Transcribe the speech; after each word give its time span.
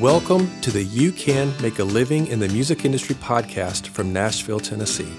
Welcome 0.00 0.58
to 0.62 0.70
the 0.70 0.82
You 0.82 1.12
Can 1.12 1.52
Make 1.60 1.78
a 1.78 1.84
Living 1.84 2.28
in 2.28 2.38
the 2.40 2.48
Music 2.48 2.86
Industry 2.86 3.14
podcast 3.16 3.88
from 3.88 4.14
Nashville, 4.14 4.58
Tennessee. 4.58 5.12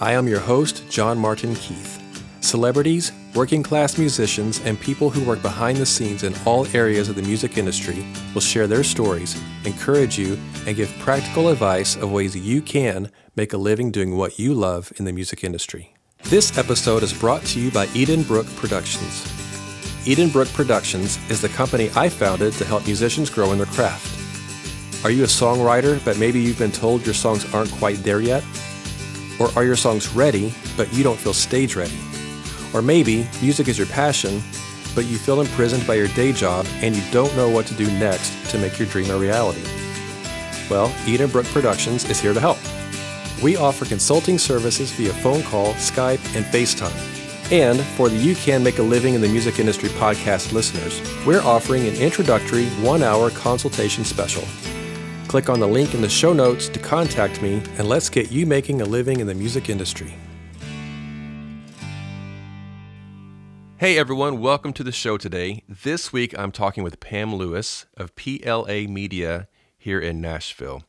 I 0.00 0.14
am 0.14 0.26
your 0.26 0.40
host, 0.40 0.82
John 0.90 1.16
Martin 1.16 1.54
Keith. 1.54 2.02
Celebrities, 2.40 3.12
working 3.36 3.62
class 3.62 3.98
musicians, 3.98 4.60
and 4.64 4.80
people 4.80 5.10
who 5.10 5.24
work 5.24 5.42
behind 5.42 5.78
the 5.78 5.86
scenes 5.86 6.24
in 6.24 6.34
all 6.44 6.66
areas 6.74 7.08
of 7.08 7.14
the 7.14 7.22
music 7.22 7.56
industry 7.56 8.04
will 8.34 8.40
share 8.40 8.66
their 8.66 8.82
stories, 8.82 9.40
encourage 9.64 10.18
you, 10.18 10.36
and 10.66 10.74
give 10.74 10.90
practical 10.98 11.50
advice 11.50 11.94
of 11.94 12.10
ways 12.10 12.34
you 12.34 12.60
can 12.60 13.12
make 13.36 13.52
a 13.52 13.58
living 13.58 13.92
doing 13.92 14.16
what 14.16 14.40
you 14.40 14.54
love 14.54 14.92
in 14.96 15.04
the 15.04 15.12
music 15.12 15.44
industry. 15.44 15.94
This 16.24 16.58
episode 16.58 17.04
is 17.04 17.12
brought 17.12 17.44
to 17.44 17.60
you 17.60 17.70
by 17.70 17.86
Edenbrooke 17.86 18.52
Productions. 18.56 19.22
Edenbrooke 20.04 20.52
Productions 20.52 21.16
is 21.30 21.40
the 21.40 21.48
company 21.50 21.90
I 21.94 22.08
founded 22.08 22.54
to 22.54 22.64
help 22.64 22.86
musicians 22.86 23.30
grow 23.30 23.52
in 23.52 23.58
their 23.58 23.68
craft. 23.68 24.15
Are 25.06 25.10
you 25.12 25.22
a 25.22 25.28
songwriter, 25.28 26.04
but 26.04 26.18
maybe 26.18 26.40
you've 26.40 26.58
been 26.58 26.72
told 26.72 27.06
your 27.06 27.14
songs 27.14 27.54
aren't 27.54 27.70
quite 27.70 27.98
there 27.98 28.20
yet? 28.20 28.42
Or 29.38 29.48
are 29.54 29.64
your 29.64 29.76
songs 29.76 30.08
ready, 30.08 30.52
but 30.76 30.92
you 30.92 31.04
don't 31.04 31.16
feel 31.16 31.32
stage 31.32 31.76
ready? 31.76 31.96
Or 32.74 32.82
maybe 32.82 33.28
music 33.40 33.68
is 33.68 33.78
your 33.78 33.86
passion, 33.86 34.42
but 34.96 35.04
you 35.04 35.16
feel 35.16 35.40
imprisoned 35.40 35.86
by 35.86 35.94
your 35.94 36.08
day 36.08 36.32
job 36.32 36.66
and 36.82 36.96
you 36.96 37.02
don't 37.12 37.32
know 37.36 37.48
what 37.48 37.66
to 37.66 37.74
do 37.74 37.86
next 38.00 38.50
to 38.50 38.58
make 38.58 38.80
your 38.80 38.88
dream 38.88 39.08
a 39.12 39.16
reality? 39.16 39.62
Well, 40.68 40.88
Edenbrooke 41.06 41.52
Productions 41.52 42.10
is 42.10 42.20
here 42.20 42.34
to 42.34 42.40
help. 42.40 42.58
We 43.40 43.56
offer 43.56 43.84
consulting 43.84 44.38
services 44.38 44.90
via 44.90 45.12
phone 45.12 45.44
call, 45.44 45.74
Skype, 45.74 46.34
and 46.34 46.44
FaceTime. 46.46 47.52
And 47.52 47.80
for 47.80 48.08
the 48.08 48.16
You 48.16 48.34
Can 48.34 48.64
Make 48.64 48.80
a 48.80 48.82
Living 48.82 49.14
in 49.14 49.20
the 49.20 49.28
Music 49.28 49.60
Industry 49.60 49.88
podcast 49.90 50.52
listeners, 50.52 51.00
we're 51.24 51.42
offering 51.42 51.86
an 51.86 51.94
introductory 51.94 52.66
one 52.82 53.04
hour 53.04 53.30
consultation 53.30 54.04
special. 54.04 54.42
Click 55.36 55.50
on 55.50 55.60
the 55.60 55.68
link 55.68 55.92
in 55.92 56.00
the 56.00 56.08
show 56.08 56.32
notes 56.32 56.66
to 56.66 56.78
contact 56.78 57.42
me, 57.42 57.62
and 57.76 57.86
let's 57.86 58.08
get 58.08 58.32
you 58.32 58.46
making 58.46 58.80
a 58.80 58.86
living 58.86 59.20
in 59.20 59.26
the 59.26 59.34
music 59.34 59.68
industry. 59.68 60.14
Hey 63.76 63.98
everyone, 63.98 64.40
welcome 64.40 64.72
to 64.72 64.82
the 64.82 64.92
show 64.92 65.18
today. 65.18 65.62
This 65.68 66.10
week 66.10 66.34
I'm 66.38 66.52
talking 66.52 66.82
with 66.82 67.00
Pam 67.00 67.34
Lewis 67.34 67.84
of 67.98 68.16
PLA 68.16 68.86
Media 68.88 69.46
here 69.76 70.00
in 70.00 70.22
Nashville. 70.22 70.84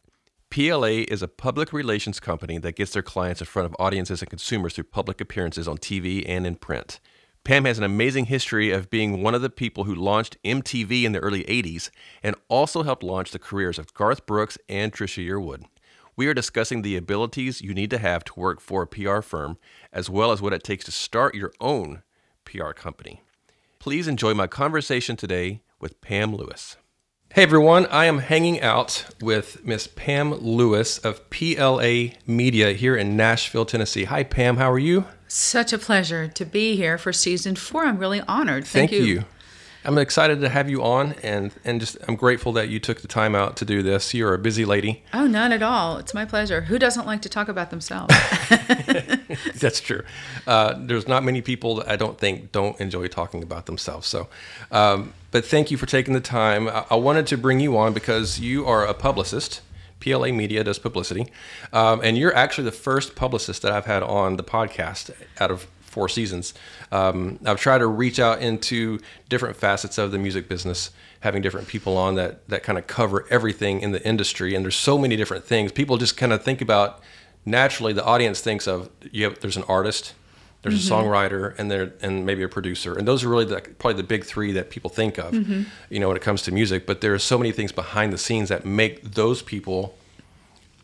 PLA 0.50 1.04
is 1.10 1.22
a 1.22 1.28
public 1.28 1.74
relations 1.74 2.22
company 2.22 2.58
that 2.58 2.78
gets 2.78 2.94
their 2.94 3.04
clients 3.04 3.42
in 3.42 3.48
front 3.48 3.66
of 3.66 3.76
audiences 3.78 4.22
and 4.22 4.30
consumers 4.30 4.76
through 4.76 4.86
public 4.86 5.20
appearances 5.20 5.68
on 5.68 5.78
TV 5.78 6.24
and 6.26 6.48
in 6.48 6.56
print. 6.56 7.02
Pam 7.48 7.64
has 7.64 7.78
an 7.78 7.86
amazing 7.86 8.26
history 8.26 8.72
of 8.72 8.90
being 8.90 9.24
one 9.24 9.34
of 9.34 9.42
the 9.42 9.50
people 9.50 9.86
who 9.86 9.96
launched 9.96 10.36
MTV 10.44 11.04
in 11.04 11.14
the 11.14 11.20
early 11.20 11.46
80s 11.46 11.90
and 12.22 12.36
also 12.50 12.84
helped 12.84 13.04
launch 13.04 13.32
the 13.32 13.40
careers 13.40 13.80
of 13.80 13.94
Garth 13.94 14.26
Brooks 14.26 14.58
and 14.68 14.92
Trisha 14.92 15.26
Yearwood. 15.26 15.64
We 16.18 16.28
are 16.28 16.34
discussing 16.34 16.82
the 16.82 16.98
abilities 16.98 17.62
you 17.62 17.74
need 17.74 17.90
to 17.92 18.00
have 18.00 18.26
to 18.26 18.38
work 18.38 18.60
for 18.60 18.82
a 18.82 18.88
PR 18.88 19.22
firm, 19.22 19.58
as 19.94 20.10
well 20.10 20.34
as 20.34 20.42
what 20.42 20.52
it 20.52 20.62
takes 20.62 20.84
to 20.84 20.92
start 20.92 21.36
your 21.36 21.54
own 21.62 22.04
PR 22.44 22.72
company. 22.72 23.22
Please 23.80 24.10
enjoy 24.10 24.34
my 24.34 24.48
conversation 24.48 25.16
today 25.16 25.62
with 25.80 26.02
Pam 26.02 26.36
Lewis. 26.36 26.76
Hey 27.34 27.44
everyone, 27.44 27.86
I 27.88 28.06
am 28.06 28.20
hanging 28.20 28.62
out 28.62 29.06
with 29.22 29.64
Miss 29.64 29.86
Pam 29.86 30.34
Lewis 30.34 30.98
of 30.98 31.30
PLA 31.30 32.16
Media 32.26 32.72
here 32.72 32.96
in 32.96 33.16
Nashville, 33.16 33.66
Tennessee. 33.66 34.06
Hi 34.06 34.24
Pam, 34.24 34.58
how 34.58 34.72
are 34.72 34.80
you? 34.80 35.06
Such 35.28 35.72
a 35.72 35.78
pleasure 35.78 36.28
to 36.30 36.46
be 36.46 36.76
here 36.78 36.98
for 36.98 37.14
season 37.14 37.56
four. 37.56 37.86
I'm 37.86 38.00
really 38.00 38.22
honored. 38.22 38.66
Thank, 38.66 38.90
Thank 38.90 39.04
you. 39.04 39.26
I'm 39.88 39.98
excited 39.98 40.42
to 40.42 40.50
have 40.50 40.70
you 40.70 40.84
on, 40.84 41.14
and 41.24 41.50
and 41.64 41.80
just 41.80 41.96
I'm 42.10 42.18
grateful 42.18 42.52
that 42.54 42.68
you 42.68 42.78
took 42.78 43.00
the 43.00 43.08
time 43.08 43.36
out 43.36 43.56
to 43.58 43.66
do 43.66 43.82
this. 43.82 44.14
You're 44.14 44.34
a 44.34 44.38
busy 44.38 44.66
lady. 44.66 45.02
Oh, 45.14 45.28
none 45.28 45.54
at 45.54 45.64
all. 45.64 45.96
It's 45.96 46.14
my 46.14 46.26
pleasure. 46.26 46.64
Who 46.64 46.78
doesn't 46.78 47.06
like 47.06 47.22
to 47.22 47.30
talk 47.30 47.48
about 47.48 47.70
themselves? 47.70 48.14
That's 49.56 49.80
true. 49.80 50.04
Uh, 50.46 50.76
there's 50.78 51.08
not 51.08 51.24
many 51.24 51.42
people 51.42 51.76
that 51.76 51.90
I 51.90 51.96
don't 51.96 52.18
think 52.18 52.52
don't 52.52 52.78
enjoy 52.82 53.08
talking 53.08 53.42
about 53.42 53.66
themselves. 53.66 54.08
So, 54.08 54.28
um, 54.72 55.14
but 55.32 55.46
thank 55.46 55.72
you 55.72 55.78
for 55.78 55.86
taking 55.86 56.14
the 56.14 56.20
time. 56.20 56.68
I, 56.68 56.86
I 56.92 56.96
wanted 56.96 57.26
to 57.28 57.38
bring 57.38 57.62
you 57.62 57.78
on 57.78 57.94
because 57.94 58.42
you 58.42 58.66
are 58.66 58.86
a 58.86 58.94
publicist. 58.94 59.62
PLA 60.02 60.28
Media 60.28 60.64
does 60.64 60.78
publicity, 60.78 61.28
um, 61.74 62.02
and 62.04 62.18
you're 62.18 62.36
actually 62.36 62.66
the 62.66 62.72
first 62.72 63.16
publicist 63.16 63.64
that 63.64 63.72
I've 63.72 63.86
had 63.86 64.04
on 64.04 64.36
the 64.36 64.44
podcast 64.44 65.12
out 65.40 65.50
of 65.50 65.66
four 65.98 66.08
seasons. 66.08 66.54
Um, 66.92 67.40
I've 67.44 67.60
tried 67.60 67.80
to 67.80 67.88
reach 67.88 68.20
out 68.20 68.40
into 68.40 69.00
different 69.30 69.56
facets 69.56 69.98
of 69.98 70.12
the 70.12 70.20
music 70.20 70.48
business, 70.48 70.92
having 71.22 71.42
different 71.42 71.68
people 71.68 71.98
on 71.98 72.14
that 72.16 72.48
that 72.50 72.62
kind 72.62 72.78
of 72.78 72.86
cover 72.86 73.26
everything 73.32 73.82
in 73.82 73.94
the 73.94 74.08
industry. 74.08 74.54
And 74.54 74.64
there's 74.64 74.76
so 74.76 74.96
many 75.00 75.16
different 75.16 75.44
things. 75.44 75.72
People 75.72 75.98
just 75.98 76.16
kind 76.16 76.32
of 76.34 76.44
think 76.44 76.62
about 76.62 77.02
naturally. 77.46 77.94
The 77.94 78.06
audience 78.06 78.42
thinks 78.42 78.68
of 78.68 78.90
you 79.12 79.24
have, 79.24 79.40
there's 79.40 79.58
an 79.58 79.64
artist, 79.68 80.14
there's 80.62 80.76
mm-hmm. 80.76 80.94
a 80.94 80.96
songwriter, 80.96 81.58
and 81.58 81.72
there 81.72 81.94
and 82.04 82.26
maybe 82.28 82.44
a 82.44 82.50
producer, 82.50 82.94
and 82.96 83.08
those 83.08 83.24
are 83.24 83.30
really 83.30 83.46
the, 83.46 83.60
probably 83.80 84.00
the 84.00 84.08
big 84.08 84.24
three 84.24 84.52
that 84.52 84.70
people 84.70 84.92
think 84.92 85.18
of, 85.18 85.32
mm-hmm. 85.34 85.64
you 85.90 86.00
know, 86.00 86.10
when 86.10 86.18
it 86.18 86.24
comes 86.24 86.44
to 86.44 86.52
music. 86.52 86.86
But 86.86 87.02
there 87.02 87.14
are 87.16 87.24
so 87.32 87.38
many 87.40 87.52
things 87.52 87.72
behind 87.72 88.14
the 88.14 88.20
scenes 88.20 88.50
that 88.50 88.66
make 88.66 89.02
those 89.16 89.42
people 89.42 89.98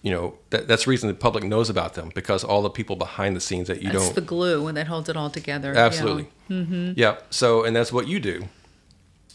you 0.03 0.11
know 0.11 0.35
that, 0.51 0.67
that's 0.67 0.83
the 0.83 0.91
reason 0.91 1.07
the 1.07 1.15
public 1.15 1.43
knows 1.45 1.69
about 1.69 1.95
them 1.95 2.11
because 2.13 2.43
all 2.43 2.61
the 2.61 2.69
people 2.69 2.95
behind 2.95 3.35
the 3.35 3.39
scenes 3.39 3.69
that 3.69 3.81
you 3.81 3.89
that's 3.89 4.05
don't 4.05 4.15
the 4.15 4.21
glue 4.21 4.63
when 4.63 4.75
that 4.75 4.85
holds 4.85 5.09
it 5.09 5.17
all 5.17 5.29
together. 5.29 5.73
Absolutely. 5.75 6.27
Yeah. 6.49 6.57
Mm-hmm. 6.57 6.91
yeah 6.95 7.17
so 7.31 7.63
and 7.63 7.75
that's 7.75 7.91
what 7.91 8.07
you 8.07 8.19
do. 8.19 8.43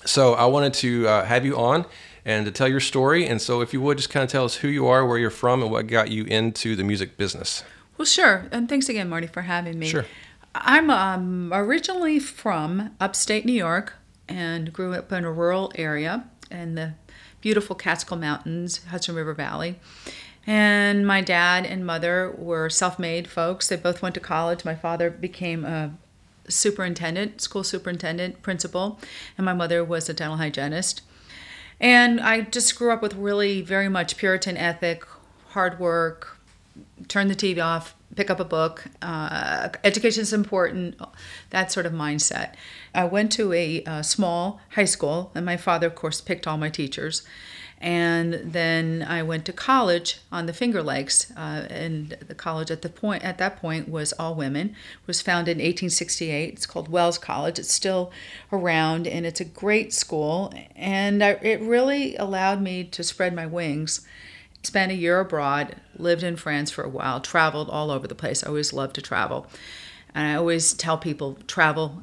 So 0.05 0.35
i 0.35 0.45
wanted 0.45 0.75
to 0.75 1.09
uh, 1.09 1.25
have 1.25 1.45
you 1.45 1.57
on 1.57 1.87
and 2.25 2.45
to 2.47 2.53
tell 2.53 2.69
your 2.69 2.81
story 2.81 3.27
and 3.27 3.41
so 3.41 3.63
if 3.63 3.73
you 3.73 3.81
would 3.81 3.97
just 3.97 4.11
kind 4.11 4.23
of 4.23 4.31
tell 4.31 4.45
us 4.45 4.57
who 4.57 4.69
you 4.69 4.87
are 4.87 5.05
where 5.07 5.19
you're 5.19 5.31
from 5.31 5.63
and 5.63 5.73
what 5.73 5.87
got 5.87 6.11
you 6.11 6.25
into 6.25 6.77
the 6.77 6.85
music 6.85 7.17
business. 7.17 7.65
Well 7.97 8.07
sure 8.07 8.47
and 8.53 8.69
thanks 8.69 8.89
again 8.91 9.09
marty 9.09 9.27
for 9.27 9.43
having 9.43 9.79
me. 9.79 9.89
Sure. 9.89 10.05
I'm 10.55 10.91
um, 10.91 11.51
originally 11.53 12.19
from 12.19 12.95
upstate 13.01 13.47
new 13.47 13.53
york 13.53 13.95
and 14.29 14.71
grew 14.71 14.93
up 14.93 15.11
in 15.13 15.25
a 15.25 15.33
rural 15.33 15.73
area 15.77 16.25
in 16.51 16.75
the 16.75 16.93
beautiful 17.41 17.75
catskill 17.75 18.19
mountains 18.19 18.85
hudson 18.85 19.15
river 19.15 19.33
valley 19.33 19.79
and 20.49 21.07
my 21.07 21.21
dad 21.21 21.67
and 21.67 21.85
mother 21.85 22.35
were 22.39 22.71
self 22.71 22.99
made 22.99 23.29
folks. 23.29 23.69
They 23.69 23.77
both 23.77 24.01
went 24.01 24.15
to 24.15 24.21
college. 24.21 24.65
My 24.65 24.75
father 24.75 25.11
became 25.11 25.63
a 25.63 25.95
superintendent, 26.49 27.43
school 27.43 27.63
superintendent, 27.63 28.41
principal, 28.41 28.99
and 29.37 29.45
my 29.45 29.53
mother 29.53 29.85
was 29.85 30.09
a 30.09 30.15
dental 30.15 30.39
hygienist. 30.39 31.03
And 31.79 32.19
I 32.19 32.41
just 32.41 32.77
grew 32.77 32.91
up 32.91 33.03
with 33.03 33.15
really 33.15 33.61
very 33.61 33.91
much 33.91 34.17
Puritan 34.17 34.57
ethic, 34.57 35.05
hard 35.49 35.79
work, 35.79 36.39
turn 37.09 37.29
the 37.29 37.37
TV 37.37 37.63
off, 37.63 37.95
pick 38.17 38.31
up 38.31 38.41
a 38.41 38.45
book. 38.45 38.87
Uh, 39.03 39.69
education 39.85 40.23
is 40.23 40.33
important, 40.33 40.99
that 41.51 41.71
sort 41.71 41.85
of 41.85 41.93
mindset. 41.93 42.55
I 42.95 43.05
went 43.05 43.31
to 43.33 43.53
a, 43.53 43.85
a 43.85 44.03
small 44.03 44.63
high 44.71 44.87
school, 44.87 45.31
and 45.35 45.45
my 45.45 45.59
father, 45.59 45.87
of 45.87 45.95
course, 45.95 46.23
picked 46.23 46.47
all 46.47 46.57
my 46.57 46.71
teachers 46.71 47.23
and 47.81 48.35
then 48.35 49.07
I 49.09 49.23
went 49.23 49.45
to 49.45 49.53
college 49.53 50.19
on 50.33 50.47
the 50.47 50.53
Finger 50.53 50.83
Lakes, 50.83 51.31
uh, 51.37 51.67
and 51.71 52.11
the 52.27 52.35
college 52.35 52.73
at 52.73 52.83
the 52.83 52.89
point 52.89 53.23
at 53.23 53.39
that 53.39 53.57
point 53.57 53.89
was 53.89 54.13
all 54.15 54.35
women. 54.35 54.75
Was 55.07 55.23
founded 55.23 55.59
in 55.59 55.65
1868. 55.65 56.55
It's 56.55 56.67
called 56.67 56.89
Wells 56.89 57.19
College. 57.19 57.59
It's 57.59 57.73
still 57.73 58.11
around, 58.53 59.07
and 59.07 59.25
it's 59.25 59.41
a 59.41 59.45
great 59.45 59.93
school, 59.93 60.53
and 60.75 61.23
I, 61.23 61.31
it 61.41 61.61
really 61.61 62.17
allowed 62.17 62.61
me 62.61 62.83
to 62.85 63.05
spread 63.05 63.33
my 63.33 63.47
wings. 63.47 64.07
Spent 64.65 64.91
a 64.91 64.97
year 64.97 65.21
abroad, 65.21 65.77
lived 65.97 66.25
in 66.25 66.37
France 66.37 66.73
for 66.73 66.83
a 66.83 66.89
while, 66.89 67.21
traveled 67.21 67.71
all 67.71 67.93
over 67.93 68.09
the 68.09 68.15
place. 68.17 68.43
I 68.43 68.49
always 68.49 68.73
love 68.73 68.93
to 68.95 69.03
travel, 69.03 69.47
and 70.13 70.27
I 70.27 70.35
always 70.35 70.73
tell 70.73 70.99
people 70.99 71.39
travel, 71.47 72.03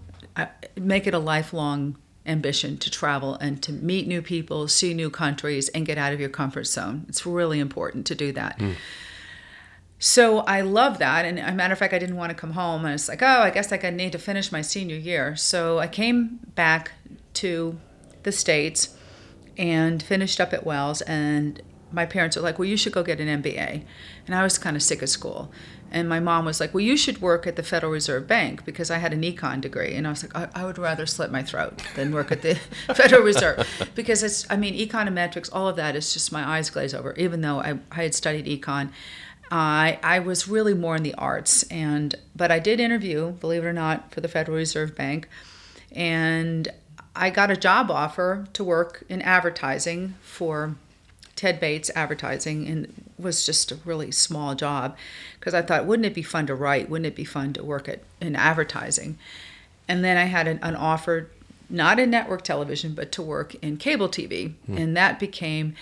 make 0.78 1.06
it 1.06 1.14
a 1.14 1.20
lifelong 1.20 1.98
ambition 2.26 2.78
to 2.78 2.90
travel 2.90 3.36
and 3.36 3.62
to 3.64 3.72
meet 3.72 4.08
new 4.08 4.22
people, 4.22 4.68
see 4.68 4.94
new 4.94 5.10
countries, 5.10 5.70
and 5.70 5.86
get 5.86 5.98
out 5.98 6.14
of 6.14 6.20
your 6.20 6.30
comfort 6.30 6.66
zone. 6.66 7.06
It's 7.08 7.26
really 7.26 7.60
important 7.60 8.06
to 8.08 8.16
do 8.16 8.32
that. 8.34 8.58
Mm. 8.60 8.76
So 10.00 10.40
I 10.40 10.62
love 10.62 11.00
that. 11.00 11.26
And 11.26 11.40
a 11.40 11.54
matter 11.54 11.74
of 11.74 11.80
fact, 11.80 11.94
I 11.94 12.00
didn't 12.00 12.18
want 12.18 12.30
to 12.30 12.36
come 12.36 12.52
home. 12.52 12.86
And 12.86 12.94
it's 12.94 13.08
like, 13.08 13.22
oh, 13.22 13.42
I 13.42 13.50
guess 13.50 13.72
like 13.72 13.84
I 13.86 13.90
need 13.90 14.12
to 14.12 14.20
finish 14.20 14.52
my 14.52 14.62
senior 14.62 14.98
year. 14.98 15.36
So 15.36 15.80
I 15.80 15.88
came 15.88 16.40
back 16.56 16.92
to 17.36 17.80
the 18.24 18.32
States 18.32 18.96
and 19.58 20.04
finished 20.04 20.42
up 20.42 20.54
at 20.54 20.66
Wells. 20.66 21.02
And 21.02 21.62
my 21.92 22.06
parents 22.06 22.36
were 22.36 22.42
like, 22.42 22.60
well, 22.60 22.68
you 22.68 22.78
should 22.78 22.94
go 22.94 23.04
get 23.04 23.20
an 23.20 23.42
MBA. 23.42 23.84
And 24.28 24.36
I 24.36 24.44
was 24.44 24.58
kind 24.58 24.76
of 24.76 24.84
sick 24.84 25.02
of 25.02 25.10
school. 25.10 25.52
And 25.96 26.10
my 26.10 26.20
mom 26.20 26.44
was 26.44 26.60
like, 26.60 26.74
Well, 26.74 26.84
you 26.84 26.98
should 26.98 27.22
work 27.22 27.48
at 27.48 27.56
the 27.56 27.64
Federal 27.64 27.90
Reserve 27.90 28.28
Bank 28.28 28.66
because 28.66 28.92
I 28.92 28.98
had 28.98 29.14
an 29.14 29.22
econ 29.22 29.62
degree. 29.62 29.94
And 29.96 30.06
I 30.06 30.10
was 30.10 30.24
like, 30.24 30.36
I, 30.36 30.50
I 30.54 30.66
would 30.66 30.78
rather 30.78 31.06
slit 31.06 31.32
my 31.32 31.42
throat 31.42 31.82
than 31.96 32.14
work 32.14 32.34
at 32.34 32.42
the 32.42 32.56
Federal 32.94 33.24
Reserve 33.24 33.66
because 33.96 34.22
it's, 34.22 34.46
I 34.52 34.58
mean, 34.58 34.74
econometrics, 34.74 35.50
all 35.54 35.70
of 35.70 35.78
that 35.78 35.96
is 35.96 36.14
just 36.14 36.34
my 36.34 36.46
eyes 36.46 36.70
glaze 36.70 36.94
over, 36.94 37.14
even 37.14 37.40
though 37.40 37.60
I, 37.60 37.80
I 37.92 38.04
had 38.04 38.14
studied 38.14 38.46
econ. 38.46 38.90
I, 39.50 39.98
I 40.04 40.20
was 40.20 40.50
really 40.50 40.74
more 40.74 40.98
in 40.98 41.04
the 41.04 41.14
arts 41.14 41.64
and 41.64 42.14
but 42.36 42.52
I 42.52 42.60
did 42.60 42.82
interview, 42.82 43.32
believe 43.32 43.64
it 43.64 43.68
or 43.68 43.74
not, 43.74 44.12
for 44.12 44.20
the 44.20 44.28
Federal 44.28 44.58
Reserve 44.58 44.96
Bank, 44.96 45.30
and 45.94 46.68
I 47.16 47.30
got 47.30 47.50
a 47.50 47.56
job 47.56 47.90
offer 47.90 48.48
to 48.52 48.64
work 48.66 49.06
in 49.08 49.22
advertising 49.22 50.16
for 50.22 50.76
Ted 51.38 51.62
Bates 51.62 51.90
Advertising, 51.96 52.68
and 52.68 53.05
was 53.18 53.46
just 53.46 53.72
a 53.72 53.78
really 53.86 54.12
small 54.12 54.56
job 54.56 54.98
because 55.40 55.54
I 55.54 55.62
thought, 55.62 55.86
wouldn't 55.86 56.06
it 56.06 56.14
be 56.14 56.24
fun 56.24 56.48
to 56.48 56.56
write? 56.56 56.90
Wouldn't 56.90 57.06
it 57.06 57.16
be 57.16 57.26
fun 57.26 57.54
to 57.54 57.64
work 57.64 57.88
at 57.88 58.02
in 58.20 58.36
advertising? 58.36 59.18
And 59.88 60.04
then 60.04 60.18
I 60.18 60.26
had 60.26 60.48
an, 60.48 60.60
an 60.62 60.76
offer, 60.76 61.30
not 61.70 62.00
in 62.00 62.10
network 62.10 62.44
television, 62.44 62.94
but 62.94 63.12
to 63.14 63.22
work 63.22 63.56
in 63.56 63.78
cable 63.78 64.10
TV, 64.10 64.54
hmm. 64.66 64.78
and 64.78 64.98
that 64.98 65.20
became 65.20 65.76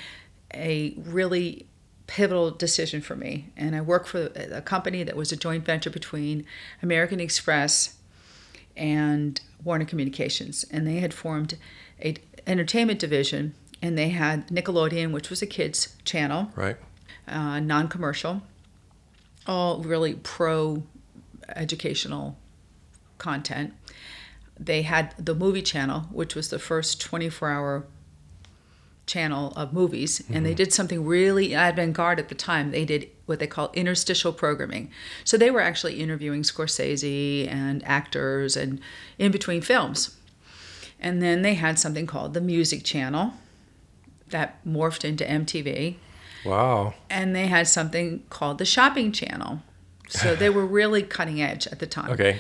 a 0.53 0.93
really 0.97 1.65
pivotal 2.05 2.51
decision 2.51 3.01
for 3.01 3.15
me. 3.15 3.49
And 3.55 3.75
I 3.75 3.81
worked 3.81 4.09
for 4.09 4.29
a 4.35 4.61
company 4.61 5.03
that 5.03 5.15
was 5.15 5.31
a 5.31 5.37
joint 5.37 5.65
venture 5.65 5.89
between 5.89 6.45
American 6.81 7.19
Express 7.19 7.95
and 8.75 9.39
Warner 9.63 9.85
Communications, 9.85 10.65
and 10.69 10.85
they 10.85 10.97
had 10.97 11.13
formed 11.13 11.57
a 12.03 12.15
entertainment 12.45 12.99
division, 12.99 13.53
and 13.81 13.97
they 13.97 14.09
had 14.09 14.47
Nickelodeon, 14.49 15.11
which 15.11 15.29
was 15.29 15.41
a 15.41 15.47
kids 15.47 15.95
channel, 16.03 16.51
Right. 16.55 16.75
Uh, 17.27 17.59
non-commercial, 17.59 18.41
all 19.47 19.81
really 19.81 20.15
pro 20.15 20.83
educational 21.55 22.37
content. 23.17 23.73
They 24.59 24.83
had 24.83 25.13
the 25.17 25.35
movie 25.35 25.61
channel, 25.61 26.01
which 26.11 26.35
was 26.35 26.49
the 26.49 26.59
first 26.59 27.01
24-hour 27.01 27.85
channel 29.05 29.51
of 29.55 29.73
movies, 29.73 30.23
and 30.29 30.45
they 30.45 30.53
did 30.53 30.71
something 30.71 31.05
really 31.05 31.53
avant-garde 31.53 32.19
at 32.19 32.29
the 32.29 32.35
time. 32.35 32.71
They 32.71 32.85
did 32.85 33.09
what 33.25 33.39
they 33.39 33.47
call 33.47 33.71
interstitial 33.73 34.31
programming. 34.31 34.91
So 35.23 35.37
they 35.37 35.51
were 35.51 35.59
actually 35.59 35.99
interviewing 35.99 36.43
Scorsese 36.43 37.47
and 37.49 37.85
actors 37.85 38.55
and 38.55 38.79
in 39.17 39.31
between 39.31 39.61
films. 39.61 40.17
And 40.99 41.21
then 41.21 41.41
they 41.41 41.55
had 41.55 41.79
something 41.79 42.05
called 42.05 42.33
the 42.33 42.41
music 42.41 42.83
channel 42.83 43.33
that 44.29 44.63
morphed 44.65 45.03
into 45.03 45.25
MTV 45.25 45.95
Wow. 46.45 46.93
and 47.09 47.35
they 47.35 47.47
had 47.47 47.67
something 47.67 48.23
called 48.29 48.57
the 48.57 48.65
shopping 48.65 49.11
channel. 49.11 49.61
So 50.09 50.35
they 50.35 50.49
were 50.49 50.65
really 50.65 51.01
cutting 51.01 51.41
edge 51.41 51.65
at 51.67 51.79
the 51.79 51.87
time. 51.87 52.11
Okay. 52.11 52.39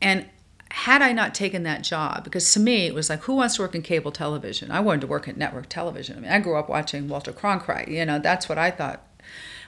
And 0.00 0.26
had 0.70 1.02
I 1.02 1.12
not 1.12 1.34
taken 1.34 1.64
that 1.64 1.82
job, 1.82 2.22
because 2.22 2.52
to 2.52 2.60
me 2.60 2.86
it 2.86 2.94
was 2.94 3.10
like, 3.10 3.20
who 3.22 3.34
wants 3.34 3.56
to 3.56 3.62
work 3.62 3.74
in 3.74 3.82
cable 3.82 4.12
television? 4.12 4.70
I 4.70 4.80
wanted 4.80 5.00
to 5.02 5.06
work 5.08 5.26
in 5.26 5.36
network 5.36 5.68
television. 5.68 6.18
I 6.18 6.20
mean, 6.20 6.30
I 6.30 6.38
grew 6.38 6.56
up 6.56 6.68
watching 6.68 7.08
Walter 7.08 7.32
Cronkite. 7.32 7.88
You 7.88 8.04
know, 8.04 8.18
that's 8.18 8.48
what 8.48 8.58
I 8.58 8.70
thought. 8.70 9.04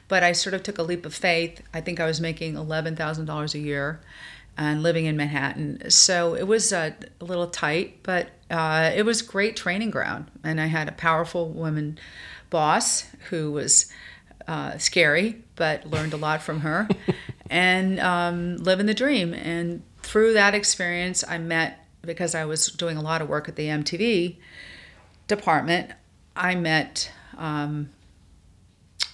But 0.07 0.23
I 0.23 0.33
sort 0.33 0.55
of 0.55 0.63
took 0.63 0.79
a 0.79 0.83
leap 0.83 1.05
of 1.07 1.15
faith. 1.15 1.63
I 1.75 1.81
think 1.81 1.99
I 1.99 2.07
was 2.07 2.21
making 2.21 2.57
eleven 2.57 2.95
thousand 2.95 3.25
dollars 3.27 3.55
a 3.55 3.59
year, 3.59 4.01
and 4.57 4.83
living 4.83 5.07
in 5.07 5.17
Manhattan. 5.17 5.91
So 5.91 6.35
it 6.35 6.47
was 6.47 6.73
uh, 6.73 6.91
a 7.21 7.25
little 7.25 7.47
tight, 7.47 8.03
but 8.03 8.29
uh, 8.51 8.93
it 8.95 9.05
was 9.05 9.23
great 9.23 9.57
training 9.57 9.91
ground. 9.91 10.31
And 10.45 10.61
I 10.61 10.67
had 10.67 10.87
a 10.89 10.93
powerful 10.93 11.49
woman 11.49 11.99
boss 12.53 13.07
who 13.31 13.51
was 13.51 13.91
uh, 14.47 14.79
scary, 14.79 15.43
but 15.57 15.85
learned 15.91 16.13
a 16.13 16.17
lot 16.17 16.41
from 16.43 16.61
her, 16.61 16.87
and 17.51 17.99
um, 17.99 18.57
living 18.59 18.87
the 18.87 18.95
dream. 18.95 19.35
And 19.35 19.83
through 20.03 20.35
that 20.35 20.55
experience, 20.55 21.25
I 21.29 21.39
met 21.39 21.85
because 22.03 22.35
I 22.35 22.45
was 22.45 22.67
doing 22.69 22.97
a 22.97 23.03
lot 23.03 23.23
of 23.23 23.29
work 23.29 23.49
at 23.49 23.57
the 23.57 23.67
MTV 23.67 24.37
department. 25.29 25.91
I 26.37 26.55
met 26.55 27.11
um, 27.39 27.91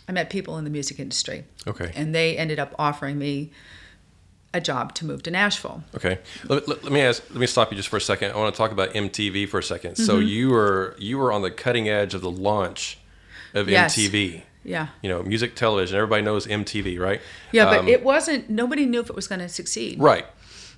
I 0.08 0.12
met 0.12 0.30
people 0.30 0.56
in 0.58 0.64
the 0.64 0.70
music 0.70 0.98
industry, 0.98 1.44
Okay. 1.66 1.92
and 1.94 2.14
they 2.14 2.36
ended 2.36 2.58
up 2.58 2.74
offering 2.78 3.18
me 3.18 3.50
a 4.54 4.60
job 4.62 4.94
to 4.94 5.04
move 5.04 5.22
to 5.24 5.30
Nashville. 5.30 5.84
Okay. 5.94 6.18
Let, 6.48 6.66
let, 6.66 6.82
let 6.82 6.92
me 6.92 7.00
ask. 7.02 7.22
Let 7.30 7.38
me 7.38 7.46
stop 7.46 7.70
you 7.70 7.76
just 7.76 7.88
for 7.90 7.98
a 7.98 8.00
second. 8.00 8.32
I 8.32 8.36
want 8.36 8.54
to 8.54 8.56
talk 8.58 8.72
about 8.72 8.90
MTV 8.94 9.46
for 9.48 9.58
a 9.58 9.62
2nd 9.62 9.96
So 9.98 10.14
Mm-hmm. 10.16 10.26
you 10.28 10.48
were 10.50 10.96
you 10.98 11.18
were 11.18 11.30
on 11.32 11.42
the 11.42 11.50
cutting 11.50 11.88
edge 11.88 12.14
of 12.14 12.22
the 12.22 12.30
launch 12.30 12.98
of 13.54 13.68
Yes. 13.68 13.96
MTV. 13.96 14.42
Yeah. 14.64 14.88
You 15.02 15.08
know, 15.08 15.22
music 15.22 15.54
television. 15.54 15.96
Everybody 15.96 16.22
knows 16.22 16.46
MTV, 16.46 16.98
right? 16.98 17.20
Yeah, 17.52 17.64
but 17.66 17.78
Um, 17.80 17.88
it 17.88 18.02
wasn't. 18.02 18.50
Nobody 18.50 18.84
knew 18.86 19.00
if 19.00 19.08
it 19.08 19.16
was 19.16 19.26
going 19.26 19.40
to 19.40 19.48
succeed 19.48 19.98
right. 20.00 20.26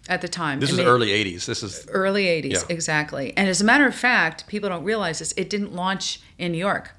at 0.09 0.21
the 0.21 0.29
time. 0.29 0.61
This 0.61 0.71
I 0.71 0.73
is 0.75 0.79
mean, 0.79 0.87
early 0.87 1.09
'80s. 1.09 1.47
This 1.47 1.63
is 1.63 1.87
early 1.91 2.27
80s 2.27 2.53
Yeah. 2.53 2.61
exactly 2.69 3.33
and 3.37 3.49
as 3.49 3.61
a 3.61 3.65
matter 3.65 3.87
of 3.87 3.95
fact 3.95 4.47
people 4.47 4.69
don't 4.69 4.85
realize 4.85 5.19
this 5.19 5.33
it 5.37 5.51
didn't 5.51 5.75
launch 5.75 6.21
in 6.39 6.53
new 6.53 6.59
york 6.59 6.93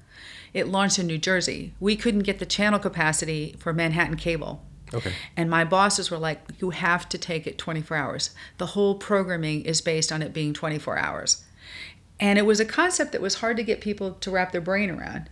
it 0.54 0.68
launched 0.68 0.98
in 0.98 1.06
new 1.06 1.18
jersey 1.18 1.72
we 1.80 1.96
couldn't 1.96 2.20
get 2.24 2.38
the 2.38 2.46
channel 2.46 2.78
capacity 2.78 3.56
for 3.58 3.72
manhattan 3.72 4.16
cable 4.16 4.62
okay. 4.94 5.12
and 5.36 5.48
my 5.50 5.64
bosses 5.64 6.10
were 6.10 6.18
like 6.18 6.40
you 6.60 6.70
have 6.70 7.08
to 7.08 7.16
take 7.18 7.46
it 7.46 7.58
24 7.58 7.96
hours 7.96 8.30
the 8.58 8.66
whole 8.66 8.94
programming 8.96 9.62
is 9.64 9.80
based 9.80 10.12
on 10.12 10.20
it 10.22 10.32
being 10.32 10.52
24 10.52 10.96
hours 10.98 11.44
and 12.20 12.38
it 12.38 12.42
was 12.46 12.60
a 12.60 12.64
concept 12.64 13.12
that 13.12 13.20
was 13.22 13.36
hard 13.36 13.56
to 13.56 13.62
get 13.64 13.80
people 13.80 14.12
to 14.12 14.30
wrap 14.30 14.52
their 14.52 14.60
brain 14.60 14.90
around 14.90 15.28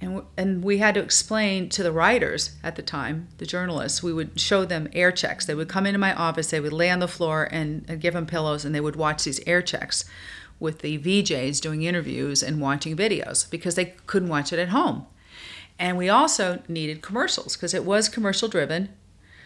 and, 0.00 0.22
and 0.36 0.62
we 0.62 0.78
had 0.78 0.94
to 0.94 1.00
explain 1.00 1.68
to 1.70 1.82
the 1.82 1.92
writers 1.92 2.50
at 2.62 2.76
the 2.76 2.82
time, 2.82 3.28
the 3.38 3.46
journalists, 3.46 4.02
we 4.02 4.12
would 4.12 4.38
show 4.38 4.64
them 4.64 4.88
air 4.92 5.10
checks. 5.10 5.46
They 5.46 5.54
would 5.54 5.68
come 5.68 5.86
into 5.86 5.98
my 5.98 6.14
office, 6.14 6.50
they 6.50 6.60
would 6.60 6.72
lay 6.72 6.90
on 6.90 6.98
the 6.98 7.08
floor 7.08 7.48
and, 7.50 7.84
and 7.88 8.00
give 8.00 8.14
them 8.14 8.26
pillows, 8.26 8.64
and 8.64 8.74
they 8.74 8.80
would 8.80 8.96
watch 8.96 9.24
these 9.24 9.40
air 9.46 9.62
checks 9.62 10.04
with 10.60 10.80
the 10.80 10.98
VJs 10.98 11.60
doing 11.60 11.82
interviews 11.82 12.42
and 12.42 12.60
watching 12.60 12.96
videos 12.96 13.48
because 13.50 13.74
they 13.74 13.94
couldn't 14.06 14.28
watch 14.28 14.52
it 14.52 14.58
at 14.58 14.68
home. 14.68 15.06
And 15.78 15.96
we 15.98 16.08
also 16.08 16.62
needed 16.68 17.02
commercials 17.02 17.56
because 17.56 17.74
it 17.74 17.84
was 17.84 18.08
commercial 18.08 18.48
driven. 18.48 18.90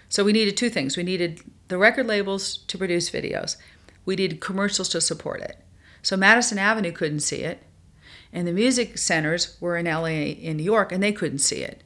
So 0.08 0.24
we 0.24 0.32
needed 0.32 0.56
two 0.56 0.70
things. 0.70 0.96
We 0.96 1.02
needed 1.02 1.40
the 1.68 1.78
record 1.78 2.06
labels 2.06 2.58
to 2.58 2.78
produce 2.78 3.10
videos. 3.10 3.56
We 4.04 4.16
needed 4.16 4.40
commercials 4.40 4.88
to 4.90 5.00
support 5.00 5.40
it. 5.40 5.58
So 6.02 6.16
Madison 6.16 6.58
Avenue 6.58 6.92
couldn't 6.92 7.20
see 7.20 7.42
it 7.42 7.62
and 8.32 8.46
the 8.46 8.52
music 8.52 8.98
centers 8.98 9.56
were 9.60 9.76
in 9.76 9.86
LA 9.86 10.06
in 10.06 10.56
New 10.56 10.62
York 10.62 10.92
and 10.92 11.02
they 11.02 11.12
couldn't 11.12 11.38
see 11.38 11.62
it. 11.62 11.82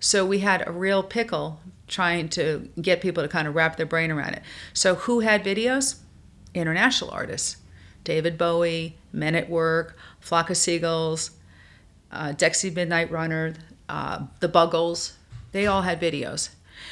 So 0.00 0.26
we 0.26 0.40
had 0.40 0.66
a 0.66 0.72
real 0.72 1.02
pickle 1.02 1.60
trying 1.86 2.28
to 2.30 2.68
get 2.80 3.00
people 3.00 3.22
to 3.22 3.28
kind 3.28 3.46
of 3.46 3.54
wrap 3.54 3.76
their 3.76 3.86
brain 3.86 4.10
around 4.10 4.34
it. 4.34 4.42
So 4.72 4.94
who 4.94 5.20
had 5.20 5.44
videos? 5.44 5.98
International 6.54 7.10
artists. 7.10 7.56
David 8.04 8.36
Bowie, 8.36 8.96
Men 9.12 9.34
at 9.34 9.48
Work, 9.48 9.96
Flock 10.18 10.50
of 10.50 10.56
Seagulls, 10.56 11.32
uh, 12.10 12.32
Dexy 12.32 12.74
Midnight 12.74 13.10
Runner, 13.10 13.54
uh, 13.88 14.26
The 14.40 14.48
Buggles. 14.48 15.12
They 15.52 15.66
all 15.66 15.82
had 15.82 16.00
videos 16.00 16.48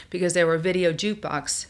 because 0.09 0.35
there 0.35 0.47
were 0.47 0.59
video 0.59 0.93
jukebox 0.93 1.67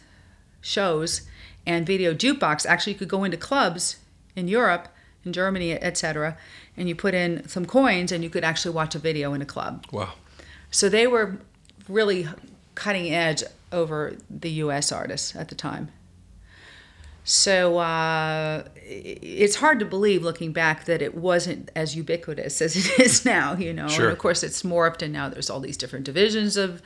shows 0.61 1.23
and 1.67 1.87
video 1.87 2.13
jukebox 2.13 2.67
actually 2.67 2.93
you 2.93 2.99
could 2.99 3.09
go 3.09 3.25
into 3.25 3.37
clubs 3.37 3.97
in 4.37 4.49
Europe 4.49 4.89
in 5.25 5.33
Germany 5.33 5.73
etc 5.73 6.37
and 6.77 6.89
you 6.89 6.95
put 6.95 7.15
in 7.15 7.47
some 7.49 7.67
coins 7.67 8.13
and 8.13 8.23
you 8.25 8.31
could 8.31 8.45
actually 8.45 8.75
watch 8.75 8.95
a 8.95 8.99
video 8.99 9.33
in 9.35 9.43
a 9.43 9.47
club 9.47 9.85
Wow. 9.93 10.13
so 10.71 10.89
they 10.89 11.07
were 11.07 11.37
really 11.89 12.29
cutting 12.75 13.13
edge 13.13 13.43
over 13.73 14.17
the 14.31 14.51
US 14.65 14.91
artists 14.93 15.35
at 15.37 15.49
the 15.49 15.55
time 15.55 15.91
so 17.23 17.79
uh, 17.79 18.65
it's 18.77 19.57
hard 19.57 19.79
to 19.79 19.85
believe 19.85 20.23
looking 20.23 20.53
back 20.53 20.87
that 20.87 21.03
it 21.03 21.15
wasn't 21.15 21.71
as 21.77 21.95
ubiquitous 21.95 22.61
as 22.67 22.77
it 22.77 22.99
is 22.99 23.25
now 23.25 23.55
you 23.55 23.73
know 23.73 23.89
Sure. 23.89 24.05
and 24.07 24.13
of 24.13 24.19
course 24.19 24.43
it's 24.43 24.63
morphed 24.63 25.03
and 25.03 25.13
now 25.13 25.29
there's 25.29 25.51
all 25.51 25.61
these 25.61 25.77
different 25.77 26.05
divisions 26.07 26.57
of 26.57 26.81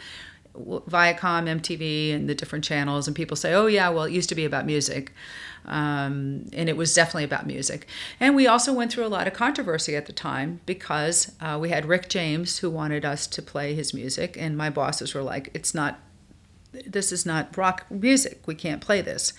Viacom, 0.54 1.49
MTV, 1.49 2.14
and 2.14 2.28
the 2.28 2.34
different 2.34 2.64
channels, 2.64 3.06
and 3.06 3.16
people 3.16 3.37
say, 3.37 3.52
"Oh 3.54 3.66
yeah, 3.66 3.88
well 3.88 4.04
it 4.04 4.12
used 4.12 4.28
to 4.28 4.34
be 4.34 4.44
about 4.44 4.66
music," 4.66 5.12
um, 5.64 6.49
and 6.52 6.68
it 6.68 6.76
was 6.76 6.94
definitely 6.94 7.25
about 7.25 7.46
music. 7.46 7.88
And 8.20 8.37
we 8.37 8.46
also 8.46 8.73
went 8.73 8.92
through 8.92 9.06
a 9.06 9.08
lot 9.08 9.26
of 9.26 9.32
controversy 9.32 9.96
at 9.96 10.06
the 10.06 10.12
time 10.12 10.61
because 10.64 11.32
uh, 11.40 11.58
we 11.61 11.70
had 11.70 11.87
Rick 11.87 12.08
James 12.08 12.58
who 12.58 12.70
wanted 12.70 13.04
us 13.04 13.26
to 13.26 13.42
play 13.42 13.75
his 13.75 13.92
music, 13.92 14.37
and 14.38 14.56
my 14.56 14.70
bosses 14.70 15.12
were 15.12 15.23
like, 15.23 15.50
"It's 15.54 15.75
not, 15.75 15.99
this 16.87 17.11
is 17.11 17.26
not 17.26 17.56
rock 17.56 17.90
music. 17.90 18.42
We 18.46 18.54
can't 18.54 18.80
play 18.80 19.00
this." 19.00 19.32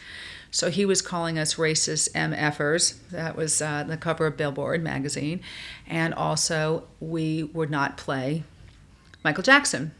So 0.51 0.69
he 0.69 0.85
was 0.85 1.01
calling 1.01 1.37
us 1.37 1.55
racist 1.55 2.11
MFers. 2.13 2.95
That 3.11 3.35
was 3.35 3.61
uh, 3.61 3.83
the 3.83 3.97
cover 3.97 4.25
of 4.25 4.37
Billboard 4.37 4.83
magazine, 4.83 5.39
and 5.87 6.13
also 6.13 6.83
we 6.99 7.43
would 7.43 7.69
not 7.69 7.97
play 7.97 8.43
Michael 9.23 9.43
Jackson. 9.43 9.93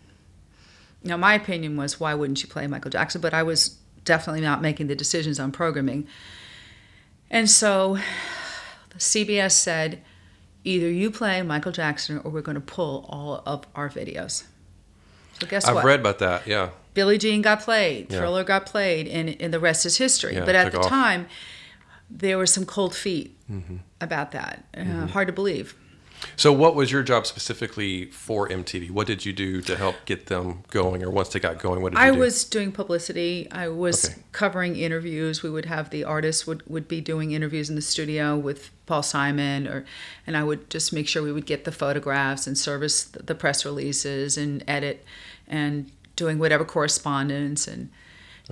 Now, 1.06 1.18
my 1.18 1.34
opinion 1.36 1.78
was, 1.78 2.00
why 2.00 2.14
wouldn't 2.14 2.42
you 2.44 2.50
play 2.50 2.68
Michael 2.68 2.92
Jackson? 2.92 3.22
But 3.22 3.34
I 3.34 3.44
was 3.44 3.78
definitely 4.04 4.42
not 4.42 4.62
making 4.62 4.88
the 4.88 4.96
decisions 4.96 5.40
on 5.40 5.52
programming. 5.52 6.08
And 7.30 7.50
so 7.50 7.98
CBS 8.98 9.52
said, 9.54 10.02
either 10.64 10.90
you 10.90 11.12
play 11.12 11.42
Michael 11.42 11.72
Jackson 11.72 12.20
or 12.24 12.32
we're 12.32 12.42
going 12.42 12.56
to 12.56 12.62
pull 12.62 13.06
all 13.10 13.42
of 13.46 13.66
our 13.76 13.90
videos. 13.90 14.44
So 15.40 15.48
guess 15.48 15.66
what? 15.68 15.78
I've 15.78 15.84
read 15.84 16.00
about 16.00 16.20
that. 16.20 16.48
Yeah. 16.48 16.70
Billie 16.94 17.18
Jean 17.18 17.42
got 17.42 17.62
played, 17.62 18.12
Yeah. 18.12 18.20
Thriller 18.20 18.44
got 18.44 18.66
played, 18.66 19.08
and, 19.08 19.36
and 19.42 19.54
the 19.54 19.60
rest 19.60 19.86
is 19.86 19.98
history. 19.98 20.36
Yeah, 20.36 20.46
but 20.46 20.56
at 20.56 20.72
the 20.72 20.80
off. 20.80 20.88
time, 20.88 21.28
there 22.10 22.38
were 22.38 22.48
some 22.48 22.66
cold 22.66 22.96
feet 22.96 23.32
Mm-hmm. 23.52 23.76
about 24.02 24.32
that. 24.32 24.66
Uh, 24.76 25.06
Hard 25.06 25.28
to 25.28 25.34
believe. 25.34 25.76
So, 26.36 26.52
what 26.52 26.76
was 26.76 26.92
your 26.92 27.04
job 27.04 27.26
specifically 27.26 28.06
for 28.06 28.48
MTV? 28.50 28.92
What 28.92 29.08
did 29.08 29.26
you 29.26 29.34
do 29.34 29.62
to 29.62 29.76
help 29.76 29.96
get 30.06 30.26
them 30.28 30.64
going, 30.72 31.04
or 31.04 31.10
once 31.10 31.30
they 31.30 31.40
got 31.40 31.60
going, 31.60 31.82
what 31.82 31.94
did 31.94 32.00
you 32.00 32.06
I 32.06 32.12
do? 32.12 32.20
was 32.20 32.44
doing 32.44 32.72
publicity. 32.72 33.48
I 33.52 33.68
was 33.70 34.06
Okay. 34.06 34.16
covering 34.32 34.76
interviews. 34.76 35.44
We 35.44 35.50
would 35.50 35.66
have 35.66 35.90
the 35.90 36.04
artists 36.04 36.46
would, 36.46 36.62
would 36.68 36.88
be 36.88 37.02
doing 37.02 37.32
interviews 37.32 37.70
in 37.70 37.76
the 37.76 37.82
studio 37.82 38.36
with 38.38 38.70
Paul 38.86 39.04
Simon, 39.04 39.68
or 39.68 39.86
and 40.28 40.36
I 40.36 40.44
would 40.44 40.70
just 40.70 40.92
make 40.94 41.08
sure 41.08 41.24
we 41.24 41.32
would 41.32 41.46
get 41.46 41.64
the 41.66 41.72
photographs 41.72 42.48
and 42.48 42.58
service 42.58 43.04
the, 43.04 43.36
press 43.36 43.66
releases 43.66 44.38
and 44.38 44.64
edit 44.68 45.06
and 45.48 45.92
doing 46.16 46.40
whatever 46.40 46.66
correspondence. 46.66 47.68
And 47.68 47.90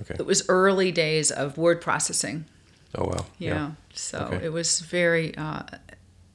okay. 0.00 0.16
it 0.18 0.26
was 0.26 0.48
early 0.48 0.92
days 0.92 1.30
of 1.30 1.56
word 1.58 1.80
processing. 1.80 2.44
Oh 2.96 3.06
wow. 3.06 3.26
Yeah. 3.38 3.72
So 3.92 4.18
Okay. 4.32 4.46
it 4.46 4.52
was 4.52 4.80
very, 4.80 5.34
uh, 5.36 5.62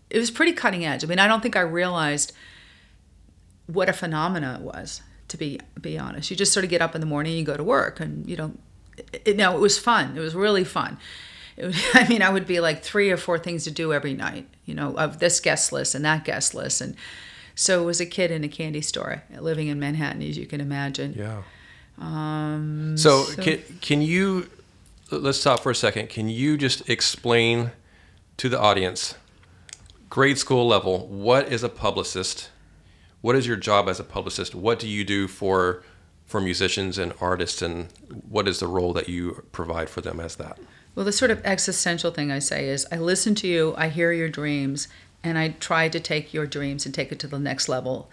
it 0.10 0.18
was 0.18 0.32
pretty 0.32 0.54
cutting 0.54 0.86
edge. 0.86 1.04
I 1.04 1.08
mean, 1.08 1.20
I 1.20 1.28
don't 1.28 1.42
think 1.42 1.56
I 1.56 1.62
realized 1.62 2.34
what 3.68 3.90
a 3.90 3.94
phenomena 3.94 4.58
it 4.60 4.62
was. 4.62 5.02
To 5.30 5.38
be 5.38 5.60
be 5.80 5.98
honest, 5.98 6.32
you 6.32 6.38
just 6.38 6.52
sort 6.54 6.64
of 6.64 6.70
get 6.72 6.82
up 6.82 6.96
in 6.96 7.02
the 7.02 7.08
morning, 7.08 7.38
you 7.38 7.44
go 7.44 7.56
to 7.56 7.64
work, 7.64 8.00
and 8.00 8.28
you 8.28 8.36
don't. 8.36 8.60
It, 9.14 9.38
no, 9.38 9.56
it 9.56 9.60
was 9.60 9.78
fun. 9.78 10.18
It 10.18 10.20
was 10.20 10.34
really 10.34 10.64
fun. 10.64 10.98
It 11.56 11.76
I 11.94 12.08
mean, 12.08 12.22
I 12.24 12.30
would 12.32 12.48
be 12.48 12.60
like 12.60 12.84
three 12.84 13.12
or 13.12 13.18
four 13.18 13.38
things 13.38 13.64
to 13.66 13.72
do 13.72 13.94
every 13.94 14.14
night. 14.16 14.48
You 14.66 14.74
know, 14.74 14.96
of 14.98 15.20
this 15.20 15.40
guest 15.40 15.72
list 15.72 15.94
and 15.94 16.04
that 16.04 16.26
guest 16.26 16.56
list, 16.56 16.82
and 16.82 16.96
so 17.54 17.84
it 17.84 17.86
was 17.86 18.02
a 18.02 18.06
kid 18.08 18.32
in 18.32 18.44
a 18.44 18.48
candy 18.48 18.82
store 18.82 19.24
living 19.40 19.68
in 19.68 19.80
Manhattan, 19.80 20.24
as 20.24 20.38
you 20.38 20.48
can 20.48 20.62
imagine. 20.62 21.14
Yeah. 21.14 21.44
Um, 22.00 22.96
So, 22.98 23.26
so- 23.26 23.44
can 23.44 23.60
can 23.82 24.02
you 24.02 24.50
let's 25.12 25.40
stop 25.40 25.62
for 25.62 25.72
a 25.72 25.76
second. 25.76 26.10
Can 26.10 26.30
you 26.30 26.58
just 26.58 26.90
explain 26.90 27.72
to 28.38 28.50
the 28.50 28.60
audience, 28.60 29.16
grade 30.10 30.38
school 30.38 30.68
level, 30.68 31.08
what 31.08 31.52
is 31.52 31.64
a 31.64 31.70
publicist? 31.70 32.50
What 33.22 33.36
is 33.36 33.46
your 33.48 33.58
job 33.58 33.88
as 33.88 34.00
a 34.00 34.04
publicist? 34.04 34.56
What 34.56 34.80
do 34.80 34.88
you 34.88 35.04
do 35.04 35.28
for 35.28 35.84
for 36.26 36.40
musicians 36.40 37.00
and 37.00 37.12
artists, 37.20 37.60
and 37.64 37.88
what 38.30 38.48
is 38.48 38.60
the 38.60 38.68
role 38.68 38.94
that 38.94 39.10
you 39.10 39.44
provide 39.52 39.90
for 39.90 40.00
them 40.00 40.20
as 40.20 40.36
that? 40.36 40.60
Well, 40.94 41.04
the 41.04 41.12
sort 41.12 41.32
of 41.32 41.44
existential 41.44 42.12
thing 42.12 42.32
I 42.32 42.38
say 42.38 42.70
is 42.70 42.86
I 42.92 42.98
listen 42.98 43.34
to 43.36 43.48
you, 43.48 43.74
I 43.78 43.90
hear 43.90 44.12
your 44.12 44.30
dreams, 44.30 44.88
and 45.24 45.40
I 45.40 45.50
try 45.60 45.90
to 45.90 46.00
take 46.00 46.32
your 46.32 46.46
dreams 46.46 46.86
and 46.86 46.94
take 46.94 47.12
it 47.12 47.20
to 47.20 47.28
the 47.28 47.40
next 47.40 47.68
level 47.68 48.12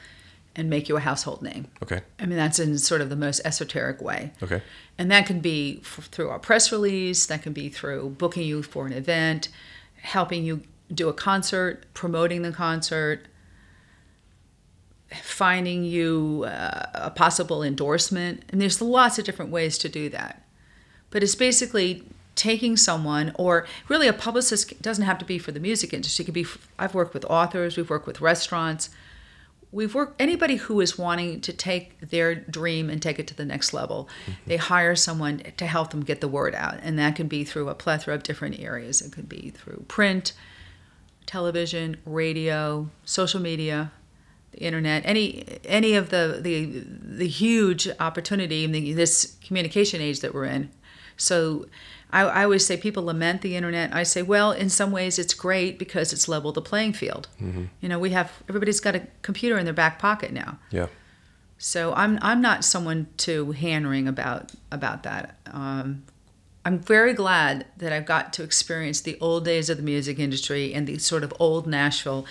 and 0.54 0.70
make 0.70 0.88
you 0.88 0.96
a 0.96 1.00
household 1.00 1.42
name. 1.42 1.68
Okay. 1.82 2.00
I 2.18 2.24
mean, 2.24 2.38
that's 2.38 2.58
in 2.58 2.78
sort 2.78 3.02
of 3.02 3.10
the 3.10 3.16
most 3.16 3.42
esoteric 3.44 4.00
way. 4.00 4.32
Okay. 4.42 4.62
And 4.96 5.10
that 5.10 5.26
can 5.26 5.40
be 5.40 5.80
f- 5.82 6.08
through 6.10 6.30
our 6.30 6.38
press 6.38 6.72
release, 6.72 7.26
that 7.26 7.42
can 7.42 7.52
be 7.52 7.68
through 7.68 8.10
booking 8.10 8.44
you 8.44 8.62
for 8.62 8.86
an 8.86 8.94
event, 8.94 9.50
helping 10.00 10.44
you 10.44 10.62
do 10.92 11.08
a 11.08 11.12
concert, 11.12 11.84
promoting 11.94 12.42
the 12.42 12.52
concert, 12.52 13.26
finding 15.22 15.84
you 15.84 16.44
uh, 16.46 16.86
a 16.94 17.10
possible 17.10 17.62
endorsement. 17.62 18.44
And 18.48 18.60
there's 18.60 18.80
lots 18.80 19.18
of 19.18 19.24
different 19.24 19.50
ways 19.50 19.78
to 19.78 19.88
do 19.88 20.08
that. 20.10 20.42
But 21.10 21.22
it's 21.22 21.34
basically 21.34 22.04
taking 22.34 22.76
someone, 22.76 23.32
or 23.36 23.66
really 23.88 24.08
a 24.08 24.12
publicist 24.12 24.82
doesn't 24.82 25.04
have 25.04 25.18
to 25.18 25.24
be 25.24 25.38
for 25.38 25.52
the 25.52 25.60
music 25.60 25.94
industry. 25.94 26.22
It 26.22 26.26
could 26.26 26.34
be, 26.34 26.46
I've 26.78 26.94
worked 26.94 27.14
with 27.14 27.24
authors, 27.26 27.76
we've 27.76 27.88
worked 27.88 28.06
with 28.06 28.20
restaurants. 28.20 28.90
We've 29.72 29.94
worked, 29.94 30.20
anybody 30.20 30.56
who 30.56 30.80
is 30.80 30.96
wanting 30.96 31.40
to 31.42 31.52
take 31.52 32.00
their 32.00 32.34
dream 32.34 32.88
and 32.88 33.02
take 33.02 33.18
it 33.18 33.26
to 33.28 33.34
the 33.34 33.44
next 33.44 33.74
level, 33.74 34.08
they 34.46 34.56
hire 34.56 34.94
someone 34.94 35.42
to 35.56 35.66
help 35.66 35.90
them 35.90 36.02
get 36.02 36.20
the 36.20 36.28
word 36.28 36.54
out. 36.54 36.78
And 36.82 36.98
that 36.98 37.16
can 37.16 37.26
be 37.26 37.44
through 37.44 37.68
a 37.68 37.74
plethora 37.74 38.14
of 38.14 38.22
different 38.22 38.60
areas. 38.60 39.02
It 39.02 39.12
could 39.12 39.28
be 39.28 39.50
through 39.50 39.84
print, 39.88 40.32
television, 41.26 41.96
radio, 42.06 42.88
social 43.04 43.40
media, 43.40 43.90
the 44.52 44.58
internet, 44.58 45.02
any 45.04 45.44
any 45.64 45.94
of 45.94 46.10
the 46.10 46.38
the 46.40 46.82
the 47.18 47.28
huge 47.28 47.88
opportunity 48.00 48.64
in 48.64 48.72
the, 48.72 48.92
this 48.92 49.36
communication 49.44 50.00
age 50.00 50.20
that 50.20 50.32
we're 50.32 50.44
in. 50.44 50.70
So 51.16 51.66
I, 52.10 52.22
I 52.22 52.44
always 52.44 52.64
say 52.64 52.76
people 52.76 53.04
lament 53.04 53.42
the 53.42 53.56
internet. 53.56 53.94
I 53.94 54.04
say, 54.04 54.22
well, 54.22 54.52
in 54.52 54.68
some 54.68 54.92
ways 54.92 55.18
it's 55.18 55.34
great 55.34 55.78
because 55.78 56.12
it's 56.12 56.28
leveled 56.28 56.54
the 56.54 56.62
playing 56.62 56.92
field. 56.92 57.28
You 57.80 57.88
know, 57.88 57.98
we 57.98 58.10
have 58.10 58.32
everybody's 58.48 58.80
got 58.80 58.94
a 58.94 59.02
computer 59.22 59.58
in 59.58 59.64
their 59.64 59.74
back 59.74 59.98
pocket 59.98 60.32
now. 60.32 60.58
Yeah. 60.70 60.86
So 61.58 61.92
I'm 61.94 62.18
I'm 62.22 62.40
not 62.40 62.64
someone 62.64 63.08
to 63.18 63.52
hand 63.52 63.88
wring 63.88 64.06
about 64.08 64.52
about 64.70 65.02
that. 65.02 65.36
Um, 65.46 66.04
I'm 66.66 66.80
very 66.80 67.12
glad 67.12 67.66
that 67.76 67.92
I've 67.92 68.06
got 68.06 68.32
to 68.32 68.42
experience 68.42 69.00
the 69.00 69.16
old 69.20 69.44
days 69.44 69.70
of 69.70 69.76
the 69.76 69.84
music 69.84 70.18
industry 70.18 70.74
and 70.74 70.84
the 70.84 70.98
sort 70.98 71.22
of 71.22 71.32
old 71.38 71.68
Nashville 71.68 72.26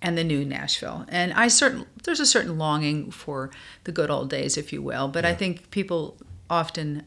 and 0.00 0.16
the 0.16 0.24
new 0.24 0.46
Nashville. 0.46 1.04
And 1.10 1.34
I 1.34 1.48
certain 1.48 1.84
there's 2.04 2.18
a 2.18 2.24
certain 2.24 2.56
longing 2.56 3.10
for 3.10 3.50
the 3.84 3.92
good 3.92 4.08
old 4.08 4.30
days, 4.30 4.56
if 4.56 4.72
you 4.72 4.80
will. 4.80 5.08
But 5.08 5.26
I 5.26 5.34
think 5.34 5.70
people 5.70 6.16
often 6.48 7.04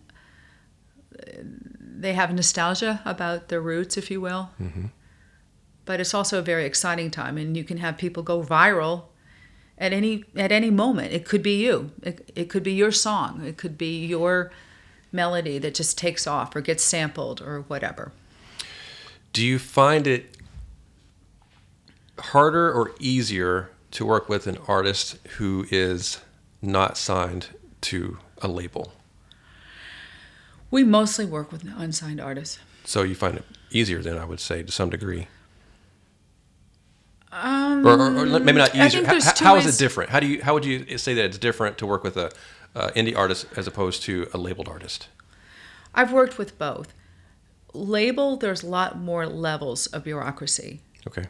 they 1.80 2.14
have 2.14 2.32
nostalgia 2.32 3.02
about 3.04 3.48
their 3.48 3.62
roots, 3.62 3.98
if 3.98 4.12
you 4.12 4.22
will. 4.22 4.52
Mm-hmm. 4.62 4.86
But 5.86 6.00
it's 6.00 6.14
also 6.14 6.38
a 6.38 6.44
very 6.44 6.66
exciting 6.66 7.10
time, 7.10 7.40
and 7.40 7.58
you 7.58 7.64
can 7.64 7.78
have 7.78 7.98
people 7.98 8.22
go 8.22 8.44
viral 8.44 9.06
at 9.76 9.92
any 9.92 10.24
at 10.36 10.52
any 10.52 10.70
moment. 10.70 11.14
It 11.14 11.26
could 11.26 11.42
be 11.42 11.64
you. 11.64 11.90
It, 12.04 12.32
it 12.36 12.48
could 12.48 12.62
be 12.62 12.74
your 12.74 12.92
song. 12.92 13.44
It 13.44 13.58
could 13.58 13.76
be 13.76 14.06
your 14.06 14.52
melody 15.12 15.58
that 15.60 15.74
just 15.74 15.98
takes 15.98 16.28
off 16.28 16.56
or 16.56 16.62
gets 16.62 16.84
sampled 16.84 17.42
or 17.42 17.62
whatever. 17.62 18.12
Do 19.34 19.46
you 19.46 19.60
find 19.60 20.08
it 20.08 20.38
harder 22.20 22.72
or 22.72 22.92
easier 23.00 23.70
to 23.92 24.06
work 24.06 24.30
with 24.30 24.48
an 24.48 24.58
artist 24.68 25.18
who 25.38 25.66
is 25.72 26.20
not 26.62 26.98
signed 26.98 27.48
to 27.82 28.18
a 28.42 28.48
label? 28.48 28.94
We 30.72 30.84
mostly 30.84 31.26
work 31.26 31.52
with 31.52 31.64
unsigned 31.78 32.22
artists. 32.22 32.60
So 32.86 33.04
you 33.04 33.16
find 33.16 33.38
it 33.38 33.46
easier 33.72 34.02
then 34.02 34.18
I 34.18 34.26
would 34.26 34.40
say 34.40 34.64
to 34.64 34.72
some 34.72 34.90
degree. 34.90 35.28
Um, 37.32 37.86
Or, 37.86 37.94
or, 37.94 38.36
or 38.36 38.40
maybe 38.40 38.58
not 38.58 38.76
easier. 38.76 39.06
How, 39.06 39.20
how 39.38 39.56
is 39.56 39.68
it 39.68 39.78
different? 39.78 40.10
How 40.10 40.20
do 40.20 40.26
you 40.26 40.42
how 40.42 40.56
would 40.56 40.66
you 40.66 40.98
say 40.98 41.14
that 41.14 41.26
it's 41.26 41.38
different 41.38 41.78
to 41.78 41.86
work 41.86 42.04
with 42.04 42.18
a 42.18 42.32
uh, 42.76 42.90
indie 42.96 43.18
artist 43.18 43.48
as 43.56 43.68
opposed 43.68 44.04
to 44.04 44.28
a 44.34 44.38
labeled 44.38 44.68
artist? 44.68 45.08
I've 45.94 46.12
worked 46.12 46.38
with 46.38 46.58
both. 46.58 46.94
Label, 47.74 48.38
there's 48.38 48.64
a 48.64 48.68
lot 48.68 48.98
more 48.98 49.26
levels 49.28 49.88
of 49.88 50.04
bureaucracy. 50.04 50.82
Okay. 51.08 51.26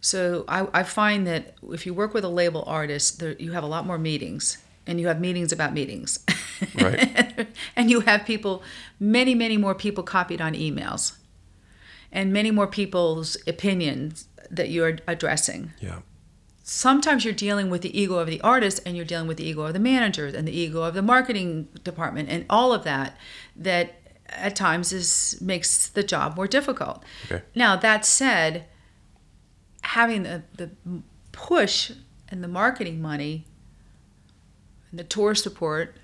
So 0.00 0.44
I, 0.48 0.66
I 0.74 0.82
find 0.82 1.26
that 1.26 1.54
if 1.70 1.86
you 1.86 1.94
work 1.94 2.12
with 2.12 2.24
a 2.24 2.28
label 2.28 2.64
artist, 2.66 3.20
there, 3.20 3.32
you 3.38 3.52
have 3.52 3.62
a 3.62 3.68
lot 3.68 3.86
more 3.86 3.98
meetings, 3.98 4.58
and 4.86 5.00
you 5.00 5.06
have 5.06 5.20
meetings 5.20 5.52
about 5.52 5.72
meetings. 5.72 6.18
Right. 6.74 7.48
and 7.76 7.90
you 7.90 8.00
have 8.00 8.24
people, 8.24 8.62
many, 9.00 9.34
many 9.34 9.56
more 9.56 9.74
people 9.74 10.04
copied 10.04 10.40
on 10.40 10.54
emails, 10.54 11.16
and 12.10 12.32
many 12.32 12.50
more 12.50 12.66
people's 12.66 13.36
opinions 13.46 14.28
that 14.50 14.70
you're 14.70 14.98
addressing. 15.06 15.72
Yeah. 15.80 16.00
Sometimes 16.62 17.24
you're 17.24 17.34
dealing 17.34 17.70
with 17.70 17.82
the 17.82 17.98
ego 17.98 18.16
of 18.16 18.28
the 18.28 18.40
artist, 18.40 18.80
and 18.86 18.96
you're 18.96 19.04
dealing 19.04 19.26
with 19.26 19.36
the 19.36 19.44
ego 19.44 19.62
of 19.62 19.72
the 19.72 19.80
managers, 19.80 20.34
and 20.34 20.46
the 20.46 20.56
ego 20.56 20.82
of 20.82 20.94
the 20.94 21.02
marketing 21.02 21.68
department, 21.82 22.28
and 22.28 22.46
all 22.48 22.72
of 22.72 22.84
that. 22.84 23.16
That 23.56 23.94
at 24.28 24.56
times 24.56 24.92
is 24.92 25.38
makes 25.40 25.88
the 25.88 26.02
job 26.02 26.36
more 26.36 26.46
difficult. 26.46 27.02
Okay. 27.26 27.42
Now 27.54 27.76
that 27.76 28.04
said, 28.06 28.66
having 29.82 30.22
the, 30.22 30.42
the 30.56 30.70
push 31.32 31.92
and 32.28 32.42
the 32.42 32.48
marketing 32.48 33.02
money 33.02 33.44
and 34.90 34.98
the 34.98 35.04
tour 35.04 35.34
support 35.34 35.96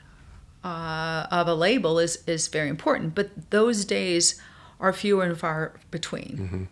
uh, 0.65 1.27
of 1.31 1.49
a 1.49 1.55
label 1.55 1.99
is, 1.99 2.23
is 2.27 2.49
very 2.49 2.69
important. 2.69 3.15
But 3.15 3.51
those 3.51 3.85
days 3.85 4.41
are 4.81 4.93
fewer 4.93 5.25
and 5.25 5.39
far 5.39 5.75
between. 5.91 6.69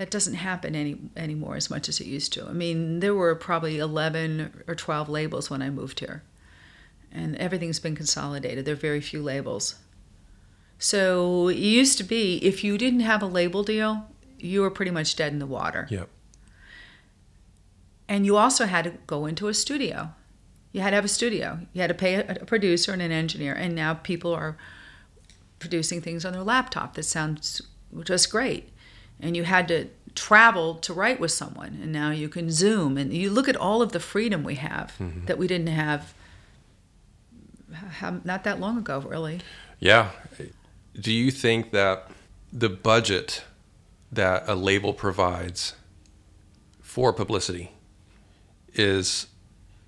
That 0.00 0.10
doesn't 0.10 0.32
happen 0.32 0.74
any 0.74 0.96
anymore 1.14 1.56
as 1.56 1.68
much 1.68 1.86
as 1.86 2.00
it 2.00 2.06
used 2.06 2.32
to. 2.32 2.46
I 2.46 2.54
mean, 2.54 3.00
there 3.00 3.14
were 3.14 3.34
probably 3.34 3.78
11 3.78 4.62
or 4.66 4.74
12 4.74 5.10
labels 5.10 5.50
when 5.50 5.60
I 5.60 5.68
moved 5.68 6.00
here. 6.00 6.22
And 7.12 7.36
everything's 7.36 7.80
been 7.80 7.94
consolidated. 7.94 8.64
There 8.64 8.72
are 8.72 8.78
very 8.78 9.02
few 9.02 9.22
labels. 9.22 9.74
So 10.78 11.48
it 11.48 11.58
used 11.58 11.98
to 11.98 12.04
be 12.04 12.38
if 12.38 12.64
you 12.64 12.78
didn't 12.78 13.00
have 13.00 13.22
a 13.22 13.26
label 13.26 13.62
deal, 13.62 14.06
you 14.38 14.62
were 14.62 14.70
pretty 14.70 14.90
much 14.90 15.16
dead 15.16 15.34
in 15.34 15.38
the 15.38 15.46
water. 15.46 15.86
Yeah. 15.90 16.04
And 18.08 18.24
you 18.24 18.38
also 18.38 18.64
had 18.64 18.84
to 18.84 18.92
go 19.06 19.26
into 19.26 19.48
a 19.48 19.52
studio. 19.52 20.14
You 20.72 20.80
had 20.80 20.92
to 20.92 20.96
have 20.96 21.04
a 21.04 21.08
studio. 21.08 21.58
You 21.74 21.82
had 21.82 21.88
to 21.88 21.94
pay 21.94 22.14
a 22.14 22.46
producer 22.46 22.94
and 22.94 23.02
an 23.02 23.12
engineer. 23.12 23.52
And 23.52 23.74
now 23.74 23.92
people 23.92 24.32
are 24.32 24.56
producing 25.58 26.00
things 26.00 26.24
on 26.24 26.32
their 26.32 26.42
laptop 26.42 26.94
that 26.94 27.02
sounds 27.02 27.60
just 28.04 28.30
great. 28.30 28.69
And 29.22 29.36
you 29.36 29.44
had 29.44 29.68
to 29.68 29.88
travel 30.14 30.74
to 30.76 30.92
write 30.92 31.20
with 31.20 31.30
someone. 31.30 31.78
And 31.82 31.92
now 31.92 32.10
you 32.10 32.28
can 32.28 32.50
Zoom. 32.50 32.96
And 32.96 33.12
you 33.12 33.30
look 33.30 33.48
at 33.48 33.56
all 33.56 33.82
of 33.82 33.92
the 33.92 34.00
freedom 34.00 34.42
we 34.42 34.56
have 34.56 34.94
mm-hmm. 34.98 35.26
that 35.26 35.38
we 35.38 35.46
didn't 35.46 35.68
have 35.68 36.14
not 38.24 38.44
that 38.44 38.60
long 38.60 38.78
ago, 38.78 39.00
really. 39.00 39.40
Yeah. 39.78 40.10
Do 40.98 41.12
you 41.12 41.30
think 41.30 41.70
that 41.70 42.10
the 42.52 42.68
budget 42.68 43.44
that 44.10 44.44
a 44.48 44.54
label 44.54 44.92
provides 44.92 45.74
for 46.80 47.12
publicity 47.12 47.70
is, 48.74 49.28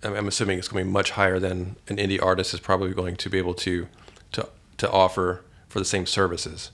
I'm 0.02 0.14
I'm 0.14 0.28
assuming 0.28 0.58
it's 0.58 0.68
going 0.68 0.84
to 0.84 0.88
be 0.88 0.92
much 0.92 1.12
higher 1.12 1.38
than 1.38 1.76
an 1.88 1.96
indie 1.96 2.22
artist 2.22 2.54
is 2.54 2.60
probably 2.60 2.94
going 2.94 3.16
to 3.16 3.28
be 3.28 3.38
able 3.38 3.54
to 3.54 3.88
to 4.32 4.48
to 4.78 4.90
offer 4.90 5.42
for 5.68 5.78
the 5.78 5.84
same 5.84 6.06
services. 6.06 6.70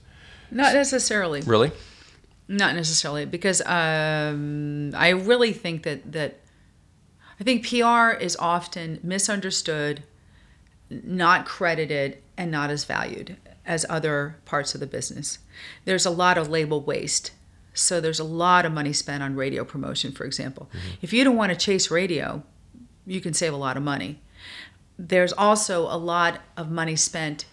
Not 0.51 0.73
necessarily. 0.73 1.41
Really? 1.41 1.71
Not 2.51 2.75
necessarily, 2.75 3.25
because 3.25 3.61
um, 3.61 4.91
I 4.95 5.09
really 5.09 5.53
think 5.53 5.83
that 5.83 6.11
that 6.11 6.39
I 7.39 7.43
think 7.43 7.69
PR 7.69 8.19
is 8.19 8.35
often 8.37 8.99
misunderstood, 9.03 10.01
not 10.89 11.45
credited, 11.45 12.17
and 12.37 12.49
not 12.49 12.71
as 12.71 12.85
valued 12.85 13.37
as 13.67 13.85
other 13.87 14.37
parts 14.45 14.73
of 14.73 14.79
the 14.79 14.87
business. 14.87 15.37
There's 15.85 16.07
a 16.07 16.09
lot 16.09 16.39
of 16.39 16.49
label 16.49 16.81
waste. 16.81 17.31
So 17.75 18.01
there's 18.01 18.19
a 18.19 18.23
lot 18.23 18.65
of 18.65 18.71
money 18.71 18.93
spent 18.93 19.21
on 19.21 19.35
radio 19.35 19.63
promotion, 19.63 20.11
for 20.11 20.25
example. 20.25 20.69
If 21.03 21.13
you 21.13 21.23
don't 21.23 21.37
want 21.37 21.51
to 21.51 21.57
chase 21.57 21.91
radio, 21.91 22.41
you 23.05 23.21
can 23.21 23.33
save 23.33 23.53
a 23.53 23.57
lot 23.57 23.77
of 23.77 23.83
money. 23.83 24.19
There's 24.97 25.33
also 25.33 25.83
a 25.83 25.95
lot 25.95 26.41
of 26.57 26.71
money 26.71 26.95
spent 26.95 27.45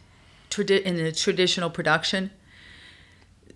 in 0.58 0.96
the 0.96 1.12
traditional 1.12 1.68
production 1.68 2.30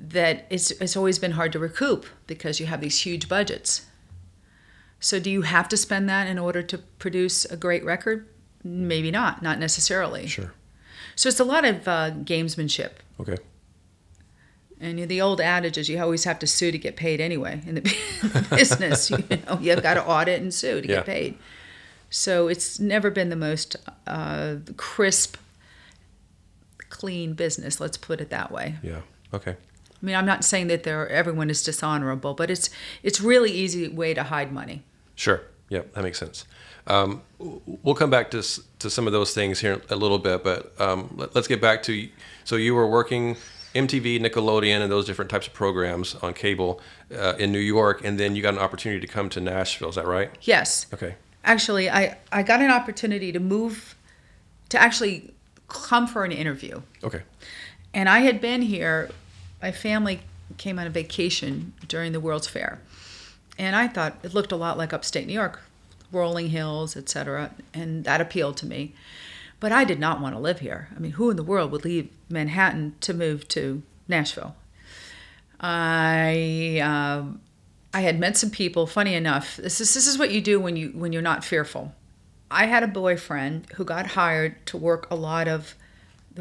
that 0.08 0.46
it's 0.50 0.70
it's 0.72 0.96
always 0.96 1.18
been 1.18 1.32
hard 1.32 1.52
to 1.52 1.58
recoup 1.58 2.06
because 2.26 2.58
you 2.60 2.66
have 2.66 2.80
these 2.80 3.00
huge 3.00 3.28
budgets. 3.28 3.86
So 4.98 5.18
do 5.18 5.30
you 5.30 5.42
have 5.42 5.68
to 5.70 5.76
spend 5.76 6.08
that 6.08 6.26
in 6.26 6.38
order 6.38 6.62
to 6.62 6.78
produce 6.98 7.44
a 7.46 7.56
great 7.56 7.84
record? 7.84 8.26
Maybe 8.62 9.10
not, 9.10 9.42
not 9.42 9.58
necessarily. 9.58 10.26
Sure. 10.26 10.52
So 11.16 11.28
it's 11.30 11.40
a 11.40 11.44
lot 11.44 11.64
of 11.64 11.88
uh, 11.88 12.10
gamesmanship. 12.12 12.90
Okay. 13.18 13.36
And 14.78 14.98
the 15.08 15.20
old 15.20 15.40
adage 15.40 15.76
is 15.78 15.88
you 15.88 16.00
always 16.00 16.24
have 16.24 16.38
to 16.40 16.46
sue 16.46 16.70
to 16.72 16.78
get 16.78 16.96
paid 16.96 17.20
anyway 17.20 17.62
in 17.66 17.74
the 17.76 18.46
business. 18.50 19.10
You 19.10 19.18
know, 19.46 19.58
you've 19.60 19.82
got 19.82 19.94
to 19.94 20.04
audit 20.06 20.40
and 20.40 20.52
sue 20.52 20.80
to 20.82 20.88
Yeah. 20.88 20.96
get 20.96 21.06
paid. 21.06 21.38
So 22.10 22.48
it's 22.48 22.78
never 22.80 23.10
been 23.10 23.28
the 23.30 23.36
most 23.36 23.76
uh, 24.06 24.56
crisp, 24.76 25.36
clean 26.88 27.34
business. 27.34 27.80
Let's 27.80 27.96
put 27.96 28.20
it 28.20 28.30
that 28.30 28.50
way. 28.50 28.76
Yeah. 28.82 29.00
Okay. 29.32 29.56
I 30.02 30.06
mean, 30.06 30.16
I'm 30.16 30.26
not 30.26 30.44
saying 30.44 30.68
that 30.68 30.82
there 30.84 31.08
everyone 31.08 31.50
is 31.50 31.62
dishonorable, 31.62 32.34
but 32.34 32.50
it's 32.50 32.70
it's 33.02 33.20
really 33.20 33.50
easy 33.50 33.88
way 33.88 34.14
to 34.14 34.24
hide 34.24 34.52
money. 34.52 34.82
Sure. 35.14 35.42
Yeah, 35.68 35.82
that 35.94 36.02
makes 36.02 36.18
sense. 36.18 36.46
Um, 36.86 37.22
we'll 37.38 37.94
come 37.94 38.10
back 38.10 38.30
to 38.32 38.42
to 38.78 38.90
some 38.90 39.06
of 39.06 39.12
those 39.12 39.34
things 39.34 39.60
here 39.60 39.82
a 39.90 39.96
little 39.96 40.18
bit, 40.18 40.42
but 40.42 40.78
um, 40.80 41.14
let, 41.16 41.36
us 41.36 41.46
get 41.46 41.60
back 41.60 41.82
to 41.84 42.08
so 42.44 42.56
you 42.56 42.74
were 42.74 42.86
working 42.86 43.36
MTV, 43.74 44.20
Nickelodeon, 44.20 44.80
and 44.80 44.90
those 44.90 45.06
different 45.06 45.30
types 45.30 45.46
of 45.46 45.52
programs 45.52 46.16
on 46.16 46.34
cable 46.34 46.80
uh, 47.16 47.34
in 47.38 47.52
New 47.52 47.60
York, 47.60 48.04
and 48.04 48.18
then 48.18 48.34
you 48.34 48.42
got 48.42 48.54
an 48.54 48.60
opportunity 48.60 49.00
to 49.00 49.06
come 49.06 49.28
to 49.30 49.40
Nashville. 49.40 49.88
Is 49.88 49.94
that 49.94 50.06
right? 50.06 50.30
Yes. 50.42 50.86
Okay. 50.92 51.14
Actually, 51.44 51.88
I, 51.88 52.18
I 52.32 52.42
got 52.42 52.60
an 52.60 52.70
opportunity 52.70 53.32
to 53.32 53.40
move, 53.40 53.96
to 54.70 54.80
actually 54.80 55.32
come 55.68 56.06
for 56.06 56.24
an 56.24 56.32
interview. 56.32 56.82
Okay. 57.02 57.22
And 57.94 58.08
I 58.08 58.20
had 58.20 58.40
been 58.40 58.62
here, 58.62 59.10
my 59.62 59.72
family 59.72 60.20
came 60.56 60.78
on 60.78 60.86
a 60.86 60.90
vacation 60.90 61.72
during 61.86 62.12
the 62.12 62.20
World's 62.20 62.48
Fair. 62.48 62.80
And 63.58 63.76
I 63.76 63.88
thought 63.88 64.18
it 64.22 64.34
looked 64.34 64.52
a 64.52 64.56
lot 64.56 64.78
like 64.78 64.92
upstate 64.92 65.26
New 65.26 65.32
York, 65.32 65.60
rolling 66.12 66.50
hills, 66.50 66.96
etc. 66.96 67.50
And 67.74 68.04
that 68.04 68.20
appealed 68.20 68.56
to 68.58 68.66
me. 68.66 68.94
But 69.60 69.72
I 69.72 69.84
did 69.84 70.00
not 70.00 70.20
want 70.20 70.34
to 70.34 70.40
live 70.40 70.60
here. 70.60 70.88
I 70.96 70.98
mean, 70.98 71.12
who 71.12 71.30
in 71.30 71.36
the 71.36 71.42
world 71.42 71.70
would 71.70 71.84
leave 71.84 72.08
Manhattan 72.30 72.94
to 73.02 73.12
move 73.12 73.46
to 73.48 73.82
Nashville? 74.08 74.56
I 75.60 76.80
um, 76.82 77.42
I 77.92 78.00
had 78.00 78.18
met 78.18 78.38
some 78.38 78.48
people. 78.50 78.86
Funny 78.86 79.14
enough, 79.14 79.58
this 79.58 79.80
is 79.80 79.92
this 79.92 80.06
is 80.06 80.16
what 80.16 80.30
you 80.30 80.40
do 80.40 80.58
when 80.58 80.76
you 80.76 80.88
when 80.94 81.12
you're 81.12 81.20
not 81.20 81.44
fearful. 81.44 81.94
I 82.50 82.66
had 82.66 82.82
a 82.82 82.88
boyfriend 82.88 83.66
who 83.74 83.84
got 83.84 84.08
hired 84.08 84.64
to 84.66 84.78
work 84.78 85.06
a 85.10 85.14
lot 85.14 85.46
of 85.46 85.74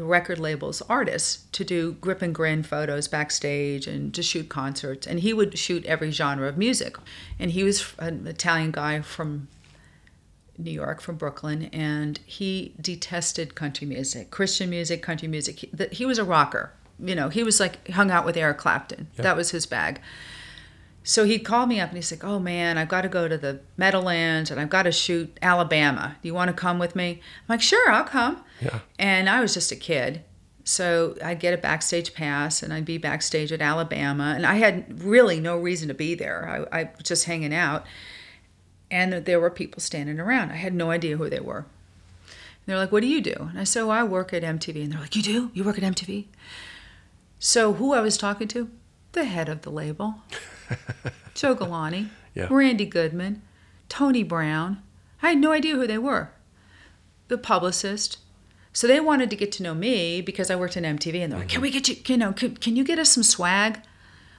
the 0.00 0.06
record 0.06 0.38
labels 0.38 0.80
artists 0.88 1.44
to 1.52 1.62
do 1.62 1.92
grip 1.92 2.22
and 2.22 2.34
grin 2.34 2.62
photos 2.62 3.06
backstage 3.06 3.86
and 3.86 4.14
to 4.14 4.22
shoot 4.22 4.48
concerts. 4.48 5.06
And 5.06 5.20
he 5.20 5.34
would 5.34 5.58
shoot 5.58 5.84
every 5.84 6.10
genre 6.10 6.48
of 6.48 6.56
music. 6.56 6.96
And 7.38 7.50
he 7.50 7.62
was 7.62 7.92
an 7.98 8.26
italian 8.26 8.70
guy 8.70 9.02
from 9.02 9.48
new 10.56 10.70
york 10.70 11.00
from 11.00 11.16
brooklyn 11.16 11.70
and 11.72 12.20
he 12.26 12.74
detested 12.78 13.54
country 13.54 13.86
music 13.86 14.30
christian 14.30 14.70
music 14.70 15.02
country 15.02 15.28
music. 15.28 15.58
He, 15.60 15.70
the, 15.72 15.88
he 15.92 16.06
was 16.06 16.18
a 16.18 16.24
rocker. 16.24 16.72
You 16.98 17.14
know 17.14 17.28
he 17.28 17.42
was 17.42 17.60
like 17.60 17.88
hung 17.88 18.10
out 18.10 18.24
with 18.24 18.36
eric 18.38 18.58
clapton. 18.58 19.08
That 19.16 19.36
was 19.36 19.50
his 19.50 19.66
bag 19.66 20.00
so 21.10 21.24
he 21.24 21.40
called 21.40 21.68
me 21.68 21.80
up 21.80 21.88
and 21.88 21.98
he's 21.98 22.12
like, 22.12 22.22
"Oh 22.22 22.38
man, 22.38 22.78
I've 22.78 22.88
got 22.88 23.00
to 23.00 23.08
go 23.08 23.26
to 23.26 23.36
the 23.36 23.58
Meadowlands 23.76 24.48
and 24.48 24.60
I've 24.60 24.70
got 24.70 24.84
to 24.84 24.92
shoot 24.92 25.36
Alabama. 25.42 26.16
Do 26.22 26.28
you 26.28 26.34
want 26.34 26.50
to 26.50 26.54
come 26.54 26.78
with 26.78 26.94
me?" 26.94 27.20
I'm 27.20 27.46
like, 27.48 27.60
"Sure, 27.60 27.90
I'll 27.90 28.04
come." 28.04 28.44
Yeah. 28.60 28.78
And 28.96 29.28
I 29.28 29.40
was 29.40 29.52
just 29.52 29.72
a 29.72 29.76
kid, 29.76 30.22
so 30.62 31.16
I'd 31.24 31.40
get 31.40 31.52
a 31.52 31.58
backstage 31.58 32.14
pass 32.14 32.62
and 32.62 32.72
I'd 32.72 32.84
be 32.84 32.96
backstage 32.96 33.50
at 33.50 33.60
Alabama, 33.60 34.34
and 34.36 34.46
I 34.46 34.54
had 34.54 35.02
really 35.02 35.40
no 35.40 35.58
reason 35.58 35.88
to 35.88 35.94
be 35.94 36.14
there. 36.14 36.68
I, 36.72 36.82
I 36.82 36.90
was 36.96 37.08
just 37.08 37.24
hanging 37.24 37.52
out, 37.52 37.84
and 38.88 39.12
there 39.12 39.40
were 39.40 39.50
people 39.50 39.80
standing 39.80 40.20
around. 40.20 40.52
I 40.52 40.56
had 40.56 40.74
no 40.74 40.92
idea 40.92 41.16
who 41.16 41.28
they 41.28 41.40
were. 41.40 41.66
And 42.28 42.66
they're 42.66 42.78
like, 42.78 42.92
"What 42.92 43.00
do 43.00 43.08
you 43.08 43.20
do?" 43.20 43.34
And 43.50 43.58
I 43.58 43.64
said, 43.64 43.82
"Oh, 43.82 43.90
I 43.90 44.04
work 44.04 44.32
at 44.32 44.44
MTV." 44.44 44.84
And 44.84 44.92
they're 44.92 45.00
like, 45.00 45.16
"You 45.16 45.22
do? 45.22 45.50
You 45.54 45.64
work 45.64 45.76
at 45.76 45.82
MTV?" 45.82 46.26
So 47.40 47.72
who 47.72 47.94
I 47.94 48.00
was 48.00 48.16
talking 48.16 48.46
to? 48.46 48.70
The 49.10 49.24
head 49.24 49.48
of 49.48 49.62
the 49.62 49.70
label. 49.70 50.22
Joe 51.34 51.54
Galante, 51.54 52.08
Yeah. 52.34 52.48
Randy 52.50 52.86
Goodman, 52.86 53.42
Tony 53.88 54.22
Brown. 54.22 54.82
I 55.22 55.30
had 55.30 55.38
no 55.38 55.52
idea 55.52 55.74
who 55.74 55.86
they 55.86 55.98
were. 55.98 56.30
The 57.28 57.38
publicist. 57.38 58.18
So 58.72 58.86
they 58.86 59.00
wanted 59.00 59.30
to 59.30 59.36
get 59.36 59.50
to 59.52 59.62
know 59.62 59.74
me 59.74 60.20
because 60.20 60.50
I 60.50 60.56
worked 60.56 60.76
in 60.76 60.84
MTV, 60.84 61.22
and 61.22 61.32
they're 61.32 61.40
like, 61.40 61.48
"Can 61.48 61.60
we 61.60 61.70
mm-hmm. 61.70 61.78
get 61.78 61.88
you? 61.88 61.96
You 62.06 62.16
know, 62.16 62.32
can, 62.32 62.56
can 62.56 62.76
you 62.76 62.84
get 62.84 62.98
us 62.98 63.10
some 63.10 63.22
swag? 63.22 63.80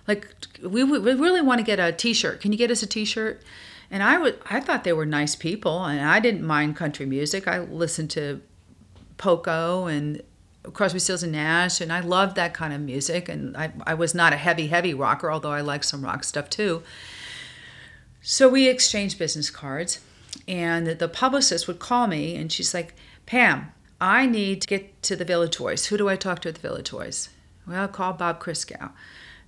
Like, 0.08 0.34
we, 0.62 0.84
we 0.84 1.00
we 1.00 1.14
really 1.14 1.42
want 1.42 1.60
to 1.60 1.66
get 1.66 1.80
a 1.80 1.92
T-shirt. 1.92 2.42
Can 2.42 2.52
you 2.52 2.58
get 2.58 2.72
us 2.72 2.82
a 2.82 2.88
T-shirt?" 2.88 3.42
And 3.90 4.02
I 4.02 4.18
would 4.18 4.40
I 4.50 4.62
thought 4.62 4.86
they 4.86 4.94
were 4.94 5.06
nice 5.06 5.36
people, 5.36 5.84
and 5.84 6.00
I 6.00 6.20
didn't 6.20 6.44
mind 6.44 6.78
country 6.78 7.06
music. 7.06 7.48
I 7.48 7.60
listened 7.60 8.10
to 8.12 8.42
Poco 9.18 9.88
and 9.88 10.22
Crosby, 10.74 11.00
Stills 11.00 11.24
and 11.24 11.32
Nash, 11.32 11.82
and 11.82 11.92
I 11.92 12.02
loved 12.02 12.36
that 12.36 12.54
kind 12.54 12.74
of 12.74 12.82
music. 12.82 13.28
And 13.28 13.58
I, 13.58 13.72
I 13.86 13.94
was 13.94 14.14
not 14.14 14.34
a 14.34 14.38
heavy, 14.38 14.68
heavy 14.68 14.94
rocker, 14.94 15.32
although 15.32 15.52
I 15.52 15.62
liked 15.62 15.86
some 15.86 16.04
rock 16.04 16.24
stuff 16.24 16.50
too. 16.50 16.84
So 18.22 18.48
we 18.48 18.68
exchanged 18.68 19.18
business 19.18 19.50
cards, 19.50 20.00
and 20.48 20.88
the, 20.88 21.08
publicist 21.08 21.68
would 21.68 21.80
call 21.80 22.08
me, 22.08 22.36
and 22.36 22.52
she's 22.52 22.74
like, 22.74 22.94
Pam, 23.26 23.72
I 24.00 24.28
need 24.28 24.62
to 24.62 24.68
get 24.68 25.02
to 25.04 25.16
the 25.16 25.26
Village 25.26 25.58
Voice. 25.58 25.88
Who 25.88 25.98
do 25.98 26.08
I 26.08 26.16
talk 26.16 26.40
to 26.42 26.50
at 26.50 26.56
the 26.56 26.62
Village 26.62 26.90
Voice? 26.90 27.30
Well, 27.68 27.88
call 27.88 28.14
Bob 28.14 28.40
Christgau. 28.40 28.92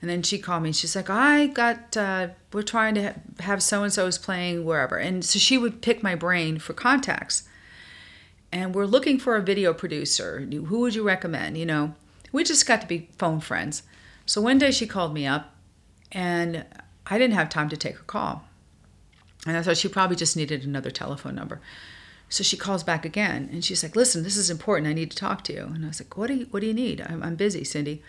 And 0.01 0.09
then 0.09 0.21
she 0.21 0.37
called 0.37 0.63
me 0.63 0.69
and 0.69 0.75
she's 0.75 0.97
like, 0.97 1.09
I 1.09 1.47
got, 1.47 1.95
uh, 1.95 2.29
we're 2.51 2.61
trying 2.61 2.93
to 2.95 3.15
have 3.39 3.63
so 3.63 3.83
and 3.83 3.93
so's 3.93 4.17
playing 4.17 4.65
wherever. 4.65 4.97
And 4.97 5.23
so 5.23 5.39
she 5.39 5.57
would 5.57 5.81
pick 5.81 6.03
my 6.03 6.13
brain 6.13 6.59
for 6.59 6.73
contacts 6.73 7.47
and 8.53 8.75
we're 8.75 8.85
looking 8.85 9.17
for 9.17 9.35
a 9.35 9.41
video 9.41 9.73
producer. 9.73 10.39
Who 10.39 10.79
would 10.81 10.93
you 10.93 11.03
recommend? 11.03 11.57
You 11.57 11.65
know, 11.65 11.95
we 12.31 12.43
just 12.43 12.67
got 12.67 12.81
to 12.81 12.87
be 12.87 13.09
phone 13.17 13.39
friends. 13.39 13.81
So 14.27 14.41
one 14.41 14.59
day 14.59 14.69
she 14.69 14.85
called 14.85 15.11
me 15.11 15.25
up, 15.25 15.55
and 16.11 16.63
I 17.07 17.17
didn't 17.17 17.33
have 17.33 17.49
time 17.49 17.67
to 17.69 17.77
take 17.77 17.97
her 17.97 18.03
call. 18.03 18.45
And 19.47 19.57
I 19.57 19.63
thought 19.63 19.77
she 19.77 19.89
probably 19.89 20.15
just 20.15 20.37
needed 20.37 20.63
another 20.63 20.91
telephone 20.91 21.33
number. 21.33 21.61
So 22.29 22.43
she 22.43 22.55
calls 22.55 22.83
back 22.83 23.05
again, 23.05 23.49
and 23.51 23.65
she's 23.65 23.81
like, 23.81 23.95
"Listen, 23.95 24.23
this 24.23 24.37
is 24.37 24.51
important. 24.51 24.87
I 24.87 24.93
need 24.93 25.11
to 25.11 25.17
talk 25.17 25.43
to 25.45 25.53
you." 25.53 25.63
And 25.73 25.83
I 25.83 25.87
was 25.87 25.99
like, 25.99 26.15
"What 26.15 26.27
do 26.27 26.35
you 26.35 26.47
What 26.51 26.61
do 26.61 26.67
you 26.67 26.73
need? 26.73 27.01
I'm, 27.01 27.23
I'm 27.23 27.35
busy, 27.35 27.63
Cindy." 27.63 28.03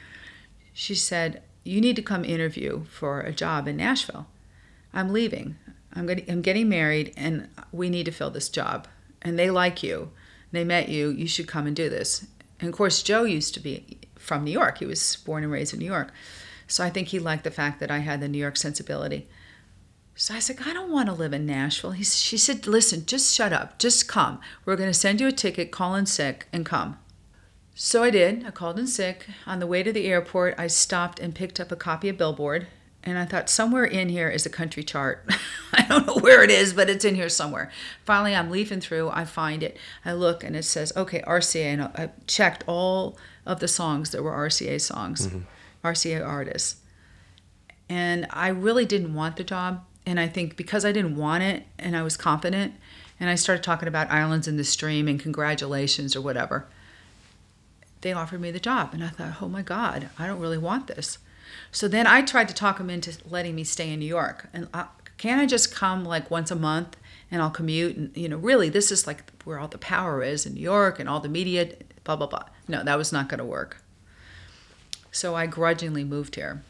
She 0.74 0.94
said, 0.94 1.42
"You 1.64 1.80
need 1.80 1.96
to 1.96 2.02
come 2.02 2.24
interview 2.24 2.84
for 2.84 3.20
a 3.20 3.32
job 3.32 3.66
in 3.66 3.78
Nashville. 3.78 4.26
I'm 4.92 5.10
leaving. 5.12 5.56
I'm 5.94 6.06
getting 6.06 6.30
I'm 6.30 6.42
getting 6.42 6.68
married, 6.68 7.14
and 7.16 7.48
we 7.72 7.88
need 7.88 8.04
to 8.04 8.12
fill 8.12 8.30
this 8.30 8.50
job. 8.50 8.86
And 9.22 9.38
they 9.38 9.50
like 9.50 9.82
you. 9.82 10.10
They 10.54 10.64
met 10.64 10.88
you. 10.88 11.10
You 11.10 11.26
should 11.26 11.46
come 11.46 11.66
and 11.66 11.76
do 11.76 11.88
this." 11.88 12.26
And 12.60 12.68
of 12.68 12.74
course, 12.74 13.02
Joe 13.02 13.24
used 13.24 13.54
to 13.54 13.60
be 13.60 13.98
from 14.16 14.44
New 14.44 14.50
York. 14.50 14.78
He 14.78 14.86
was 14.86 15.16
born 15.16 15.42
and 15.42 15.52
raised 15.52 15.72
in 15.74 15.80
New 15.80 15.86
York, 15.86 16.12
so 16.66 16.82
I 16.82 16.90
think 16.90 17.08
he 17.08 17.18
liked 17.18 17.44
the 17.44 17.50
fact 17.50 17.80
that 17.80 17.90
I 17.90 17.98
had 17.98 18.20
the 18.20 18.28
New 18.28 18.38
York 18.38 18.56
sensibility. 18.56 19.28
So 20.16 20.32
I 20.32 20.38
said, 20.38 20.58
I 20.64 20.72
don't 20.72 20.92
want 20.92 21.08
to 21.08 21.12
live 21.12 21.32
in 21.32 21.44
Nashville. 21.44 21.90
He, 21.90 22.04
she 22.04 22.38
said, 22.38 22.68
listen, 22.68 23.04
just 23.04 23.34
shut 23.34 23.52
up. 23.52 23.80
Just 23.80 24.06
come. 24.06 24.40
We're 24.64 24.76
going 24.76 24.88
to 24.88 24.94
send 24.94 25.20
you 25.20 25.26
a 25.26 25.32
ticket, 25.32 25.72
call 25.72 25.96
in 25.96 26.06
sick, 26.06 26.46
and 26.52 26.64
come. 26.64 26.98
So 27.74 28.04
I 28.04 28.10
did. 28.10 28.46
I 28.46 28.52
called 28.52 28.78
in 28.78 28.86
sick. 28.86 29.26
On 29.44 29.58
the 29.58 29.66
way 29.66 29.82
to 29.82 29.92
the 29.92 30.06
airport, 30.06 30.54
I 30.56 30.68
stopped 30.68 31.18
and 31.18 31.34
picked 31.34 31.58
up 31.58 31.72
a 31.72 31.76
copy 31.76 32.08
of 32.08 32.16
Billboard. 32.16 32.68
And 33.06 33.18
I 33.18 33.26
thought, 33.26 33.50
somewhere 33.50 33.84
in 33.84 34.08
here 34.08 34.30
is 34.30 34.46
a 34.46 34.50
country 34.50 34.82
chart. 34.82 35.28
I 35.74 35.82
don't 35.82 36.06
know 36.06 36.16
where 36.16 36.42
it 36.42 36.50
is, 36.50 36.72
but 36.72 36.88
it's 36.88 37.04
in 37.04 37.14
here 37.14 37.28
somewhere. 37.28 37.70
Finally, 38.04 38.34
I'm 38.34 38.50
leafing 38.50 38.80
through. 38.80 39.10
I 39.10 39.26
find 39.26 39.62
it. 39.62 39.76
I 40.04 40.14
look, 40.14 40.42
and 40.42 40.56
it 40.56 40.64
says, 40.64 40.92
okay, 40.96 41.20
RCA. 41.22 41.64
And 41.64 41.82
I 41.82 42.10
checked 42.26 42.64
all 42.66 43.18
of 43.44 43.60
the 43.60 43.68
songs 43.68 44.10
that 44.10 44.22
were 44.22 44.32
RCA 44.32 44.80
songs, 44.80 45.26
mm-hmm. 45.26 45.40
RCA 45.86 46.26
artists. 46.26 46.80
And 47.90 48.26
I 48.30 48.48
really 48.48 48.86
didn't 48.86 49.14
want 49.14 49.36
the 49.36 49.44
job. 49.44 49.84
And 50.06 50.18
I 50.18 50.26
think 50.26 50.56
because 50.56 50.84
I 50.84 50.92
didn't 50.92 51.16
want 51.16 51.42
it 51.42 51.64
and 51.78 51.96
I 51.96 52.02
was 52.02 52.16
confident, 52.16 52.74
and 53.20 53.30
I 53.30 53.34
started 53.36 53.62
talking 53.62 53.88
about 53.88 54.10
islands 54.10 54.48
in 54.48 54.56
the 54.56 54.64
stream 54.64 55.08
and 55.08 55.20
congratulations 55.20 56.16
or 56.16 56.20
whatever, 56.20 56.66
they 58.00 58.12
offered 58.12 58.40
me 58.40 58.50
the 58.50 58.60
job. 58.60 58.90
And 58.92 59.04
I 59.04 59.08
thought, 59.08 59.42
oh 59.42 59.48
my 59.48 59.62
God, 59.62 60.08
I 60.18 60.26
don't 60.26 60.40
really 60.40 60.58
want 60.58 60.88
this. 60.88 61.18
So 61.74 61.88
then 61.88 62.06
I 62.06 62.22
tried 62.22 62.46
to 62.48 62.54
talk 62.54 62.78
them 62.78 62.88
into 62.88 63.18
letting 63.28 63.56
me 63.56 63.64
stay 63.64 63.92
in 63.92 63.98
New 63.98 64.06
York. 64.06 64.48
And 64.52 64.68
I, 64.72 64.86
can't 65.18 65.40
I 65.40 65.46
just 65.46 65.74
come 65.74 66.04
like 66.04 66.30
once 66.30 66.52
a 66.52 66.56
month 66.56 66.96
and 67.32 67.42
I'll 67.42 67.50
commute? 67.50 67.96
And, 67.96 68.16
you 68.16 68.28
know, 68.28 68.36
really, 68.36 68.68
this 68.68 68.92
is 68.92 69.08
like 69.08 69.24
where 69.42 69.58
all 69.58 69.66
the 69.66 69.76
power 69.76 70.22
is 70.22 70.46
in 70.46 70.54
New 70.54 70.60
York 70.60 71.00
and 71.00 71.08
all 71.08 71.18
the 71.18 71.28
media, 71.28 71.72
blah, 72.04 72.14
blah, 72.14 72.28
blah. 72.28 72.44
No, 72.68 72.84
that 72.84 72.96
was 72.96 73.12
not 73.12 73.28
going 73.28 73.38
to 73.38 73.44
work. 73.44 73.82
So 75.10 75.34
I 75.34 75.46
grudgingly 75.46 76.04
moved 76.04 76.36
here. 76.36 76.62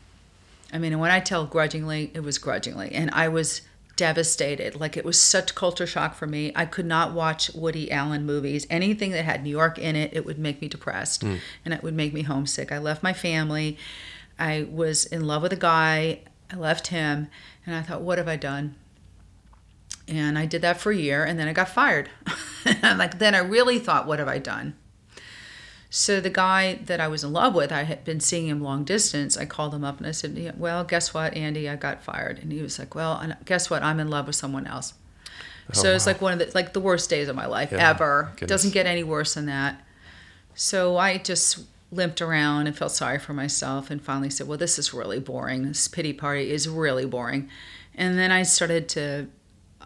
I 0.72 0.78
mean, 0.78 0.98
when 0.98 1.10
I 1.10 1.20
tell 1.20 1.44
grudgingly, 1.44 2.10
it 2.14 2.20
was 2.20 2.38
grudgingly. 2.38 2.92
And 2.92 3.10
I 3.12 3.28
was 3.28 3.60
devastated. 3.96 4.74
Like 4.74 4.96
it 4.96 5.04
was 5.04 5.20
such 5.20 5.54
culture 5.54 5.86
shock 5.86 6.14
for 6.14 6.26
me. 6.26 6.50
I 6.56 6.64
could 6.64 6.86
not 6.86 7.12
watch 7.12 7.52
Woody 7.54 7.92
Allen 7.92 8.24
movies. 8.24 8.66
Anything 8.70 9.10
that 9.10 9.26
had 9.26 9.44
New 9.44 9.50
York 9.50 9.78
in 9.78 9.96
it, 9.96 10.14
it 10.14 10.24
would 10.24 10.38
make 10.38 10.62
me 10.62 10.68
depressed 10.68 11.22
mm. 11.22 11.40
and 11.62 11.74
it 11.74 11.82
would 11.82 11.94
make 11.94 12.14
me 12.14 12.22
homesick. 12.22 12.72
I 12.72 12.78
left 12.78 13.02
my 13.02 13.12
family. 13.12 13.76
I 14.38 14.66
was 14.70 15.07
in 15.07 15.27
love 15.27 15.42
with 15.42 15.53
a 15.53 15.57
guy. 15.57 16.20
I 16.53 16.57
left 16.57 16.88
him 16.88 17.29
and 17.66 17.75
I 17.75 17.83
thought, 17.83 18.03
what 18.03 18.18
have 18.18 18.29
I 18.29 18.37
done? 18.37 18.77
And 20.07 20.38
I 20.38 20.47
did 20.47 20.62
that 20.62 20.81
for 20.81 20.92
a 20.92 20.97
year 20.97 21.25
and 21.25 21.38
then 21.38 21.49
I 21.49 21.53
got 21.53 21.68
fired. 21.68 22.11
like 22.83 23.18
then 23.18 23.35
I 23.35 23.38
really 23.38 23.79
thought, 23.79 24.07
what 24.07 24.18
have 24.18 24.29
I 24.29 24.38
done? 24.38 24.75
So 25.97 26.20
the 26.20 26.29
guy 26.29 26.81
that 26.87 26.99
I 27.01 27.07
was 27.07 27.23
in 27.23 27.33
love 27.33 27.55
with, 27.55 27.70
I 27.70 27.85
had 27.85 28.03
been 28.05 28.18
seeing 28.18 28.49
him 28.49 28.61
long 28.61 28.83
distance. 28.83 29.37
I 29.37 29.44
called 29.44 29.73
him 29.73 29.85
up 29.85 29.99
and 29.99 30.09
I 30.09 30.11
said, 30.11 30.59
"Well, 30.59 30.83
guess 30.83 31.14
what, 31.14 31.35
Andy? 31.35 31.68
I 31.68 31.77
got 31.77 32.03
fired." 32.03 32.40
And 32.40 32.51
he 32.51 32.61
was 32.62 32.81
like, 32.81 32.97
"Well, 32.97 33.25
guess 33.44 33.70
what? 33.70 33.85
I'm 33.85 34.01
in 34.01 34.09
love 34.09 34.27
with 34.27 34.35
someone 34.35 34.66
else." 34.66 34.94
Oh, 35.70 35.73
so 35.73 35.94
it's 35.94 36.05
wow. 36.05 36.12
like 36.12 36.20
one 36.20 36.33
of 36.33 36.40
the 36.40 36.51
like 36.53 36.73
the 36.73 36.81
worst 36.81 37.09
days 37.09 37.29
of 37.29 37.37
my 37.37 37.47
life 37.47 37.70
yeah, 37.70 37.90
ever. 37.90 38.33
Goodness. 38.33 38.49
Doesn't 38.49 38.75
get 38.75 38.87
any 38.87 39.05
worse 39.05 39.35
than 39.35 39.47
that. 39.47 39.85
So 40.57 40.97
I 40.97 41.18
just 41.18 41.61
limped 41.94 42.20
around 42.20 42.66
and 42.66 42.76
felt 42.76 42.92
sorry 42.92 43.18
for 43.18 43.33
myself 43.33 43.90
and 43.90 44.02
finally 44.02 44.30
said, 44.30 44.48
"Well, 44.48 44.59
this 44.59 44.78
is 44.78 44.92
really 44.92 45.20
boring. 45.20 45.66
This 45.66 45.88
pity 45.88 46.12
party 46.12 46.50
is 46.50 46.68
really 46.68 47.07
boring." 47.07 47.48
And 47.94 48.18
then 48.18 48.30
I 48.30 48.42
started 48.42 48.88
to 48.90 49.28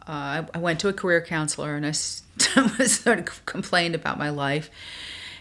uh, 0.06 0.44
I 0.54 0.58
went 0.58 0.80
to 0.80 0.88
a 0.88 0.92
career 0.92 1.20
counselor 1.20 1.74
and 1.76 1.86
I 1.86 1.90
started 2.86 3.28
complained 3.44 3.94
about 3.94 4.18
my 4.18 4.30
life 4.30 4.70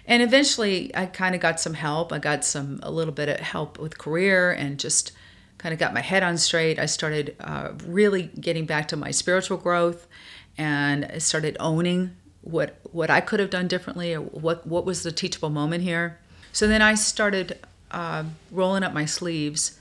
and 0.08 0.24
eventually 0.24 0.90
i 0.96 1.06
kind 1.06 1.36
of 1.36 1.42
got 1.42 1.60
some 1.60 1.74
help 1.74 2.12
i 2.12 2.18
got 2.18 2.44
some 2.44 2.80
a 2.82 2.90
little 2.90 3.14
bit 3.14 3.30
of 3.30 3.40
help 3.40 3.78
with 3.78 3.98
career 3.98 4.52
and 4.52 4.80
just 4.80 5.12
kind 5.58 5.74
of 5.74 5.80
got 5.80 5.94
my 5.94 6.02
head 6.02 6.24
on 6.24 6.38
straight 6.38 6.80
i 6.80 6.86
started 6.86 7.36
uh, 7.42 7.72
really 7.86 8.24
getting 8.40 8.66
back 8.66 8.88
to 8.88 8.96
my 8.96 9.12
spiritual 9.12 9.58
growth 9.58 10.08
and 10.60 11.06
I 11.06 11.20
started 11.20 11.56
owning 11.60 12.16
what 12.42 12.80
what 12.92 13.10
i 13.10 13.20
could 13.22 13.40
have 13.40 13.50
done 13.50 13.68
differently 13.68 14.14
or 14.14 14.22
what 14.22 14.66
what 14.66 14.86
was 14.86 15.04
the 15.04 15.12
teachable 15.12 15.50
moment 15.50 15.84
here 15.84 16.20
so 16.58 16.68
then 16.68 16.82
i 16.82 16.96
started 16.96 17.60
uh, 17.92 18.24
rolling 18.52 18.82
up 18.82 18.92
my 18.92 19.06
sleeves 19.06 19.80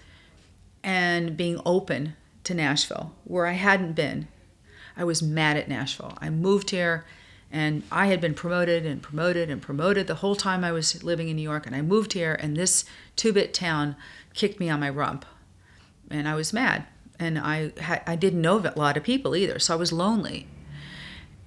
and 0.82 1.34
being 1.34 1.58
open 1.64 2.14
to 2.44 2.52
nashville 2.52 3.14
where 3.24 3.46
i 3.46 3.52
hadn't 3.52 3.94
been 3.94 4.28
i 4.94 5.02
was 5.02 5.22
mad 5.22 5.56
at 5.56 5.68
nashville 5.68 6.18
i 6.20 6.28
moved 6.28 6.68
here 6.70 7.06
and 7.50 7.84
I 7.92 8.08
had 8.08 8.20
been 8.20 8.34
promoted 8.34 8.84
and 8.84 9.00
promoted 9.00 9.50
and 9.50 9.62
promoted 9.62 10.08
the 10.08 10.16
whole 10.16 10.34
time 10.34 10.64
I 10.64 10.72
was 10.72 11.04
living 11.04 11.28
in 11.28 11.36
New 11.36 11.42
York. 11.42 11.64
And 11.64 11.76
I 11.76 11.80
moved 11.80 12.12
here, 12.12 12.34
and 12.34 12.56
this 12.56 12.84
two 13.14 13.32
bit 13.32 13.54
town 13.54 13.94
kicked 14.34 14.58
me 14.58 14.68
on 14.68 14.80
my 14.80 14.90
rump. 14.90 15.24
And 16.10 16.28
I 16.28 16.34
was 16.34 16.52
mad. 16.52 16.86
And 17.18 17.38
I, 17.38 17.70
I 18.04 18.16
didn't 18.16 18.42
know 18.42 18.58
a 18.58 18.78
lot 18.78 18.96
of 18.96 19.04
people 19.04 19.36
either, 19.36 19.58
so 19.58 19.74
I 19.74 19.76
was 19.76 19.92
lonely. 19.92 20.48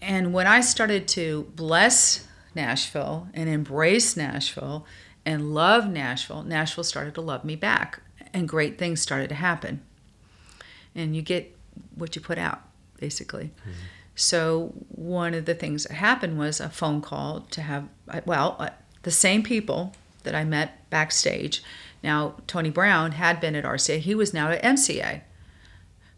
And 0.01 0.33
when 0.33 0.47
I 0.47 0.61
started 0.61 1.07
to 1.09 1.51
bless 1.55 2.27
Nashville 2.55 3.27
and 3.33 3.49
embrace 3.49 4.15
Nashville 4.15 4.85
and 5.25 5.53
love 5.53 5.87
Nashville, 5.89 6.43
Nashville 6.43 6.83
started 6.83 7.15
to 7.15 7.21
love 7.21 7.43
me 7.43 7.55
back. 7.55 8.01
And 8.33 8.47
great 8.47 8.77
things 8.77 9.01
started 9.01 9.29
to 9.29 9.35
happen. 9.35 9.81
And 10.93 11.15
you 11.15 11.21
get 11.21 11.55
what 11.95 12.15
you 12.15 12.21
put 12.21 12.37
out, 12.37 12.61
basically. 12.99 13.51
Mm-hmm. 13.61 13.71
So 14.15 14.73
one 14.89 15.33
of 15.33 15.45
the 15.45 15.55
things 15.55 15.85
that 15.85 15.93
happened 15.93 16.37
was 16.37 16.59
a 16.59 16.69
phone 16.69 17.01
call 17.01 17.41
to 17.51 17.61
have, 17.61 17.87
well, 18.25 18.57
uh, 18.59 18.69
the 19.03 19.11
same 19.11 19.43
people 19.43 19.93
that 20.23 20.35
I 20.35 20.43
met 20.43 20.89
backstage. 20.89 21.63
Now, 22.03 22.35
Tony 22.45 22.69
Brown 22.69 23.13
had 23.13 23.39
been 23.39 23.55
at 23.55 23.63
RCA, 23.63 23.99
he 23.99 24.13
was 24.15 24.33
now 24.33 24.49
at 24.49 24.61
MCA. 24.61 25.21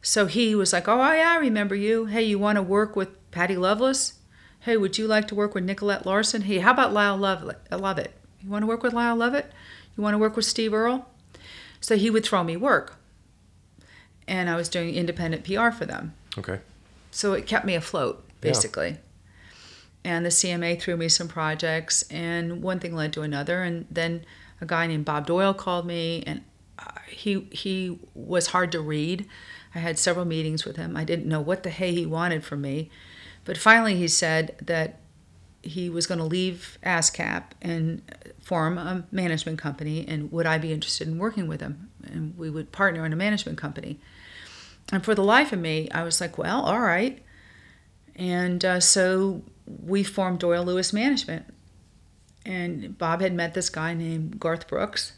So 0.01 0.25
he 0.25 0.55
was 0.55 0.73
like, 0.73 0.87
Oh, 0.87 0.97
yeah, 1.13 1.33
I 1.33 1.37
remember 1.37 1.75
you. 1.75 2.05
Hey, 2.05 2.23
you 2.23 2.39
want 2.39 2.55
to 2.55 2.63
work 2.63 2.95
with 2.95 3.09
Patty 3.31 3.55
Loveless? 3.55 4.15
Hey, 4.61 4.77
would 4.77 4.97
you 4.97 5.07
like 5.07 5.27
to 5.27 5.35
work 5.35 5.53
with 5.53 5.63
Nicolette 5.63 6.05
Larson? 6.05 6.43
Hey, 6.43 6.59
how 6.59 6.71
about 6.71 6.93
Lyle 6.93 7.17
Lovett? 7.17 8.13
You 8.43 8.49
want 8.49 8.63
to 8.63 8.67
work 8.67 8.83
with 8.83 8.93
Lyle 8.93 9.15
Lovett? 9.15 9.51
You 9.97 10.03
want 10.03 10.13
to 10.13 10.17
work 10.17 10.35
with 10.35 10.45
Steve 10.45 10.73
Earle? 10.73 11.07
So 11.79 11.95
he 11.95 12.09
would 12.09 12.23
throw 12.23 12.43
me 12.43 12.57
work. 12.57 12.97
And 14.27 14.49
I 14.49 14.55
was 14.55 14.69
doing 14.69 14.93
independent 14.93 15.43
PR 15.43 15.71
for 15.71 15.85
them. 15.85 16.13
Okay 16.37 16.59
so 17.11 17.33
it 17.33 17.45
kept 17.45 17.65
me 17.65 17.75
afloat 17.75 18.23
basically. 18.39 18.89
Yeah. 18.89 18.97
And 20.03 20.25
the 20.25 20.29
CMA 20.29 20.81
threw 20.81 20.97
me 20.97 21.09
some 21.09 21.27
projects, 21.27 22.01
and 22.09 22.63
one 22.63 22.79
thing 22.79 22.95
led 22.95 23.13
to 23.13 23.21
another. 23.21 23.61
And 23.61 23.85
then 23.91 24.25
a 24.59 24.65
guy 24.65 24.87
named 24.87 25.05
Bob 25.05 25.27
Doyle 25.27 25.53
called 25.53 25.85
me, 25.85 26.23
and 26.25 26.41
he 27.07 27.47
he 27.51 27.99
was 28.15 28.47
hard 28.47 28.71
to 28.71 28.81
read. 28.81 29.27
I 29.75 29.79
had 29.79 29.99
several 29.99 30.25
meetings 30.25 30.65
with 30.65 30.75
him. 30.75 30.97
I 30.97 31.03
didn't 31.03 31.27
know 31.27 31.39
what 31.39 31.61
the 31.61 31.69
hey 31.69 31.93
he 31.93 32.07
wanted 32.07 32.43
from 32.43 32.61
me, 32.61 32.89
but 33.45 33.57
finally 33.57 33.95
he 33.95 34.07
said 34.07 34.55
that 34.59 34.97
he 35.61 35.87
was 35.87 36.07
going 36.07 36.17
to 36.17 36.25
leave 36.25 36.79
ASCAP 36.83 37.43
and 37.61 38.01
form 38.51 38.77
a 38.77 39.05
management 39.13 39.57
company, 39.57 40.05
and 40.05 40.29
would 40.29 40.45
I 40.45 40.57
be 40.57 40.73
interested 40.73 41.07
in 41.07 41.17
working 41.17 41.47
with 41.47 41.61
him? 41.61 41.89
And 42.03 42.37
we 42.37 42.49
would 42.49 42.73
partner 42.73 43.05
in 43.05 43.13
a 43.13 43.15
management 43.15 43.57
company. 43.57 43.97
And 44.91 45.05
for 45.05 45.15
the 45.15 45.23
life 45.23 45.53
of 45.53 45.59
me, 45.59 45.89
I 45.91 46.03
was 46.03 46.19
like, 46.19 46.37
well, 46.37 46.61
all 46.63 46.81
right. 46.81 47.23
And 48.13 48.65
uh, 48.65 48.81
so 48.81 49.41
we 49.65 50.03
formed 50.03 50.39
Doyle 50.39 50.65
Lewis 50.65 50.91
Management. 50.91 51.45
And 52.45 52.97
Bob 52.97 53.21
had 53.21 53.33
met 53.33 53.53
this 53.53 53.69
guy 53.69 53.93
named 53.93 54.37
Garth 54.37 54.67
Brooks. 54.67 55.13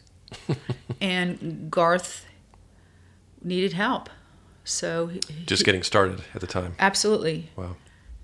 and 1.02 1.72
Garth 1.72 2.28
needed 3.42 3.74
help. 3.74 4.12
So 4.64 5.08
he, 5.08 5.22
just 5.48 5.66
getting 5.66 5.82
started 5.82 6.22
at 6.36 6.42
the 6.42 6.46
time. 6.46 6.76
Absolutely. 6.78 7.50
Wow. 7.56 7.78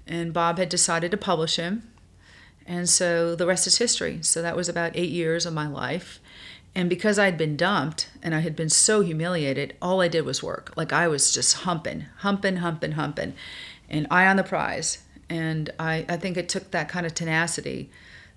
And 0.05 0.33
Bob 0.33 0.59
had 0.59 0.69
decided 0.69 1.09
to 1.09 1.17
publish 1.17 1.55
him. 1.55 1.89
And 2.65 2.87
so 2.87 3.35
the 3.35 3.47
rest 3.47 3.67
is 3.67 3.77
history. 3.77 4.19
So 4.21 4.41
that 4.41 4.55
was 4.55 4.69
about 4.69 4.91
eight 4.95 5.09
years 5.09 5.45
of 5.45 5.53
my 5.53 5.67
life. 5.67 6.19
And 6.75 6.89
because 6.89 7.17
I'd 7.17 7.37
been 7.37 7.57
dumped 7.57 8.09
and 8.21 8.35
I 8.35 8.39
had 8.39 8.55
been 8.55 8.69
so 8.69 9.01
humiliated, 9.01 9.75
all 9.81 10.01
I 10.01 10.07
did 10.07 10.21
was 10.21 10.43
work. 10.43 10.71
Like 10.75 10.93
I 10.93 11.07
was 11.07 11.33
just 11.33 11.57
humping, 11.57 12.05
humping, 12.17 12.57
humping, 12.57 12.91
humping, 12.91 13.33
and 13.89 14.05
eye 14.11 14.27
on 14.27 14.35
the 14.35 14.43
prize. 14.43 14.99
And 15.29 15.71
I, 15.79 16.05
I 16.07 16.17
think 16.17 16.37
it 16.37 16.47
took 16.49 16.71
that 16.71 16.89
kind 16.89 17.05
of 17.05 17.13
tenacity 17.13 17.89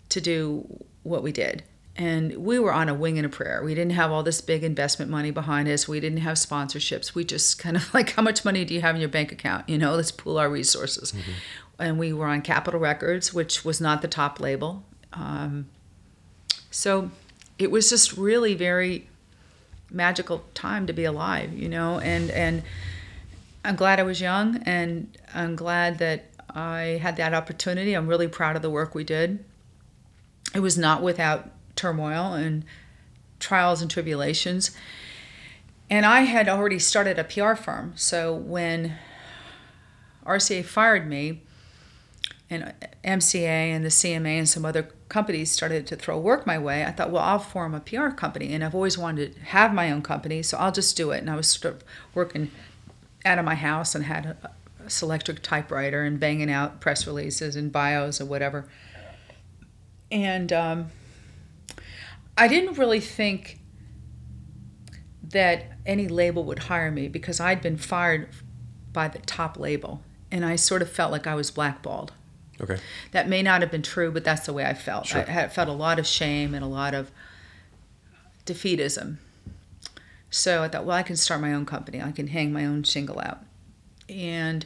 to 0.09 0.21
do 0.21 0.85
what 1.03 1.23
we 1.23 1.33
did. 1.33 1.63
And 1.95 2.37
we 2.39 2.59
were 2.59 2.73
on 2.73 2.89
a 2.89 2.95
wing 2.95 3.19
and 3.19 3.27
a 3.27 3.29
prayer. 3.29 3.63
We 3.63 3.75
didn't 3.75 3.93
have 3.93 4.11
all 4.11 4.23
this 4.23 4.41
big 4.41 4.65
investment 4.65 5.11
money 5.11 5.31
behind 5.31 5.69
us. 5.69 5.87
We 5.87 6.01
didn't 6.01 6.21
have 6.21 6.37
sponsorships. 6.37 7.15
We 7.15 7.25
just 7.25 7.59
kind 7.59 7.77
of 7.77 7.93
like, 7.95 8.11
how 8.13 8.23
much 8.23 8.45
money 8.45 8.65
do 8.65 8.73
you 8.73 8.81
have 8.81 8.95
in 8.95 9.01
your 9.01 9.11
bank 9.11 9.31
account? 9.31 9.69
You 9.69 9.77
know, 9.77 9.95
let's 9.95 10.11
pool 10.11 10.39
our 10.39 10.49
resources. 10.49 11.13
Mm-hmm. 11.13 11.33
And 11.79 11.99
we 11.99 12.13
were 12.13 12.27
on 12.27 12.43
Capitol 12.43 12.79
Records, 12.79 13.35
which 13.35 13.65
was 13.65 13.81
not 13.81 14.03
the 14.03 14.09
top 14.09 14.41
label. 14.41 14.85
Um, 15.13 15.67
so 16.71 17.11
it 17.59 17.71
was 17.71 17.91
just 17.91 18.17
really 18.17 18.55
very 18.55 19.09
magical 19.91 20.45
time 20.55 20.87
to 20.87 20.93
be 20.93 21.05
alive, 21.05 21.53
you 21.53 21.69
know, 21.69 21.99
and 21.99 22.31
and 22.31 22.63
I'm 23.65 23.77
glad 23.77 24.01
I 24.01 24.03
was 24.03 24.21
young 24.21 24.57
and 24.65 25.17
I'm 25.35 25.55
glad 25.55 25.99
that 25.99 26.27
I 26.51 26.99
had 27.03 27.17
that 27.17 27.35
opportunity. 27.35 27.95
I'm 27.95 28.09
really 28.09 28.29
proud 28.29 28.57
of 28.57 28.63
the 28.63 28.71
work 28.71 28.95
we 28.95 29.05
did. 29.05 29.45
It 30.55 30.61
was 30.61 30.77
not 30.77 31.03
without 31.03 31.51
turmoil 31.77 32.35
and 32.35 32.65
trials 33.39 33.81
and 33.81 33.91
tribulations. 33.91 34.73
And 35.89 36.07
I 36.07 36.23
had 36.23 36.49
already 36.49 36.79
started 36.79 37.19
a 37.19 37.25
PR 37.25 37.55
firm. 37.55 37.93
So 37.97 38.35
when 38.35 38.97
RCA 40.27 40.65
fired 40.65 41.07
me, 41.07 41.43
and 42.53 42.75
MCA 43.05 43.45
and 43.45 43.85
the 43.85 43.89
CMA 43.89 44.39
and 44.39 44.49
some 44.49 44.65
other 44.65 44.89
companies 45.09 45.51
started 45.51 45.87
to 45.87 45.97
throw 45.97 46.19
work 46.19 46.47
my 46.47 46.59
way, 46.59 46.85
I 46.85 46.93
thought, 46.93 47.11
well, 47.11 47.23
I'll 47.23 47.39
form 47.39 47.75
a 47.75 47.81
PR 47.81 48.09
company. 48.09 48.53
And 48.53 48.63
I've 48.63 48.75
always 48.75 48.99
wanted 48.99 49.35
to 49.35 49.41
have 49.41 49.73
my 49.73 49.91
own 49.91 50.03
company, 50.03 50.43
so 50.43 50.59
I'll 50.59 50.73
just 50.73 50.97
do 50.97 51.11
it. 51.11 51.19
And 51.19 51.31
I 51.31 51.37
was 51.37 51.49
sort 51.49 51.75
of 51.75 51.85
working 52.15 52.51
out 53.25 53.39
of 53.39 53.45
my 53.45 53.55
house 53.55 53.95
and 53.95 54.05
had 54.05 54.27
a, 54.27 54.51
a 54.85 54.89
Selectric 54.89 55.41
typewriter 55.41 56.03
and 56.03 56.19
banging 56.19 56.51
out 56.51 56.81
press 56.81 57.07
releases 57.07 57.57
and 57.57 57.73
bios 57.73 58.21
or 58.21 58.27
whatever. 58.27 58.67
And 60.11 60.53
um, 60.53 60.91
I 62.37 62.49
didn't 62.49 62.79
really 62.79 63.01
think 63.01 63.61
that 65.23 65.73
any 65.87 66.09
label 66.09 66.45
would 66.45 66.61
hire 66.61 66.91
me 66.91 67.09
because 67.09 67.41
I'd 67.41 67.63
been 67.63 67.79
fired 67.79 68.29
by 68.93 69.09
the 69.09 69.19
top 69.21 69.59
label, 69.59 70.03
and 70.31 70.45
I 70.45 70.57
sort 70.57 70.83
of 70.83 70.91
felt 70.91 71.11
like 71.11 71.27
I 71.27 71.35
was 71.35 71.51
blackballed. 71.51 72.13
Okay. 72.63 72.79
That 73.11 73.29
may 73.29 73.43
not 73.43 73.61
have 73.61 73.71
been 73.71 73.83
true, 73.83 74.11
but 74.11 74.25
that's 74.25 74.47
the 74.47 74.53
way 74.53 74.65
I 74.65 74.75
felt. 74.75 75.07
Sure. 75.07 75.21
I 75.21 75.25
had 75.25 75.53
felt 75.53 75.69
a 75.69 75.73
lot 75.73 75.99
of 75.99 76.07
shame 76.07 76.55
and 76.55 76.65
a 76.65 76.69
lot 76.69 76.95
of 76.95 77.11
defeatism. 78.47 79.17
So 80.31 80.63
I 80.63 80.69
thought, 80.69 80.85
well, 80.85 80.97
I 80.97 81.03
can 81.03 81.17
start 81.17 81.41
my 81.41 81.53
own 81.53 81.67
company. 81.67 82.01
I 82.01 82.13
can 82.13 82.29
hang 82.29 82.53
my 82.53 82.65
own 82.65 82.85
shingle 82.85 83.21
out. 83.21 83.41
And 84.09 84.65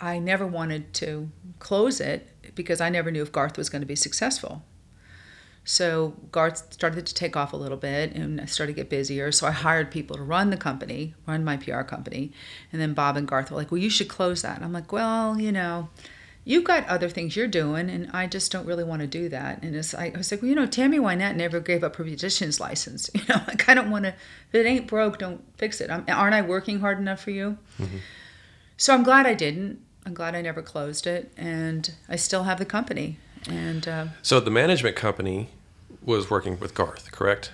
I 0.00 0.18
never 0.18 0.46
wanted 0.46 0.92
to 0.94 1.30
close 1.58 2.00
it 2.00 2.28
because 2.54 2.80
I 2.80 2.88
never 2.88 3.10
knew 3.10 3.22
if 3.22 3.32
Garth 3.32 3.56
was 3.56 3.68
going 3.68 3.80
to 3.82 3.86
be 3.86 3.96
successful. 3.96 4.62
So 5.68 6.14
Garth 6.32 6.72
started 6.72 7.04
to 7.04 7.12
take 7.12 7.36
off 7.36 7.52
a 7.52 7.56
little 7.56 7.76
bit 7.76 8.14
and 8.14 8.40
I 8.40 8.46
started 8.46 8.72
to 8.72 8.76
get 8.76 8.88
busier. 8.88 9.30
So 9.30 9.46
I 9.46 9.50
hired 9.50 9.90
people 9.90 10.16
to 10.16 10.22
run 10.22 10.48
the 10.48 10.56
company, 10.56 11.14
run 11.26 11.44
my 11.44 11.58
PR 11.58 11.82
company. 11.82 12.32
And 12.72 12.80
then 12.80 12.94
Bob 12.94 13.18
and 13.18 13.28
Garth 13.28 13.50
were 13.50 13.58
like, 13.58 13.70
well, 13.70 13.76
you 13.76 13.90
should 13.90 14.08
close 14.08 14.40
that. 14.40 14.56
And 14.56 14.64
I'm 14.64 14.72
like, 14.72 14.92
well, 14.92 15.38
you 15.38 15.52
know, 15.52 15.90
you've 16.42 16.64
got 16.64 16.88
other 16.88 17.10
things 17.10 17.36
you're 17.36 17.46
doing 17.46 17.90
and 17.90 18.08
I 18.14 18.26
just 18.26 18.50
don't 18.50 18.64
really 18.64 18.82
want 18.82 19.02
to 19.02 19.06
do 19.06 19.28
that. 19.28 19.62
And 19.62 19.76
it's, 19.76 19.94
I 19.94 20.10
was 20.16 20.30
like, 20.30 20.40
well, 20.40 20.48
you 20.48 20.54
know, 20.54 20.64
Tammy 20.64 20.98
Wynette 20.98 21.36
never 21.36 21.60
gave 21.60 21.84
up 21.84 21.96
her 21.96 22.04
musician's 22.04 22.58
license. 22.58 23.10
You 23.14 23.20
know, 23.28 23.42
like 23.46 23.68
I 23.68 23.74
don't 23.74 23.90
want 23.90 24.06
to, 24.06 24.14
if 24.48 24.54
it 24.54 24.64
ain't 24.64 24.86
broke, 24.86 25.18
don't 25.18 25.44
fix 25.58 25.82
it. 25.82 25.90
I'm, 25.90 26.02
aren't 26.08 26.34
I 26.34 26.40
working 26.40 26.80
hard 26.80 26.98
enough 26.98 27.20
for 27.20 27.30
you? 27.30 27.58
Mm-hmm. 27.78 27.98
So 28.78 28.94
I'm 28.94 29.02
glad 29.02 29.26
I 29.26 29.34
didn't. 29.34 29.82
I'm 30.06 30.14
glad 30.14 30.34
I 30.34 30.40
never 30.40 30.62
closed 30.62 31.06
it. 31.06 31.30
And 31.36 31.92
I 32.08 32.16
still 32.16 32.44
have 32.44 32.58
the 32.58 32.64
company. 32.64 33.18
And 33.46 33.86
uh, 33.86 34.06
So 34.22 34.40
the 34.40 34.50
management 34.50 34.96
company 34.96 35.50
was 36.02 36.30
working 36.30 36.58
with 36.60 36.74
Garth, 36.74 37.10
correct? 37.12 37.52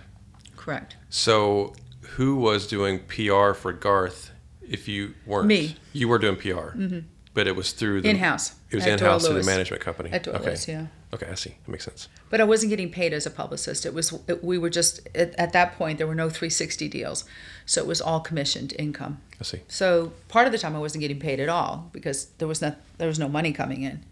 correct. 0.65 0.97
So 1.11 1.75
who 2.17 2.37
was 2.37 2.67
doing 2.67 3.01
PR 3.01 3.53
for 3.53 3.73
Garth 3.73 4.31
if 4.63 4.89
you 4.89 5.15
weren't? 5.27 5.47
Me. 5.47 5.77
You 5.93 6.09
were 6.09 6.19
doing 6.19 6.37
PR, 6.37 6.73
mm-hmm. 6.75 7.01
but 7.35 7.47
it 7.47 7.55
was 7.55 7.73
through 7.73 8.01
the 8.01 8.09
In-house 8.09 8.55
It 8.71 8.77
was 8.77 8.87
in-house 8.87 9.27
through 9.27 9.41
the 9.41 9.47
management 9.47 9.83
company. 9.83 10.11
At 10.11 10.23
Doyle 10.23 10.37
okay. 10.37 10.47
Lewis, 10.47 10.67
yeah. 10.67 10.87
Okay, 11.13 11.27
I 11.31 11.35
see. 11.35 11.51
That 11.65 11.71
makes 11.71 11.85
sense. 11.85 12.09
But 12.29 12.41
I 12.41 12.45
wasn't 12.45 12.71
getting 12.71 12.91
paid 12.91 13.13
as 13.13 13.25
a 13.25 13.31
publicist. 13.31 13.87
It 13.87 13.95
was 13.95 14.13
it, 14.27 14.43
we 14.43 14.59
were 14.59 14.71
just 14.71 15.07
at, 15.15 15.33
at 15.37 15.53
that 15.53 15.77
point 15.79 15.99
there 15.99 16.09
were 16.09 16.15
no 16.15 16.29
360 16.29 16.89
deals, 16.89 17.25
so 17.67 17.81
it 17.81 17.87
was 17.87 18.01
all 18.01 18.21
commissioned 18.21 18.75
income. 18.79 19.21
I 19.41 19.45
see. 19.45 19.61
So 19.69 20.13
part 20.29 20.47
of 20.47 20.53
the 20.53 20.59
time 20.59 20.75
I 20.75 20.81
wasn't 20.81 21.03
getting 21.03 21.21
paid 21.21 21.39
at 21.41 21.49
all 21.49 21.91
because 21.93 22.27
there 22.39 22.49
was 22.49 22.61
no 22.61 22.75
there 22.99 23.09
was 23.09 23.19
no 23.19 23.29
money 23.29 23.53
coming 23.53 23.83
in. 23.83 24.03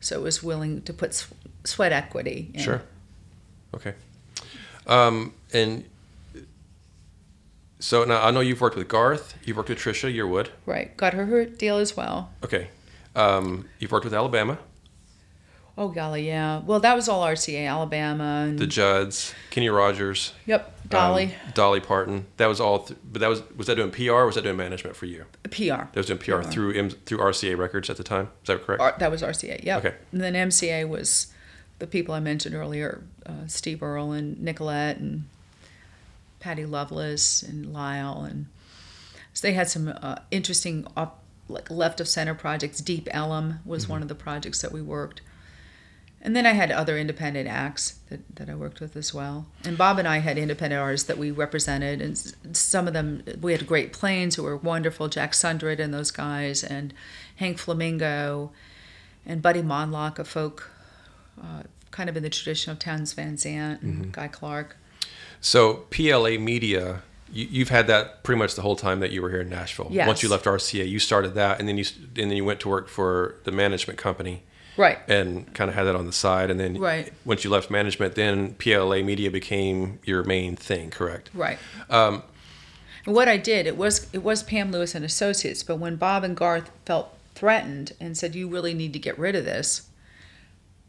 So 0.00 0.18
it 0.18 0.22
was 0.22 0.42
willing 0.42 0.82
to 0.82 0.92
put 0.92 1.24
sweat 1.64 1.92
equity. 1.92 2.50
in. 2.54 2.60
Sure. 2.60 2.82
Okay. 3.74 3.94
Um, 4.86 5.32
and 5.52 5.84
so 7.78 8.04
now 8.04 8.22
I 8.24 8.30
know 8.30 8.40
you've 8.40 8.60
worked 8.60 8.76
with 8.76 8.88
Garth. 8.88 9.34
You've 9.44 9.56
worked 9.56 9.68
with 9.68 9.78
Trisha 9.78 10.12
Yearwood. 10.14 10.48
Right. 10.66 10.96
Got 10.96 11.14
her 11.14 11.26
her 11.26 11.44
deal 11.44 11.78
as 11.78 11.96
well. 11.96 12.30
Okay. 12.44 12.68
Um, 13.14 13.68
you've 13.78 13.92
worked 13.92 14.04
with 14.04 14.14
Alabama, 14.14 14.58
Oh 15.76 15.88
golly, 15.88 16.26
yeah. 16.26 16.60
Well, 16.60 16.80
that 16.80 16.94
was 16.94 17.08
all 17.08 17.24
RCA, 17.24 17.66
Alabama, 17.66 18.44
and 18.46 18.58
the 18.58 18.66
Judds, 18.66 19.34
Kenny 19.48 19.70
Rogers, 19.70 20.34
yep, 20.44 20.66
um, 20.66 20.88
Dolly, 20.90 21.34
Dolly 21.54 21.80
Parton. 21.80 22.26
That 22.36 22.46
was 22.46 22.60
all. 22.60 22.80
Th- 22.80 22.98
but 23.10 23.20
that 23.20 23.28
was 23.28 23.42
was 23.56 23.68
that 23.68 23.76
doing 23.76 23.90
PR 23.90 24.12
or 24.12 24.26
was 24.26 24.34
that 24.34 24.42
doing 24.44 24.58
management 24.58 24.96
for 24.96 25.06
you? 25.06 25.24
PR. 25.44 25.88
That 25.92 25.96
was 25.96 26.06
doing 26.06 26.18
PR 26.18 26.42
through 26.42 26.74
M- 26.74 26.90
through 26.90 27.18
RCA 27.18 27.56
Records 27.56 27.88
at 27.88 27.96
the 27.96 28.04
time. 28.04 28.28
Is 28.42 28.48
that 28.48 28.62
correct? 28.62 28.82
R- 28.82 28.96
that 28.98 29.10
was 29.10 29.22
RCA. 29.22 29.64
Yep. 29.64 29.84
Okay. 29.84 29.96
And 30.12 30.20
then 30.20 30.34
MCA 30.34 30.86
was 30.86 31.28
the 31.82 31.86
people 31.88 32.14
I 32.14 32.20
mentioned 32.20 32.54
earlier, 32.54 33.02
uh, 33.26 33.48
Steve 33.48 33.82
Earle 33.82 34.12
and 34.12 34.40
Nicolette 34.40 34.98
and 34.98 35.24
Patty 36.38 36.64
Loveless 36.64 37.42
and 37.42 37.72
Lyle, 37.72 38.22
and 38.22 38.46
so 39.34 39.44
they 39.48 39.52
had 39.54 39.68
some 39.68 39.88
uh, 39.88 40.16
interesting 40.30 40.86
op- 40.96 41.24
like 41.48 41.68
left 41.72 42.00
of 42.00 42.06
center 42.06 42.34
projects. 42.34 42.80
Deep 42.80 43.08
Ellum 43.10 43.58
was 43.64 43.88
one 43.88 44.00
of 44.00 44.06
the 44.06 44.14
projects 44.14 44.62
that 44.62 44.70
we 44.70 44.80
worked. 44.80 45.22
And 46.24 46.36
then 46.36 46.46
I 46.46 46.52
had 46.52 46.70
other 46.70 46.96
independent 46.96 47.48
acts 47.48 47.98
that, 48.08 48.20
that 48.36 48.48
I 48.48 48.54
worked 48.54 48.78
with 48.78 48.94
as 48.96 49.12
well. 49.12 49.46
And 49.64 49.76
Bob 49.76 49.98
and 49.98 50.06
I 50.06 50.18
had 50.18 50.38
independent 50.38 50.80
artists 50.80 51.08
that 51.08 51.18
we 51.18 51.32
represented, 51.32 52.00
and 52.00 52.12
s- 52.12 52.36
some 52.52 52.86
of 52.86 52.92
them 52.94 53.24
we 53.40 53.50
had 53.50 53.66
Great 53.66 53.92
Plains 53.92 54.36
who 54.36 54.44
were 54.44 54.56
wonderful, 54.56 55.08
Jack 55.08 55.32
Sundrud 55.32 55.80
and 55.80 55.92
those 55.92 56.12
guys, 56.12 56.62
and 56.62 56.94
Hank 57.36 57.58
Flamingo, 57.58 58.52
and 59.26 59.42
Buddy 59.42 59.62
Mondlock, 59.62 60.20
a 60.20 60.24
folk, 60.24 60.70
uh, 61.40 61.62
kind 61.90 62.08
of 62.08 62.16
in 62.16 62.22
the 62.22 62.30
tradition 62.30 62.72
of 62.72 62.78
Townes 62.78 63.12
Van 63.12 63.36
Zandt 63.36 63.82
and 63.82 64.12
Guy 64.12 64.28
Clark. 64.28 64.76
So 65.40 65.84
PLA 65.90 66.38
Media, 66.38 67.02
you, 67.32 67.46
you've 67.50 67.68
had 67.68 67.86
that 67.88 68.22
pretty 68.22 68.38
much 68.38 68.54
the 68.54 68.62
whole 68.62 68.76
time 68.76 69.00
that 69.00 69.10
you 69.10 69.22
were 69.22 69.30
here 69.30 69.40
in 69.40 69.48
Nashville. 69.50 69.88
Yes. 69.90 70.06
Once 70.06 70.22
you 70.22 70.28
left 70.28 70.44
RCA, 70.44 70.88
you 70.88 70.98
started 70.98 71.34
that, 71.34 71.58
and 71.58 71.68
then 71.68 71.76
you 71.78 71.84
and 72.16 72.30
then 72.30 72.36
you 72.36 72.44
went 72.44 72.60
to 72.60 72.68
work 72.68 72.88
for 72.88 73.36
the 73.44 73.52
management 73.52 73.98
company. 73.98 74.42
Right. 74.74 74.98
and 75.06 75.52
kind 75.52 75.68
of 75.68 75.74
had 75.74 75.82
that 75.84 75.94
on 75.96 76.06
the 76.06 76.14
side. 76.14 76.50
And 76.50 76.58
then 76.58 76.78
Right. 76.78 77.12
once 77.26 77.44
you 77.44 77.50
left 77.50 77.70
management, 77.70 78.14
then 78.14 78.54
PLA 78.54 79.02
Media 79.02 79.30
became 79.30 79.98
your 80.02 80.24
main 80.24 80.56
thing, 80.56 80.88
correct? 80.88 81.28
Right. 81.34 81.58
Um, 81.90 82.22
and 83.04 83.14
what 83.14 83.28
I 83.28 83.36
did, 83.36 83.66
it 83.66 83.76
was 83.76 84.06
it 84.14 84.22
was 84.22 84.42
Pam 84.42 84.72
Lewis 84.72 84.94
and 84.94 85.04
Associates, 85.04 85.62
but 85.62 85.76
when 85.76 85.96
Bob 85.96 86.24
and 86.24 86.34
Garth 86.34 86.70
felt 86.86 87.14
threatened 87.34 87.92
and 88.00 88.16
said, 88.16 88.34
"You 88.34 88.48
really 88.48 88.72
need 88.72 88.94
to 88.94 88.98
get 88.98 89.18
rid 89.18 89.34
of 89.36 89.44
this," 89.44 89.82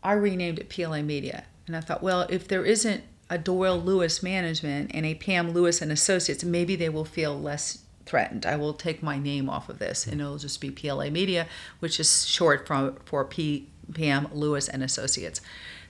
I 0.03 0.13
renamed 0.13 0.59
it 0.59 0.69
PLA 0.69 1.01
Media, 1.01 1.45
and 1.67 1.75
I 1.75 1.81
thought, 1.81 2.03
well, 2.03 2.27
if 2.29 2.47
there 2.47 2.65
isn't 2.65 3.03
a 3.29 3.37
Doyle 3.37 3.79
Lewis 3.79 4.21
Management 4.21 4.91
and 4.93 5.05
a 5.05 5.15
Pam 5.15 5.51
Lewis 5.51 5.81
and 5.81 5.91
Associates, 5.91 6.43
maybe 6.43 6.75
they 6.75 6.89
will 6.89 7.05
feel 7.05 7.39
less 7.39 7.79
threatened. 8.05 8.45
I 8.45 8.57
will 8.57 8.73
take 8.73 9.01
my 9.01 9.17
name 9.17 9.49
off 9.49 9.69
of 9.69 9.79
this, 9.79 10.05
and 10.05 10.19
it'll 10.19 10.37
just 10.37 10.59
be 10.59 10.69
PLA 10.69 11.09
Media, 11.09 11.47
which 11.79 11.99
is 11.99 12.27
short 12.27 12.67
for 12.67 12.95
for 13.05 13.25
P, 13.25 13.69
Pam 13.93 14.27
Lewis 14.33 14.67
and 14.67 14.83
Associates. 14.83 15.41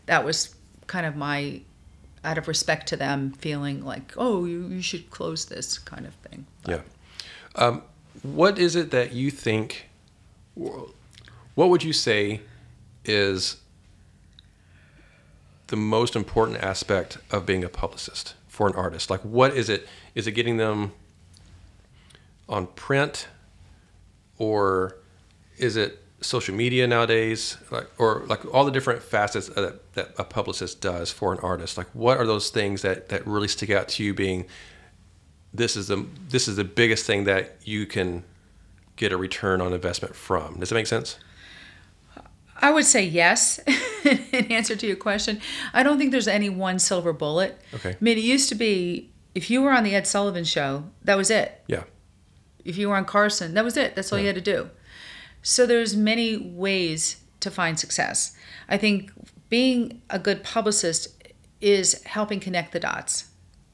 That 0.05 0.23
was 0.23 0.55
kind 0.87 1.05
of 1.05 1.15
my 1.15 1.61
out 2.23 2.37
of 2.37 2.47
respect 2.47 2.87
to 2.87 2.95
them, 2.95 3.33
feeling 3.33 3.83
like, 3.83 4.13
oh, 4.15 4.45
you, 4.45 4.67
you 4.67 4.81
should 4.81 5.09
close 5.09 5.45
this 5.45 5.77
kind 5.77 6.05
of 6.05 6.13
thing. 6.15 6.45
Yeah. 6.65 6.81
Um, 7.55 7.83
what 8.21 8.57
is 8.57 8.75
it 8.75 8.91
that 8.91 9.11
you 9.11 9.29
think? 9.29 9.89
What 10.55 11.69
would 11.69 11.83
you 11.83 11.93
say 11.93 12.41
is 13.03 13.57
the 15.73 15.77
most 15.77 16.15
important 16.15 16.59
aspect 16.59 17.17
of 17.31 17.47
being 17.47 17.63
a 17.63 17.67
publicist 17.67 18.35
for 18.47 18.67
an 18.67 18.75
artist? 18.75 19.09
Like, 19.09 19.21
what 19.21 19.57
is 19.57 19.69
it? 19.69 19.87
Is 20.13 20.27
it 20.27 20.33
getting 20.33 20.57
them 20.57 20.91
on 22.47 22.67
print, 22.67 23.27
or 24.37 24.97
is 25.57 25.75
it 25.75 25.99
social 26.21 26.53
media 26.53 26.85
nowadays? 26.85 27.57
Like, 27.71 27.89
or 27.97 28.23
like 28.27 28.45
all 28.53 28.65
the 28.65 28.71
different 28.71 29.01
facets 29.01 29.47
that, 29.47 29.93
that 29.95 30.13
a 30.19 30.23
publicist 30.23 30.79
does 30.79 31.09
for 31.09 31.33
an 31.33 31.39
artist. 31.39 31.75
Like, 31.75 31.87
what 31.93 32.19
are 32.19 32.27
those 32.27 32.51
things 32.51 32.83
that 32.83 33.09
that 33.09 33.25
really 33.25 33.47
stick 33.47 33.71
out 33.71 33.87
to 33.87 34.03
you? 34.03 34.13
Being 34.13 34.45
this 35.55 35.75
is 35.75 35.87
the 35.87 36.05
this 36.29 36.47
is 36.47 36.55
the 36.55 36.63
biggest 36.63 37.07
thing 37.07 37.23
that 37.23 37.57
you 37.63 37.87
can 37.87 38.23
get 38.95 39.11
a 39.11 39.17
return 39.17 39.59
on 39.59 39.73
investment 39.73 40.15
from. 40.15 40.59
Does 40.59 40.69
that 40.69 40.75
make 40.75 40.85
sense? 40.85 41.17
I 42.61 42.69
would 42.69 42.85
say 42.85 43.03
yes 43.03 43.59
in 44.31 44.51
answer 44.51 44.75
to 44.75 44.87
your 44.87 44.95
question. 44.95 45.39
I 45.73 45.83
don't 45.83 45.97
think 45.97 46.11
there's 46.11 46.27
any 46.27 46.49
one 46.49 46.79
silver 46.79 47.13
bullet. 47.13 47.59
Okay. 47.73 47.91
I 47.91 47.97
mean, 47.99 48.17
it 48.17 48.23
used 48.23 48.49
to 48.49 48.55
be 48.55 49.11
if 49.35 49.49
you 49.49 49.61
were 49.61 49.71
on 49.71 49.83
the 49.83 49.95
Ed 49.95 50.05
Sullivan 50.07 50.43
show, 50.43 50.85
that 51.03 51.15
was 51.15 51.29
it. 51.31 51.63
Yeah. 51.67 51.83
If 52.63 52.77
you 52.77 52.89
were 52.89 52.95
on 52.95 53.05
Carson, 53.05 53.53
that 53.55 53.63
was 53.63 53.77
it. 53.77 53.95
That's 53.95 54.11
all 54.13 54.19
you 54.19 54.27
had 54.27 54.35
to 54.35 54.41
do. 54.41 54.69
So 55.41 55.65
there's 55.65 55.95
many 55.95 56.37
ways 56.37 57.17
to 57.41 57.51
find 57.51 57.79
success. 57.79 58.35
I 58.69 58.77
think 58.77 59.11
being 59.49 60.01
a 60.09 60.17
good 60.19 60.43
publicist 60.43 61.09
is 61.59 62.01
helping 62.03 62.39
connect 62.39 62.71
the 62.71 62.79
dots 62.79 63.25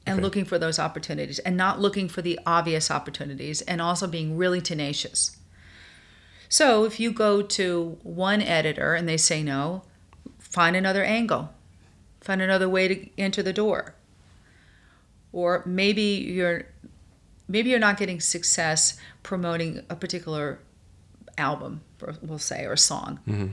and 0.06 0.14
Okay. 0.14 0.22
looking 0.22 0.44
for 0.44 0.58
those 0.58 0.78
opportunities 0.78 1.38
and 1.40 1.56
not 1.56 1.78
looking 1.80 2.08
for 2.08 2.22
the 2.22 2.40
obvious 2.46 2.90
opportunities 2.90 3.60
and 3.62 3.80
also 3.80 4.06
being 4.06 4.36
really 4.36 4.60
tenacious. 4.60 5.36
So 6.48 6.84
if 6.84 6.98
you 6.98 7.12
go 7.12 7.42
to 7.42 7.98
one 8.02 8.42
editor 8.42 8.94
and 8.94 9.08
they 9.08 9.16
say 9.16 9.42
no, 9.42 9.82
find 10.50 10.76
another 10.76 11.02
angle. 11.02 11.50
Find 12.20 12.42
another 12.42 12.68
way 12.68 12.88
to 12.88 13.08
enter 13.16 13.42
the 13.42 13.52
door. 13.52 13.94
Or 15.32 15.62
maybe 15.64 16.02
you're 16.02 16.66
maybe 17.48 17.70
you're 17.70 17.78
not 17.78 17.96
getting 17.96 18.20
success 18.20 18.98
promoting 19.22 19.84
a 19.88 19.96
particular 19.96 20.60
album, 21.38 21.80
we'll 22.20 22.38
say, 22.38 22.66
or 22.66 22.76
song. 22.76 23.20
Mm-hmm. 23.26 23.48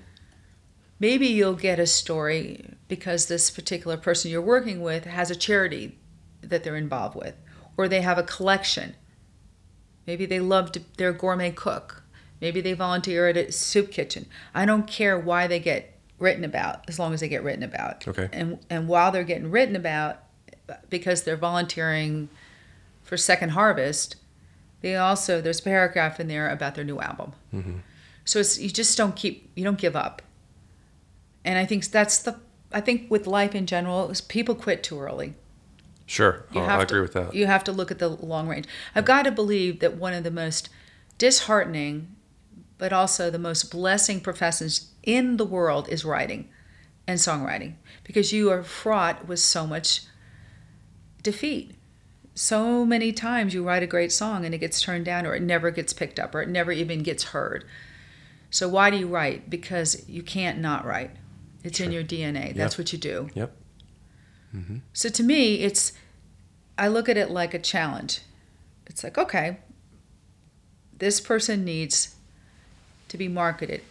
Maybe 0.99 1.27
you'll 1.27 1.53
get 1.53 1.79
a 1.79 1.87
story 1.87 2.73
because 2.87 3.27
this 3.27 3.49
particular 3.49 3.97
person 3.97 4.31
you're 4.31 4.41
working 4.41 4.81
with 4.81 5.05
has 5.05 5.29
a 5.29 5.35
charity 5.35 5.97
that 6.41 6.63
they're 6.63 6.75
involved 6.75 7.15
with, 7.15 7.35
or 7.77 7.87
they 7.87 8.01
have 8.01 8.17
a 8.17 8.23
collection. 8.23 8.95
Maybe 10.07 10.25
they 10.25 10.39
love 10.39 10.71
to, 10.73 10.81
their 10.97 11.13
gourmet 11.13 11.51
cook. 11.51 12.03
Maybe 12.41 12.61
they 12.61 12.73
volunteer 12.73 13.27
at 13.27 13.37
a 13.37 13.51
soup 13.51 13.91
kitchen. 13.91 14.27
I 14.53 14.65
don't 14.65 14.87
care 14.87 15.19
why 15.19 15.47
they 15.47 15.59
get 15.59 15.96
written 16.19 16.43
about, 16.43 16.83
as 16.89 16.97
long 16.99 17.13
as 17.13 17.19
they 17.19 17.27
get 17.27 17.43
written 17.43 17.63
about. 17.63 18.07
Okay. 18.07 18.29
And 18.31 18.59
and 18.69 18.87
while 18.87 19.11
they're 19.11 19.23
getting 19.23 19.51
written 19.51 19.75
about, 19.75 20.23
because 20.89 21.23
they're 21.23 21.37
volunteering 21.37 22.29
for 23.03 23.17
Second 23.17 23.49
Harvest, 23.51 24.15
They 24.81 24.95
also 24.95 25.41
there's 25.41 25.59
a 25.59 25.63
paragraph 25.63 26.19
in 26.19 26.27
there 26.27 26.49
about 26.49 26.75
their 26.75 26.83
new 26.83 26.99
album. 26.99 27.33
Mm-hmm. 27.53 27.77
So 28.25 28.39
it's 28.39 28.59
you 28.59 28.69
just 28.69 28.97
don't 28.97 29.15
keep 29.15 29.49
you 29.55 29.63
don't 29.63 29.77
give 29.77 29.95
up. 29.95 30.21
And 31.43 31.57
I 31.57 31.65
think 31.65 31.85
that's 31.85 32.19
the 32.19 32.39
I 32.71 32.81
think 32.81 33.09
with 33.09 33.27
life 33.27 33.55
in 33.55 33.65
general 33.65 34.09
is 34.09 34.21
people 34.21 34.55
quit 34.55 34.83
too 34.83 34.99
early. 34.99 35.33
Sure. 36.05 36.45
Oh, 36.55 36.61
I 36.61 36.77
to- 36.77 36.83
agree 36.83 37.01
with 37.01 37.13
that. 37.13 37.33
You 37.33 37.47
have 37.47 37.63
to 37.65 37.71
look 37.71 37.91
at 37.91 37.99
the 37.99 38.09
long 38.09 38.47
range. 38.47 38.65
I've 38.95 39.05
got 39.05 39.23
to 39.23 39.31
believe 39.31 39.79
that 39.79 39.97
one 39.97 40.13
of 40.13 40.23
the 40.23 40.31
most 40.31 40.69
disheartening, 41.17 42.15
but 42.77 42.93
also 42.93 43.29
the 43.29 43.39
most 43.39 43.71
blessing 43.71 44.21
professions 44.21 44.91
in 45.07 45.37
the 45.37 45.45
world 45.45 45.87
is 45.89 46.05
writing 46.05 46.49
and 47.07 47.17
songwriting 47.17 47.73
because 48.03 48.33
you 48.33 48.51
are 48.51 48.61
fraught 48.61 49.27
with 49.27 49.39
so 49.39 49.65
much 49.65 50.01
defeat. 51.23 51.71
So 52.35 52.85
many 52.85 53.11
times 53.13 53.53
you 53.53 53.63
write 53.63 53.81
a 53.81 53.87
great 53.87 54.11
song 54.11 54.45
and 54.45 54.53
it 54.53 54.59
gets 54.59 54.81
turned 54.81 55.05
down 55.05 55.25
or 55.25 55.33
it 55.33 55.41
never 55.41 55.71
gets 55.71 55.93
picked 55.93 56.19
up 56.19 56.35
or 56.35 56.41
it 56.41 56.49
never 56.49 56.71
even 56.71 57.01
gets 57.01 57.23
heard. 57.23 57.65
So 58.51 58.67
why 58.67 58.91
do 58.91 58.97
you 58.97 59.07
write? 59.07 59.49
Because 59.49 60.07
you 60.07 60.21
can't 60.21 60.59
not 60.59 60.85
write. 60.85 61.11
It's 61.63 61.79
in 61.79 61.91
your 61.91 62.03
DNA. 62.03 62.53
That's 62.53 62.77
what 62.77 62.93
you 62.93 62.99
do. 62.99 63.29
Yep. 63.33 63.55
Mm-hmm. 64.55 64.77
So 64.93 65.09
to 65.09 65.23
me, 65.23 65.61
it's 65.61 65.93
I 66.77 66.89
look 66.89 67.09
at 67.09 67.17
it 67.17 67.31
like 67.31 67.53
a 67.53 67.59
challenge. 67.59 68.21
It's 68.85 69.03
like, 69.03 69.17
okay, 69.17 69.57
this 70.97 71.19
person 71.19 71.65
needs 71.65 72.15
to 73.07 73.17
be 73.17 73.27
marketed. 73.27 73.81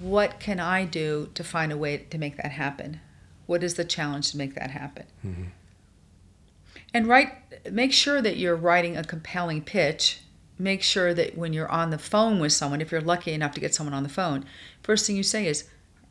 What 0.00 0.40
can 0.40 0.60
I 0.60 0.84
do 0.84 1.30
to 1.34 1.44
find 1.44 1.72
a 1.72 1.76
way 1.76 1.98
to 1.98 2.18
make 2.18 2.36
that 2.36 2.52
happen? 2.52 3.00
What 3.46 3.62
is 3.62 3.74
the 3.74 3.84
challenge 3.84 4.30
to 4.30 4.38
make 4.38 4.54
that 4.54 4.70
happen? 4.70 5.04
Mm-hmm. 5.24 5.44
And 6.92 7.06
write 7.06 7.32
make 7.70 7.92
sure 7.92 8.22
that 8.22 8.36
you're 8.36 8.56
writing 8.56 8.96
a 8.96 9.04
compelling 9.04 9.62
pitch. 9.62 10.20
Make 10.58 10.82
sure 10.82 11.12
that 11.14 11.36
when 11.36 11.52
you're 11.52 11.70
on 11.70 11.90
the 11.90 11.98
phone 11.98 12.38
with 12.38 12.52
someone, 12.52 12.80
if 12.80 12.92
you're 12.92 13.00
lucky 13.00 13.32
enough 13.32 13.52
to 13.54 13.60
get 13.60 13.74
someone 13.74 13.94
on 13.94 14.04
the 14.04 14.08
phone, 14.08 14.44
first 14.82 15.06
thing 15.06 15.16
you 15.16 15.24
say 15.24 15.46
is, 15.46 15.64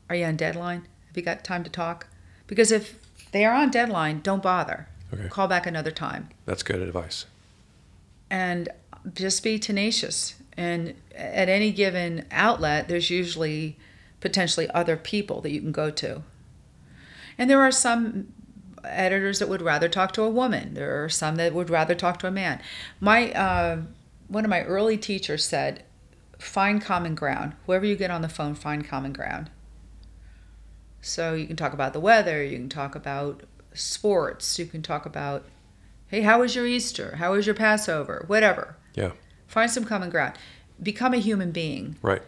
Are 0.09 0.15
you 0.15 0.25
on 0.25 0.35
deadline? 0.35 0.87
Have 1.07 1.15
you 1.15 1.23
got 1.23 1.43
time 1.43 1.63
to 1.63 1.69
talk? 1.69 2.07
Because 2.47 2.71
if 2.71 2.99
they 3.31 3.45
are 3.45 3.53
on 3.53 3.71
deadline, 3.71 4.19
don't 4.21 4.43
bother. 4.43 4.87
Okay. 5.13 5.27
Call 5.29 5.47
back 5.47 5.65
another 5.65 5.91
time. 5.91 6.29
That's 6.45 6.63
good 6.63 6.81
advice. 6.81 7.25
And 8.29 8.69
just 9.13 9.43
be 9.43 9.59
tenacious. 9.59 10.35
And 10.55 10.95
at 11.15 11.49
any 11.49 11.71
given 11.71 12.25
outlet, 12.31 12.87
there's 12.87 13.09
usually 13.09 13.77
potentially 14.19 14.69
other 14.69 14.95
people 14.95 15.41
that 15.41 15.51
you 15.51 15.61
can 15.61 15.71
go 15.71 15.89
to. 15.91 16.23
And 17.37 17.49
there 17.49 17.61
are 17.61 17.71
some 17.71 18.27
editors 18.83 19.39
that 19.39 19.49
would 19.49 19.61
rather 19.61 19.89
talk 19.89 20.11
to 20.13 20.23
a 20.23 20.29
woman. 20.29 20.73
There 20.73 21.03
are 21.03 21.09
some 21.09 21.35
that 21.37 21.53
would 21.53 21.69
rather 21.69 21.95
talk 21.95 22.19
to 22.19 22.27
a 22.27 22.31
man. 22.31 22.61
My 22.99 23.31
uh, 23.31 23.81
one 24.27 24.43
of 24.43 24.49
my 24.49 24.63
early 24.63 24.97
teachers 24.97 25.43
said, 25.43 25.83
"Find 26.37 26.81
common 26.81 27.15
ground. 27.15 27.53
Whoever 27.65 27.85
you 27.85 27.95
get 27.95 28.11
on 28.11 28.21
the 28.21 28.29
phone, 28.29 28.55
find 28.55 28.87
common 28.87 29.13
ground." 29.13 29.49
So 31.01 31.33
you 31.33 31.47
can 31.47 31.55
talk 31.55 31.73
about 31.73 31.93
the 31.93 31.99
weather. 31.99 32.43
You 32.43 32.57
can 32.57 32.69
talk 32.69 32.95
about 32.95 33.43
sports. 33.73 34.59
You 34.59 34.65
can 34.65 34.81
talk 34.81 35.05
about, 35.05 35.45
"Hey, 36.07 36.21
how 36.21 36.39
was 36.39 36.55
your 36.55 36.67
Easter? 36.67 37.17
How 37.17 37.33
was 37.33 37.45
your 37.45 37.55
Passover? 37.55 38.25
Whatever." 38.27 38.77
Yeah. 38.93 39.11
Find 39.47 39.69
some 39.69 39.85
common 39.85 40.09
ground. 40.09 40.35
Become 40.81 41.13
a 41.13 41.17
human 41.17 41.51
being. 41.51 41.95
Right. 42.01 42.21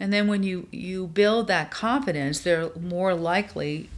And 0.00 0.12
then 0.12 0.26
when 0.26 0.42
you, 0.42 0.68
you 0.70 1.06
build 1.06 1.46
that 1.48 1.70
confidence, 1.70 2.40
they're 2.40 2.70
more 2.80 3.14
likely 3.14 3.88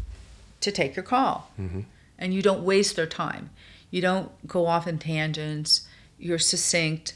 to 0.60 0.70
take 0.70 0.96
your 0.96 1.02
call. 1.02 1.50
Mhm. 1.58 1.84
And 2.18 2.34
you 2.34 2.42
don't 2.42 2.62
waste 2.64 2.96
their 2.96 3.06
time. 3.06 3.50
You 3.90 4.00
don't 4.02 4.46
go 4.46 4.66
off 4.66 4.86
in 4.86 4.98
tangents. 4.98 5.86
You're 6.18 6.38
succinct. 6.38 7.14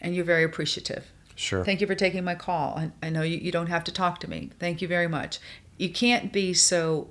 And 0.00 0.14
you're 0.14 0.24
very 0.24 0.44
appreciative. 0.44 1.10
Sure. 1.34 1.64
Thank 1.64 1.80
you 1.80 1.86
for 1.86 1.94
taking 1.94 2.24
my 2.24 2.34
call. 2.34 2.76
I, 2.76 2.90
I 3.06 3.10
know 3.10 3.22
you, 3.22 3.38
you 3.38 3.52
don't 3.52 3.68
have 3.68 3.84
to 3.84 3.92
talk 3.92 4.20
to 4.20 4.30
me. 4.30 4.50
Thank 4.58 4.82
you 4.82 4.88
very 4.88 5.08
much. 5.08 5.38
You 5.78 5.90
can't 5.90 6.32
be 6.32 6.54
so, 6.54 7.08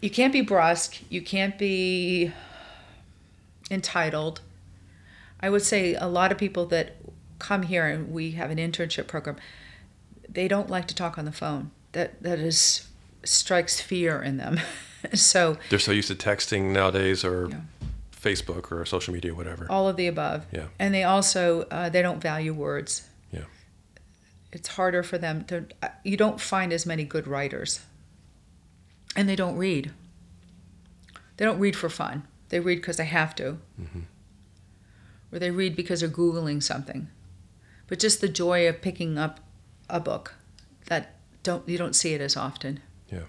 you 0.00 0.10
can't 0.10 0.32
be 0.32 0.40
brusque. 0.42 1.02
You 1.10 1.20
can't 1.22 1.58
be 1.58 2.32
entitled. 3.70 4.40
I 5.40 5.50
would 5.50 5.62
say 5.62 5.94
a 5.94 6.06
lot 6.06 6.32
of 6.32 6.38
people 6.38 6.66
that 6.66 6.96
come 7.38 7.62
here 7.62 7.86
and 7.86 8.10
we 8.12 8.32
have 8.32 8.50
an 8.50 8.58
internship 8.58 9.06
program, 9.06 9.36
they 10.28 10.48
don't 10.48 10.68
like 10.70 10.86
to 10.88 10.94
talk 10.94 11.16
on 11.18 11.24
the 11.24 11.32
phone. 11.32 11.70
That 11.92 12.22
that 12.22 12.38
is 12.38 12.86
strikes 13.24 13.80
fear 13.80 14.20
in 14.22 14.36
them. 14.36 14.60
so 15.14 15.56
They're 15.70 15.78
so 15.78 15.92
used 15.92 16.08
to 16.08 16.14
texting 16.14 16.72
nowadays 16.72 17.24
or 17.24 17.48
Yeah. 17.50 17.60
Facebook 18.12 18.72
or 18.72 18.84
social 18.84 19.14
media, 19.14 19.32
whatever. 19.34 19.66
all 19.70 19.88
of 19.88 19.96
the 19.96 20.06
above. 20.08 20.44
Yeah. 20.52 20.66
And 20.78 20.92
they 20.92 21.04
also 21.04 21.62
uh, 21.70 21.88
they 21.88 22.02
don't 22.02 22.20
value 22.20 22.52
words. 22.52 23.08
Yeah. 23.32 23.44
It's 24.52 24.68
harder 24.68 25.02
for 25.02 25.18
them 25.18 25.44
to. 25.44 25.66
uh, 25.82 25.88
You 26.04 26.16
don't 26.16 26.40
find 26.40 26.72
as 26.72 26.84
many 26.84 27.04
good 27.04 27.26
writers. 27.28 27.80
And 29.16 29.28
they 29.28 29.36
don't 29.36 29.56
read. 29.56 29.92
They 31.36 31.44
don't 31.44 31.58
read 31.60 31.76
for 31.76 31.88
fun. 31.88 32.26
They 32.48 32.60
read 32.60 32.76
because 32.76 32.96
they 32.96 33.06
have 33.06 33.34
to. 33.36 33.58
Or 35.32 35.38
they 35.38 35.50
read 35.50 35.76
because 35.76 36.00
they're 36.00 36.08
googling 36.08 36.62
something. 36.62 37.08
But 37.86 37.98
just 37.98 38.20
the 38.20 38.28
joy 38.28 38.68
of 38.68 38.80
picking 38.80 39.18
up 39.18 39.40
a 39.88 40.00
book, 40.00 40.34
that 40.86 41.16
don't 41.42 41.68
you 41.68 41.78
don't 41.78 41.94
see 41.94 42.14
it 42.14 42.20
as 42.20 42.36
often. 42.36 42.80
Yeah. 43.10 43.24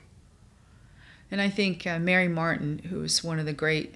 And 1.31 1.41
I 1.41 1.49
think 1.49 1.85
uh, 1.85 1.99
Mary 1.99 2.27
Martin, 2.27 2.79
who 2.89 2.99
was 2.99 3.23
one 3.23 3.39
of 3.39 3.45
the 3.45 3.53
great 3.53 3.95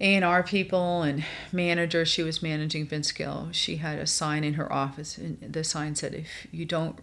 A&R 0.00 0.42
people 0.42 1.02
and 1.02 1.24
managers, 1.52 2.08
she 2.08 2.22
was 2.22 2.42
managing 2.42 2.86
Vince 2.86 3.12
Gill. 3.12 3.48
She 3.52 3.76
had 3.76 3.98
a 3.98 4.06
sign 4.06 4.42
in 4.44 4.54
her 4.54 4.72
office, 4.72 5.18
and 5.18 5.38
the 5.40 5.62
sign 5.64 5.94
said, 5.94 6.14
"If 6.14 6.46
you 6.50 6.64
don't 6.64 6.98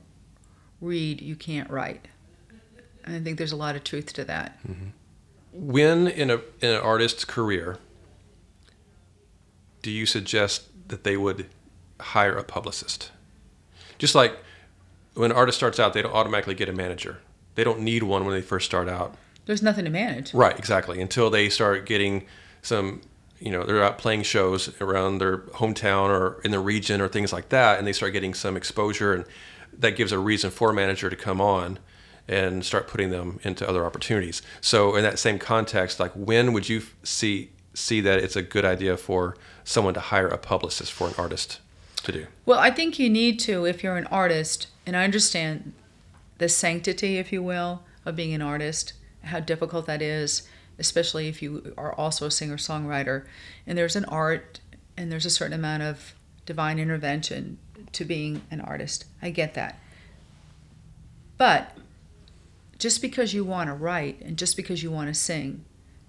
read, 0.81 1.21
you 1.21 1.35
can't 1.35 1.69
write." 1.69 2.07
And 3.03 3.15
I 3.15 3.19
think 3.19 3.37
there's 3.37 3.51
a 3.51 3.57
lot 3.57 3.75
of 3.75 3.83
truth 3.83 4.13
to 4.13 4.25
that. 4.25 4.59
When 5.51 6.07
in 6.07 6.29
a 6.29 6.35
in 6.61 6.69
an 6.69 6.81
artist's 6.81 7.25
career, 7.25 7.77
do 9.81 9.91
you 9.91 10.05
suggest 10.05 10.67
that 10.87 11.03
they 11.03 11.17
would 11.17 11.47
hire 11.99 12.37
a 12.37 12.43
publicist? 12.43 13.11
Just 13.97 14.15
like 14.15 14.37
when 15.13 15.31
an 15.31 15.37
artist 15.37 15.57
starts 15.57 15.79
out, 15.79 15.93
they 15.93 16.01
don't 16.01 16.13
automatically 16.13 16.55
get 16.55 16.69
a 16.69 16.73
manager. 16.73 17.19
They 17.55 17.63
don't 17.63 17.81
need 17.81 18.03
one 18.03 18.25
when 18.25 18.33
they 18.33 18.41
first 18.41 18.65
start 18.65 18.87
out. 18.87 19.15
There's 19.45 19.61
nothing 19.61 19.85
to 19.85 19.91
manage. 19.91 20.33
Right, 20.33 20.57
exactly. 20.57 21.01
Until 21.01 21.29
they 21.29 21.49
start 21.49 21.85
getting 21.85 22.25
some, 22.61 23.01
you 23.39 23.51
know, 23.51 23.65
they're 23.65 23.83
out 23.83 23.97
playing 23.97 24.23
shows 24.23 24.79
around 24.79 25.17
their 25.17 25.39
hometown 25.39 26.09
or 26.09 26.39
in 26.43 26.51
the 26.51 26.59
region 26.59 27.01
or 27.01 27.07
things 27.07 27.33
like 27.33 27.49
that, 27.49 27.77
and 27.77 27.85
they 27.85 27.93
start 27.93 28.13
getting 28.13 28.33
some 28.33 28.55
exposure, 28.55 29.13
and 29.13 29.25
that 29.77 29.97
gives 29.97 30.11
a 30.11 30.19
reason 30.19 30.51
for 30.51 30.69
a 30.69 30.73
manager 30.73 31.09
to 31.09 31.15
come 31.15 31.41
on 31.41 31.79
and 32.27 32.63
start 32.63 32.87
putting 32.87 33.09
them 33.09 33.39
into 33.43 33.67
other 33.67 33.85
opportunities. 33.85 34.41
So, 34.61 34.95
in 34.95 35.03
that 35.03 35.19
same 35.19 35.39
context, 35.39 35.99
like 35.99 36.11
when 36.13 36.53
would 36.53 36.69
you 36.69 36.83
see 37.03 37.51
see 37.73 38.01
that 38.01 38.19
it's 38.19 38.35
a 38.35 38.41
good 38.41 38.65
idea 38.65 38.97
for 38.97 39.37
someone 39.63 39.93
to 39.93 39.99
hire 39.99 40.27
a 40.27 40.37
publicist 40.37 40.91
for 40.91 41.07
an 41.07 41.13
artist 41.17 41.59
to 42.03 42.11
do? 42.11 42.27
Well, 42.45 42.59
I 42.59 42.71
think 42.71 42.99
you 42.99 43.09
need 43.09 43.39
to 43.41 43.65
if 43.65 43.83
you're 43.83 43.97
an 43.97 44.07
artist, 44.07 44.67
and 44.85 44.95
I 44.95 45.03
understand 45.03 45.73
the 46.37 46.49
sanctity, 46.49 47.17
if 47.17 47.31
you 47.31 47.43
will, 47.43 47.83
of 48.05 48.15
being 48.15 48.33
an 48.33 48.41
artist, 48.41 48.93
how 49.23 49.39
difficult 49.39 49.85
that 49.85 50.01
is, 50.01 50.47
especially 50.79 51.27
if 51.27 51.41
you 51.41 51.73
are 51.77 51.93
also 51.93 52.25
a 52.25 52.31
singer 52.31 52.57
songwriter. 52.57 53.25
And 53.67 53.77
there's 53.77 53.95
an 53.95 54.05
art 54.05 54.59
and 54.97 55.11
there's 55.11 55.25
a 55.25 55.29
certain 55.29 55.53
amount 55.53 55.83
of 55.83 56.13
divine 56.45 56.79
intervention 56.79 57.59
to 57.91 58.05
being 58.05 58.41
an 58.49 58.61
artist. 58.61 59.05
I 59.21 59.29
get 59.29 59.53
that. 59.53 59.79
But 61.37 61.77
just 62.81 62.99
because 63.01 63.31
you 63.33 63.43
want 63.45 63.67
to 63.69 63.73
write 63.75 64.19
and 64.21 64.37
just 64.37 64.57
because 64.57 64.81
you 64.83 64.89
want 64.91 65.07
to 65.07 65.13
sing 65.13 65.63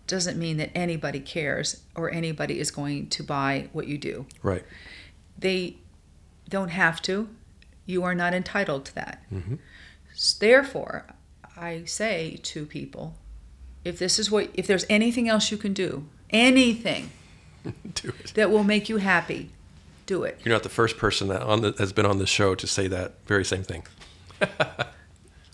doesn't 0.06 0.38
mean 0.38 0.56
that 0.56 0.70
anybody 0.74 1.20
cares 1.20 1.82
or 1.94 2.10
anybody 2.10 2.58
is 2.58 2.70
going 2.70 3.08
to 3.08 3.22
buy 3.22 3.68
what 3.72 3.86
you 3.86 3.98
do 3.98 4.26
Right. 4.42 4.64
they 5.38 5.76
don't 6.48 6.70
have 6.70 7.00
to. 7.02 7.28
You 7.86 8.02
are 8.04 8.14
not 8.14 8.32
entitled 8.34 8.84
to 8.86 8.94
that. 8.94 9.22
Mhm. 9.32 9.58
Therefore, 10.40 11.06
I 11.56 11.84
say 11.84 12.38
to 12.42 12.64
people, 12.66 13.16
if 13.84 13.98
this 13.98 14.18
is 14.18 14.30
what, 14.30 14.50
if 14.54 14.66
there's 14.66 14.84
anything 14.88 15.28
else 15.28 15.50
you 15.50 15.56
can 15.58 15.72
do, 15.72 16.06
anything 16.30 17.10
do 17.94 18.08
it. 18.08 18.32
that 18.34 18.50
will 18.50 18.64
make 18.64 18.88
you 18.88 18.96
happy, 18.98 19.50
do 20.06 20.24
it. 20.24 20.40
You're 20.44 20.54
not 20.54 20.62
the 20.62 20.68
first 20.68 20.96
person 20.98 21.28
that 21.28 21.42
on 21.42 21.60
the, 21.62 21.74
has 21.78 21.92
been 21.92 22.06
on 22.06 22.18
the 22.18 22.26
show 22.26 22.54
to 22.54 22.66
say 22.66 22.86
that 22.88 23.14
very 23.26 23.44
same 23.44 23.62
thing. 23.62 23.82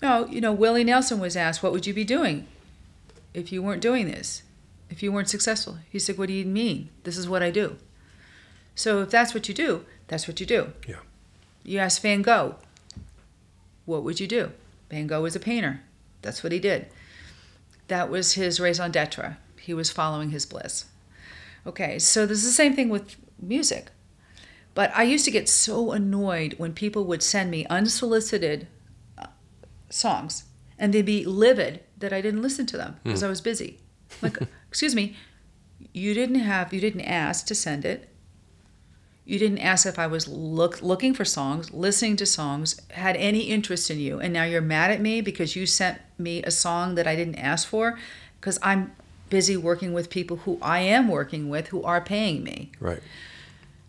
No, 0.01 0.25
you 0.27 0.39
know, 0.39 0.53
Willie 0.53 0.83
Nelson 0.83 1.19
was 1.19 1.35
asked, 1.35 1.61
what 1.61 1.71
would 1.71 1.85
you 1.85 1.93
be 1.93 2.05
doing 2.05 2.47
if 3.33 3.51
you 3.51 3.61
weren't 3.61 3.81
doing 3.81 4.07
this? 4.07 4.43
If 4.89 5.03
you 5.03 5.11
weren't 5.11 5.29
successful? 5.29 5.77
He 5.89 5.99
said, 5.99 6.17
what 6.17 6.27
do 6.27 6.33
you 6.33 6.45
mean? 6.45 6.89
This 7.03 7.17
is 7.17 7.27
what 7.27 7.43
I 7.43 7.51
do. 7.51 7.77
So 8.75 9.01
if 9.01 9.09
that's 9.09 9.33
what 9.33 9.47
you 9.47 9.53
do, 9.53 9.85
that's 10.07 10.27
what 10.27 10.39
you 10.39 10.45
do. 10.45 10.73
Yeah. 10.87 10.99
You 11.63 11.79
ask 11.79 12.01
Van 12.01 12.21
Gogh, 12.21 12.55
what 13.85 14.03
would 14.03 14.19
you 14.19 14.27
do? 14.27 14.51
Van 14.89 15.05
Gogh 15.05 15.21
was 15.21 15.35
a 15.35 15.39
painter. 15.39 15.81
That's 16.21 16.43
what 16.43 16.51
he 16.51 16.59
did. 16.59 16.87
That 17.89 18.09
was 18.09 18.33
his 18.33 18.59
raison 18.59 18.91
d'etre. 18.91 19.37
He 19.59 19.73
was 19.73 19.91
following 19.91 20.31
his 20.31 20.45
bliss. 20.45 20.85
Okay, 21.67 21.99
so 21.99 22.25
this 22.25 22.39
is 22.39 22.45
the 22.45 22.51
same 22.51 22.73
thing 22.73 22.89
with 22.89 23.17
music. 23.41 23.87
But 24.73 24.91
I 24.95 25.03
used 25.03 25.25
to 25.25 25.31
get 25.31 25.49
so 25.49 25.91
annoyed 25.91 26.55
when 26.57 26.73
people 26.73 27.03
would 27.05 27.21
send 27.21 27.51
me 27.51 27.65
unsolicited 27.65 28.67
songs 29.89 30.45
and 30.77 30.93
they'd 30.93 31.05
be 31.05 31.25
livid 31.25 31.81
that 31.97 32.13
I 32.13 32.21
didn't 32.21 32.41
listen 32.41 32.65
to 32.67 32.77
them 32.77 32.93
hmm. 33.03 33.09
because 33.09 33.23
I 33.23 33.29
was 33.29 33.41
busy. 33.41 33.79
Like, 34.21 34.37
excuse 34.69 34.95
me, 34.95 35.15
you 35.93 36.13
didn't 36.13 36.39
have, 36.39 36.73
you 36.73 36.79
didn't 36.79 37.01
ask 37.01 37.45
to 37.47 37.55
send 37.55 37.85
it. 37.85 38.09
You 39.25 39.37
didn't 39.37 39.59
ask 39.59 39.85
if 39.85 39.99
I 39.99 40.07
was 40.07 40.27
look, 40.27 40.81
looking 40.81 41.13
for 41.13 41.23
songs, 41.23 41.71
listening 41.71 42.15
to 42.15 42.25
songs, 42.25 42.81
had 42.91 43.15
any 43.17 43.41
interest 43.41 43.91
in 43.91 43.99
you. 43.99 44.19
And 44.19 44.33
now 44.33 44.43
you're 44.43 44.61
mad 44.61 44.89
at 44.89 45.01
me 45.01 45.21
because 45.21 45.55
you 45.55 45.67
sent 45.67 45.99
me 46.17 46.41
a 46.41 46.49
song 46.49 46.95
that 46.95 47.05
I 47.05 47.15
didn't 47.15 47.35
ask 47.35 47.67
for 47.67 47.99
because 48.39 48.57
I'm 48.63 48.91
busy 49.29 49.55
working 49.55 49.93
with 49.93 50.09
people 50.09 50.37
who 50.37 50.57
I 50.63 50.79
am 50.79 51.07
working 51.07 51.47
with 51.47 51.67
who 51.67 51.83
are 51.83 52.01
paying 52.01 52.43
me. 52.43 52.71
Right. 52.79 53.01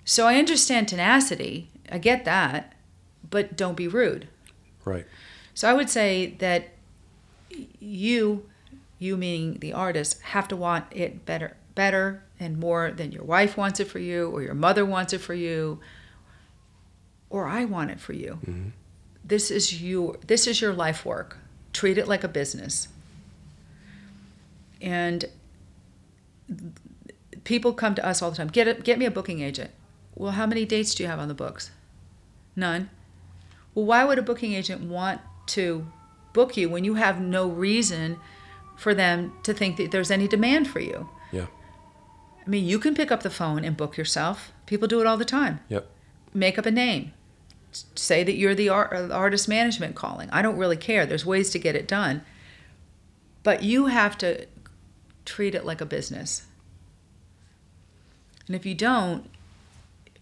So 0.04 0.26
I 0.26 0.36
understand 0.36 0.88
tenacity. 0.88 1.70
I 1.90 1.96
get 1.96 2.26
that. 2.26 2.74
But 3.28 3.56
don't 3.56 3.76
be 3.76 3.88
rude. 3.88 4.28
Right. 4.84 5.06
So 5.54 5.68
I 5.68 5.72
would 5.72 5.90
say 5.90 6.36
that 6.38 6.68
you, 7.80 8.46
you 8.98 9.16
meaning 9.16 9.58
the 9.60 9.72
artist, 9.72 10.20
have 10.22 10.48
to 10.48 10.56
want 10.56 10.86
it 10.90 11.26
better, 11.26 11.56
better 11.74 12.22
and 12.38 12.58
more 12.58 12.90
than 12.90 13.12
your 13.12 13.24
wife 13.24 13.56
wants 13.56 13.80
it 13.80 13.88
for 13.88 13.98
you, 13.98 14.30
or 14.30 14.42
your 14.42 14.54
mother 14.54 14.84
wants 14.86 15.12
it 15.12 15.20
for 15.20 15.34
you, 15.34 15.80
or 17.28 17.46
I 17.46 17.64
want 17.64 17.90
it 17.90 18.00
for 18.00 18.12
you. 18.12 18.38
Mm-hmm. 18.46 18.68
This 19.24 19.50
is 19.50 19.80
you. 19.82 20.18
This 20.26 20.46
is 20.46 20.60
your 20.60 20.72
life 20.72 21.04
work. 21.04 21.38
Treat 21.72 21.98
it 21.98 22.08
like 22.08 22.24
a 22.24 22.28
business. 22.28 22.88
And 24.80 25.26
people 27.44 27.72
come 27.72 27.94
to 27.94 28.04
us 28.04 28.22
all 28.22 28.30
the 28.30 28.36
time. 28.36 28.48
Get 28.48 28.66
it, 28.66 28.82
get 28.82 28.98
me 28.98 29.04
a 29.04 29.10
booking 29.10 29.40
agent. 29.40 29.70
Well, 30.14 30.32
how 30.32 30.46
many 30.46 30.64
dates 30.64 30.94
do 30.94 31.02
you 31.02 31.08
have 31.08 31.18
on 31.18 31.28
the 31.28 31.34
books? 31.34 31.70
None. 32.56 32.90
Well, 33.74 33.84
why 33.84 34.04
would 34.04 34.18
a 34.18 34.22
booking 34.22 34.54
agent 34.54 34.80
want 34.80 35.20
to 35.50 35.86
book 36.32 36.56
you 36.56 36.68
when 36.68 36.84
you 36.84 36.94
have 36.94 37.20
no 37.20 37.48
reason 37.48 38.18
for 38.76 38.94
them 38.94 39.32
to 39.42 39.52
think 39.52 39.76
that 39.76 39.90
there's 39.90 40.10
any 40.10 40.26
demand 40.26 40.68
for 40.68 40.80
you? 40.80 41.08
Yeah. 41.32 41.46
I 42.44 42.48
mean, 42.48 42.64
you 42.64 42.78
can 42.78 42.94
pick 42.94 43.10
up 43.12 43.22
the 43.22 43.30
phone 43.30 43.64
and 43.64 43.76
book 43.76 43.96
yourself. 43.96 44.52
People 44.66 44.88
do 44.88 45.00
it 45.00 45.06
all 45.06 45.16
the 45.16 45.24
time. 45.24 45.60
Yep. 45.68 45.86
Make 46.32 46.58
up 46.58 46.66
a 46.66 46.70
name. 46.70 47.12
Say 47.72 48.24
that 48.24 48.34
you're 48.34 48.54
the 48.54 48.68
art, 48.68 48.92
uh, 48.92 49.12
artist 49.14 49.48
management 49.48 49.94
calling. 49.94 50.28
I 50.30 50.42
don't 50.42 50.56
really 50.56 50.76
care. 50.76 51.06
There's 51.06 51.26
ways 51.26 51.50
to 51.50 51.58
get 51.58 51.76
it 51.76 51.86
done. 51.86 52.22
But 53.42 53.62
you 53.62 53.86
have 53.86 54.18
to 54.18 54.46
treat 55.24 55.54
it 55.54 55.64
like 55.64 55.80
a 55.80 55.86
business. 55.86 56.46
And 58.46 58.56
if 58.56 58.66
you 58.66 58.74
don't, 58.74 59.30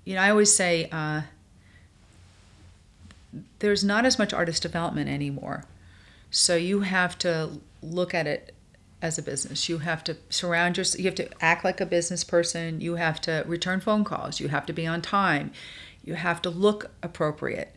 you 0.05 0.15
know, 0.15 0.21
I 0.21 0.31
always 0.31 0.55
say 0.55 0.89
uh, 0.93 1.23
there's 3.59 3.85
not 3.85 4.05
as 4.05 4.19
much 4.19 4.33
artist 4.33 4.63
development 4.63 5.09
anymore. 5.09 5.65
So 6.31 6.57
you 6.57 6.81
have 6.81 7.19
to 7.19 7.61
look 7.83 8.15
at 8.15 8.27
it 8.27 8.55
as 9.01 9.19
a 9.19 9.23
business. 9.23 9.69
You 9.69 9.79
have 9.79 10.03
to 10.05 10.17
surround 10.29 10.77
yourself, 10.77 10.99
you 10.99 11.07
have 11.07 11.15
to 11.17 11.29
act 11.41 11.65
like 11.65 11.81
a 11.81 11.87
business 11.87 12.25
person. 12.25 12.81
You 12.81 12.97
have 12.97 13.21
to 13.23 13.45
return 13.47 13.81
phone 13.81 14.05
calls. 14.05 14.41
You 14.41 14.49
have 14.49 14.67
to 14.67 14.73
be 14.73 14.87
on 14.87 15.03
time. 15.03 15.53
You 16.05 16.15
have 16.15 16.43
to 16.43 16.51
look 16.51 16.91
appropriate. 17.03 17.75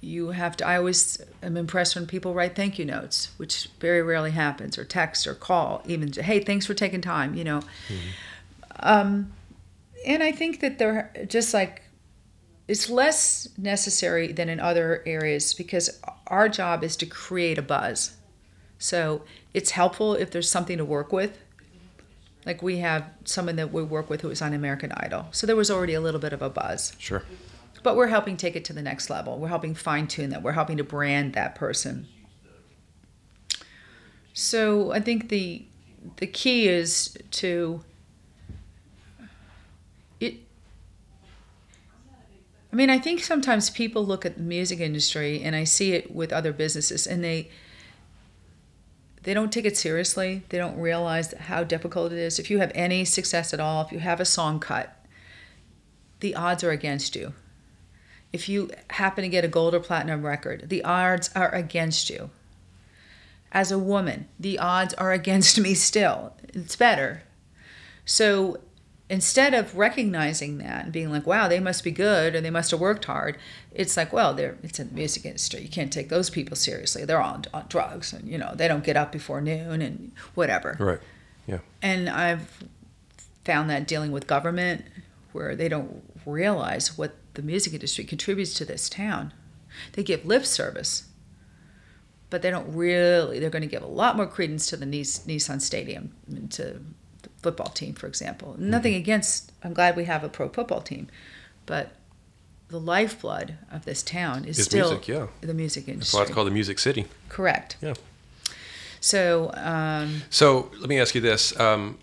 You 0.00 0.30
have 0.30 0.56
to, 0.58 0.66
I 0.66 0.76
always 0.76 1.18
am 1.42 1.56
impressed 1.56 1.94
when 1.94 2.06
people 2.06 2.34
write 2.34 2.54
thank 2.54 2.78
you 2.78 2.84
notes, 2.84 3.30
which 3.38 3.68
very 3.80 4.02
rarely 4.02 4.32
happens, 4.32 4.76
or 4.78 4.84
text 4.84 5.26
or 5.26 5.34
call, 5.34 5.82
even, 5.86 6.12
hey, 6.12 6.40
thanks 6.40 6.66
for 6.66 6.74
taking 6.74 7.00
time, 7.00 7.34
you 7.34 7.44
know. 7.44 7.60
Um, 8.80 9.32
and 10.06 10.22
I 10.22 10.32
think 10.32 10.60
that 10.60 10.78
they're 10.78 11.10
just 11.28 11.54
like, 11.54 11.82
it's 12.68 12.90
less 12.90 13.48
necessary 13.56 14.32
than 14.32 14.48
in 14.48 14.58
other 14.58 15.02
areas 15.06 15.54
because 15.54 16.00
our 16.26 16.48
job 16.48 16.82
is 16.82 16.96
to 16.96 17.06
create 17.06 17.58
a 17.58 17.62
buzz. 17.62 18.16
So 18.78 19.22
it's 19.54 19.70
helpful 19.70 20.14
if 20.14 20.30
there's 20.30 20.50
something 20.50 20.78
to 20.78 20.84
work 20.84 21.12
with. 21.12 21.38
Like 22.44 22.62
we 22.62 22.78
have 22.78 23.08
someone 23.24 23.56
that 23.56 23.72
we 23.72 23.82
work 23.82 24.10
with 24.10 24.20
who 24.20 24.28
was 24.28 24.42
on 24.42 24.52
American 24.52 24.92
Idol. 24.92 25.26
So 25.32 25.46
there 25.46 25.56
was 25.56 25.70
already 25.70 25.94
a 25.94 26.00
little 26.00 26.20
bit 26.20 26.32
of 26.32 26.42
a 26.42 26.50
buzz. 26.50 26.94
Sure. 26.98 27.22
But 27.82 27.96
we're 27.96 28.08
helping 28.08 28.36
take 28.36 28.56
it 28.56 28.64
to 28.66 28.72
the 28.72 28.82
next 28.82 29.10
level. 29.10 29.38
We're 29.38 29.48
helping 29.48 29.74
fine 29.74 30.06
tune 30.06 30.30
that. 30.30 30.42
We're 30.42 30.52
helping 30.52 30.76
to 30.76 30.84
brand 30.84 31.34
that 31.34 31.54
person. 31.54 32.08
So 34.32 34.92
I 34.92 35.00
think 35.00 35.28
the 35.28 35.64
the 36.18 36.26
key 36.26 36.68
is 36.68 37.16
to 37.32 37.82
I 42.76 42.78
mean, 42.78 42.90
I 42.90 42.98
think 42.98 43.20
sometimes 43.20 43.70
people 43.70 44.04
look 44.04 44.26
at 44.26 44.36
the 44.36 44.42
music 44.42 44.80
industry 44.80 45.42
and 45.42 45.56
I 45.56 45.64
see 45.64 45.94
it 45.94 46.14
with 46.14 46.30
other 46.30 46.52
businesses 46.52 47.06
and 47.06 47.24
they 47.24 47.48
they 49.22 49.32
don't 49.32 49.50
take 49.50 49.64
it 49.64 49.78
seriously. 49.78 50.42
They 50.50 50.58
don't 50.58 50.78
realize 50.78 51.32
how 51.32 51.64
difficult 51.64 52.12
it 52.12 52.18
is. 52.18 52.38
If 52.38 52.50
you 52.50 52.58
have 52.58 52.70
any 52.74 53.06
success 53.06 53.54
at 53.54 53.60
all, 53.60 53.82
if 53.82 53.92
you 53.92 54.00
have 54.00 54.20
a 54.20 54.26
song 54.26 54.60
cut, 54.60 54.94
the 56.20 56.34
odds 56.34 56.62
are 56.62 56.70
against 56.70 57.16
you. 57.16 57.32
If 58.30 58.46
you 58.46 58.70
happen 58.90 59.22
to 59.22 59.30
get 59.30 59.42
a 59.42 59.48
gold 59.48 59.74
or 59.74 59.80
platinum 59.80 60.26
record, 60.26 60.68
the 60.68 60.84
odds 60.84 61.30
are 61.34 61.54
against 61.54 62.10
you. 62.10 62.28
As 63.52 63.72
a 63.72 63.78
woman, 63.78 64.28
the 64.38 64.58
odds 64.58 64.92
are 64.92 65.12
against 65.12 65.58
me 65.58 65.72
still. 65.72 66.34
It's 66.52 66.76
better. 66.76 67.22
So 68.04 68.58
instead 69.08 69.54
of 69.54 69.76
recognizing 69.76 70.58
that 70.58 70.84
and 70.84 70.92
being 70.92 71.10
like, 71.10 71.26
wow, 71.26 71.48
they 71.48 71.60
must 71.60 71.84
be 71.84 71.90
good 71.90 72.34
or 72.34 72.40
they 72.40 72.50
must 72.50 72.70
have 72.70 72.80
worked 72.80 73.04
hard, 73.04 73.38
it's 73.72 73.96
like, 73.96 74.12
well, 74.12 74.34
they're 74.34 74.56
it's 74.62 74.80
in 74.80 74.88
the 74.88 74.94
music 74.94 75.24
industry. 75.24 75.62
You 75.62 75.68
can't 75.68 75.92
take 75.92 76.08
those 76.08 76.30
people 76.30 76.56
seriously. 76.56 77.04
They're 77.04 77.20
all 77.20 77.34
on, 77.34 77.44
on 77.54 77.66
drugs 77.68 78.12
and 78.12 78.28
you 78.28 78.38
know, 78.38 78.52
they 78.54 78.68
don't 78.68 78.84
get 78.84 78.96
up 78.96 79.12
before 79.12 79.40
noon 79.40 79.82
and 79.82 80.12
whatever. 80.34 80.76
Right. 80.78 81.00
Yeah. 81.46 81.58
And 81.82 82.08
I've 82.08 82.64
found 83.44 83.70
that 83.70 83.86
dealing 83.86 84.10
with 84.10 84.26
government 84.26 84.84
where 85.32 85.54
they 85.54 85.68
don't 85.68 86.02
realize 86.24 86.98
what 86.98 87.14
the 87.34 87.42
music 87.42 87.74
industry 87.74 88.04
contributes 88.04 88.54
to 88.54 88.64
this 88.64 88.88
town. 88.88 89.32
They 89.92 90.02
give 90.02 90.24
lip 90.24 90.44
service, 90.46 91.04
but 92.30 92.42
they 92.42 92.50
don't 92.50 92.74
really, 92.74 93.38
they're 93.38 93.50
going 93.50 93.62
to 93.62 93.68
give 93.68 93.82
a 93.82 93.86
lot 93.86 94.16
more 94.16 94.26
credence 94.26 94.66
to 94.68 94.76
the 94.76 94.86
Nissan 94.86 95.60
Stadium, 95.60 96.12
and 96.26 96.50
to 96.52 96.80
football 97.46 97.68
team, 97.68 97.94
for 97.94 98.08
example. 98.08 98.56
Nothing 98.58 98.94
against, 98.94 99.52
I'm 99.62 99.72
glad 99.72 99.94
we 99.96 100.04
have 100.06 100.24
a 100.24 100.28
pro 100.28 100.48
football 100.48 100.80
team, 100.80 101.06
but 101.64 101.90
the 102.68 102.80
lifeblood 102.80 103.54
of 103.70 103.84
this 103.84 104.02
town 104.02 104.44
is 104.44 104.58
Is 104.58 104.64
still 104.64 104.90
music, 104.90 105.06
yeah. 105.06 105.26
the 105.40 105.54
music 105.54 105.86
industry. 105.86 105.98
That's 106.00 106.14
why 106.14 106.22
it's 106.22 106.34
called 106.34 106.48
the 106.48 106.56
Music 106.60 106.80
City. 106.80 107.06
Correct. 107.28 107.76
Yeah. 107.80 107.94
So, 109.00 109.52
um, 109.54 110.22
So 110.30 110.72
let 110.80 110.88
me 110.88 110.98
ask 110.98 111.14
you 111.14 111.20
this. 111.20 111.58
Um, 111.60 111.98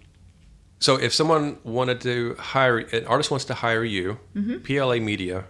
so 0.79 0.95
if 0.95 1.13
someone 1.13 1.57
wanted 1.65 1.99
to 2.01 2.35
hire, 2.35 2.77
an 2.77 3.05
artist 3.05 3.29
wants 3.29 3.45
to 3.45 3.53
hire 3.53 3.83
you, 3.83 4.19
PLA 4.63 4.99
Media, 4.99 5.43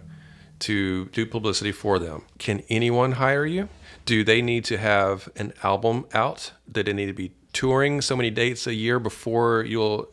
to 0.60 1.04
do 1.06 1.24
publicity 1.24 1.70
for 1.72 2.00
them, 2.00 2.22
can 2.38 2.64
anyone 2.68 3.12
hire 3.12 3.46
you? 3.46 3.68
Do 4.06 4.24
they 4.24 4.42
need 4.42 4.64
to 4.64 4.76
have 4.76 5.28
an 5.36 5.52
album 5.62 6.06
out? 6.12 6.52
Do 6.70 6.82
they 6.82 6.92
need 6.92 7.06
to 7.06 7.12
be 7.12 7.30
touring 7.54 8.02
so 8.02 8.14
many 8.14 8.30
dates 8.30 8.66
a 8.66 8.74
year 8.74 8.98
before 8.98 9.64
you'll 9.64 10.12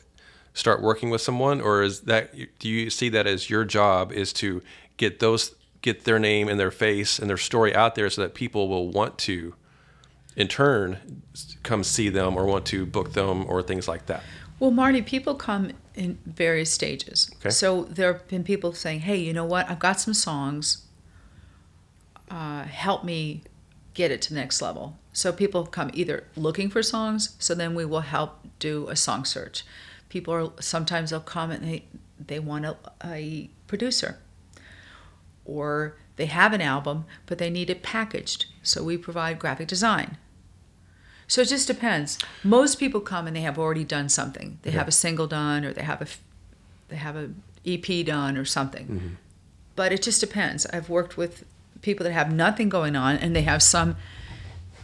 start 0.53 0.81
working 0.81 1.09
with 1.09 1.21
someone, 1.21 1.59
or 1.59 1.81
is 1.81 2.01
that 2.01 2.33
do 2.59 2.69
you 2.69 2.89
see 2.89 3.09
that 3.09 3.27
as 3.27 3.49
your 3.49 3.65
job 3.65 4.11
is 4.11 4.31
to 4.33 4.61
get 4.97 5.19
those 5.19 5.55
get 5.81 6.03
their 6.03 6.19
name 6.19 6.47
and 6.47 6.59
their 6.59 6.71
face 6.71 7.19
and 7.19 7.29
their 7.29 7.37
story 7.37 7.75
out 7.75 7.95
there 7.95 8.09
so 8.09 8.21
that 8.21 8.33
people 8.33 8.69
will 8.69 8.89
want 8.89 9.17
to 9.17 9.55
in 10.35 10.47
turn 10.47 11.23
come 11.63 11.83
see 11.83 12.09
them 12.09 12.37
or 12.37 12.45
want 12.45 12.65
to 12.65 12.85
book 12.85 13.13
them 13.13 13.45
or 13.47 13.61
things 13.61 13.87
like 13.87 14.05
that. 14.05 14.23
Well, 14.59 14.71
Marty, 14.71 15.01
people 15.01 15.35
come 15.35 15.71
in 15.95 16.19
various 16.25 16.71
stages. 16.71 17.31
Okay. 17.37 17.49
So 17.49 17.83
there 17.85 18.13
have 18.13 18.27
been 18.27 18.43
people 18.43 18.73
saying, 18.73 19.01
"Hey, 19.01 19.17
you 19.17 19.33
know 19.33 19.45
what? 19.45 19.69
I've 19.69 19.79
got 19.79 19.99
some 19.99 20.13
songs. 20.13 20.85
Uh, 22.29 22.63
help 22.63 23.03
me 23.03 23.43
get 23.93 24.11
it 24.11 24.21
to 24.23 24.33
the 24.33 24.39
next 24.39 24.61
level." 24.61 24.97
So 25.13 25.31
people 25.31 25.65
come 25.65 25.91
either 25.93 26.25
looking 26.35 26.69
for 26.69 26.81
songs, 26.83 27.35
so 27.39 27.53
then 27.53 27.75
we 27.75 27.85
will 27.85 28.01
help 28.01 28.47
do 28.59 28.87
a 28.89 28.95
song 28.95 29.25
search. 29.25 29.63
People 30.09 30.33
are 30.33 30.51
sometimes 30.61 31.09
they'll 31.09 31.19
come 31.19 31.51
and 31.51 31.63
they 31.63 31.85
they 32.19 32.39
want 32.39 32.65
a, 32.65 32.77
a 33.03 33.49
producer, 33.67 34.19
or 35.45 35.97
they 36.15 36.27
have 36.27 36.53
an 36.53 36.61
album 36.61 37.05
but 37.25 37.37
they 37.37 37.49
need 37.49 37.69
it 37.69 37.83
packaged, 37.83 38.45
so 38.61 38.83
we 38.83 38.97
provide 38.97 39.39
graphic 39.39 39.67
design. 39.67 40.17
So 41.31 41.39
it 41.39 41.47
just 41.47 41.65
depends. 41.65 42.17
Most 42.43 42.75
people 42.75 42.99
come 42.99 43.25
and 43.25 43.33
they 43.33 43.41
have 43.41 43.57
already 43.57 43.85
done 43.85 44.09
something. 44.09 44.59
They 44.63 44.71
have 44.71 44.89
a 44.89 44.91
single 44.91 45.27
done, 45.27 45.63
or 45.63 45.71
they 45.71 45.81
have 45.83 46.01
a, 46.01 46.07
they 46.89 46.97
have 46.97 47.15
a 47.15 47.29
EP 47.65 48.05
done, 48.05 48.35
or 48.35 48.43
something. 48.43 48.85
Mm-hmm. 48.85 49.07
But 49.77 49.93
it 49.93 50.01
just 50.01 50.19
depends. 50.19 50.65
I've 50.65 50.89
worked 50.89 51.15
with 51.15 51.45
people 51.81 52.03
that 52.03 52.13
have 52.13 52.31
nothing 52.31 52.69
going 52.69 52.95
on, 52.95 53.15
and 53.17 53.35
they 53.35 53.41
have 53.43 53.61
some 53.61 53.95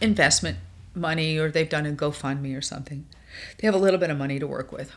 investment 0.00 0.58
money, 0.94 1.38
or 1.38 1.50
they've 1.50 1.68
done 1.68 1.86
a 1.86 1.92
GoFundMe 1.92 2.56
or 2.56 2.60
something. 2.60 3.06
They 3.58 3.66
have 3.66 3.74
a 3.74 3.78
little 3.78 4.00
bit 4.00 4.10
of 4.10 4.18
money 4.18 4.38
to 4.38 4.46
work 4.46 4.72
with. 4.72 4.92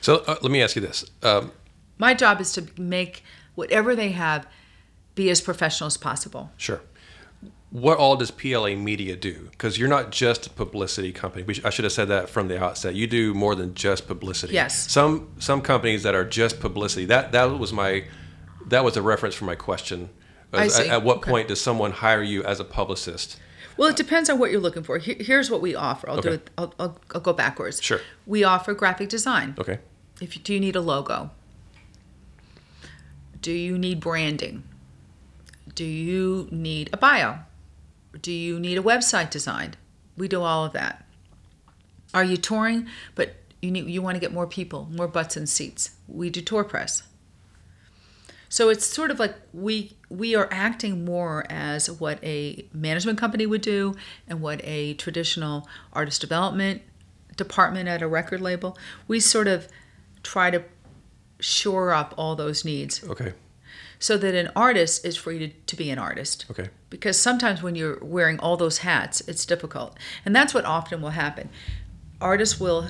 So 0.00 0.16
uh, 0.26 0.36
let 0.42 0.50
me 0.50 0.62
ask 0.62 0.76
you 0.76 0.82
this. 0.82 1.04
Um, 1.22 1.52
My 1.98 2.14
job 2.14 2.40
is 2.40 2.52
to 2.54 2.66
make 2.78 3.22
whatever 3.54 3.94
they 3.94 4.10
have 4.10 4.46
be 5.14 5.30
as 5.30 5.40
professional 5.40 5.86
as 5.86 5.96
possible. 5.96 6.50
Sure. 6.56 6.80
What 7.70 7.96
all 7.96 8.16
does 8.16 8.30
PLA 8.30 8.74
Media 8.76 9.16
do? 9.16 9.48
Because 9.50 9.78
you're 9.78 9.88
not 9.88 10.10
just 10.10 10.46
a 10.46 10.50
publicity 10.50 11.10
company. 11.12 11.54
Sh- 11.54 11.60
I 11.64 11.70
should 11.70 11.84
have 11.84 11.92
said 11.92 12.08
that 12.08 12.28
from 12.28 12.48
the 12.48 12.62
outset. 12.62 12.94
You 12.94 13.06
do 13.06 13.32
more 13.32 13.54
than 13.54 13.74
just 13.74 14.06
publicity. 14.06 14.52
Yes. 14.52 14.90
Some 14.90 15.30
some 15.38 15.62
companies 15.62 16.02
that 16.02 16.14
are 16.14 16.24
just 16.24 16.60
publicity. 16.60 17.06
That 17.06 17.32
that 17.32 17.44
was 17.44 17.72
my 17.72 18.04
that 18.66 18.84
was 18.84 18.96
a 18.96 19.02
reference 19.02 19.34
for 19.34 19.46
my 19.46 19.54
question. 19.54 20.10
I 20.52 20.68
see. 20.68 20.82
At, 20.88 20.88
at 20.90 21.02
what 21.02 21.18
Okay. 21.18 21.30
point 21.30 21.48
does 21.48 21.60
someone 21.60 21.92
hire 21.92 22.22
you 22.22 22.42
as 22.44 22.60
a 22.60 22.64
publicist? 22.64 23.38
Well, 23.76 23.88
it 23.88 23.96
depends 23.96 24.28
on 24.28 24.38
what 24.38 24.50
you're 24.50 24.60
looking 24.60 24.82
for. 24.82 24.98
Here's 24.98 25.50
what 25.50 25.62
we 25.62 25.74
offer. 25.74 26.08
I'll 26.10 26.20
do 26.20 26.32
it. 26.32 26.50
I'll, 26.58 26.74
I'll, 26.78 26.98
I'll 27.14 27.20
go 27.22 27.32
backwards. 27.32 27.82
Sure. 27.82 28.00
We 28.26 28.44
offer 28.44 28.74
graphic 28.74 29.08
design. 29.08 29.54
Okay. 29.58 29.78
If 30.20 30.36
you, 30.36 30.42
do 30.42 30.52
you 30.52 30.60
need 30.60 30.76
a 30.76 30.80
logo? 30.82 31.30
Do 33.40 33.50
you 33.50 33.78
need 33.78 33.98
branding? 34.00 34.62
Do 35.74 35.84
you 35.84 36.48
need 36.50 36.90
a 36.92 36.96
bio? 36.96 37.38
Do 38.20 38.30
you 38.30 38.60
need 38.60 38.76
a 38.76 38.82
website 38.82 39.30
designed? 39.30 39.76
We 40.18 40.28
do 40.28 40.42
all 40.42 40.66
of 40.66 40.72
that. 40.74 41.06
Are 42.12 42.22
you 42.22 42.36
touring, 42.36 42.88
but 43.14 43.34
you 43.62 43.70
need 43.70 43.86
you 43.86 44.02
want 44.02 44.16
to 44.16 44.20
get 44.20 44.34
more 44.34 44.46
people, 44.46 44.86
more 44.92 45.08
butts 45.08 45.36
in 45.36 45.46
seats? 45.46 45.92
We 46.06 46.28
do 46.28 46.42
tour 46.42 46.62
press. 46.62 47.02
So 48.52 48.68
it's 48.68 48.84
sort 48.84 49.10
of 49.10 49.18
like 49.18 49.34
we 49.54 49.96
we 50.10 50.34
are 50.34 50.46
acting 50.50 51.06
more 51.06 51.46
as 51.48 51.90
what 51.90 52.22
a 52.22 52.66
management 52.74 53.16
company 53.16 53.46
would 53.46 53.62
do 53.62 53.96
and 54.28 54.42
what 54.42 54.62
a 54.62 54.92
traditional 54.92 55.66
artist 55.94 56.20
development 56.20 56.82
department 57.34 57.88
at 57.88 58.02
a 58.02 58.06
record 58.06 58.42
label. 58.42 58.76
We 59.08 59.20
sort 59.20 59.48
of 59.48 59.68
try 60.22 60.50
to 60.50 60.62
shore 61.40 61.92
up 61.92 62.12
all 62.18 62.36
those 62.36 62.62
needs 62.62 63.02
Okay. 63.02 63.32
so 63.98 64.18
that 64.18 64.34
an 64.34 64.50
artist 64.54 65.06
is 65.06 65.16
free 65.16 65.38
to, 65.38 65.48
to 65.48 65.74
be 65.74 65.88
an 65.88 65.98
artist. 65.98 66.44
Okay. 66.50 66.68
Because 66.90 67.18
sometimes 67.18 67.62
when 67.62 67.74
you're 67.74 68.04
wearing 68.04 68.38
all 68.38 68.58
those 68.58 68.78
hats, 68.78 69.22
it's 69.26 69.46
difficult. 69.46 69.96
And 70.26 70.36
that's 70.36 70.52
what 70.52 70.66
often 70.66 71.00
will 71.00 71.16
happen. 71.24 71.48
Artists 72.20 72.60
will 72.60 72.88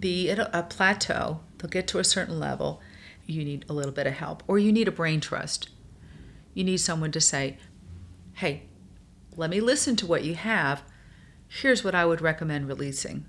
be 0.00 0.30
at 0.30 0.40
a, 0.40 0.58
a 0.58 0.62
plateau, 0.64 1.38
they'll 1.58 1.70
get 1.70 1.86
to 1.86 2.00
a 2.00 2.04
certain 2.04 2.40
level. 2.40 2.82
You 3.26 3.44
need 3.44 3.64
a 3.68 3.72
little 3.72 3.92
bit 3.92 4.06
of 4.06 4.14
help, 4.14 4.42
or 4.46 4.58
you 4.58 4.72
need 4.72 4.88
a 4.88 4.92
brain 4.92 5.20
trust. 5.20 5.68
You 6.54 6.64
need 6.64 6.78
someone 6.78 7.12
to 7.12 7.20
say, 7.20 7.58
hey, 8.34 8.62
let 9.36 9.50
me 9.50 9.60
listen 9.60 9.96
to 9.96 10.06
what 10.06 10.24
you 10.24 10.34
have. 10.34 10.82
Here's 11.48 11.84
what 11.84 11.94
I 11.94 12.06
would 12.06 12.20
recommend 12.20 12.68
releasing. 12.68 13.26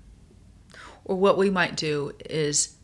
Or 1.04 1.16
what 1.16 1.38
we 1.38 1.50
might 1.50 1.76
do 1.76 2.12
is 2.28 2.76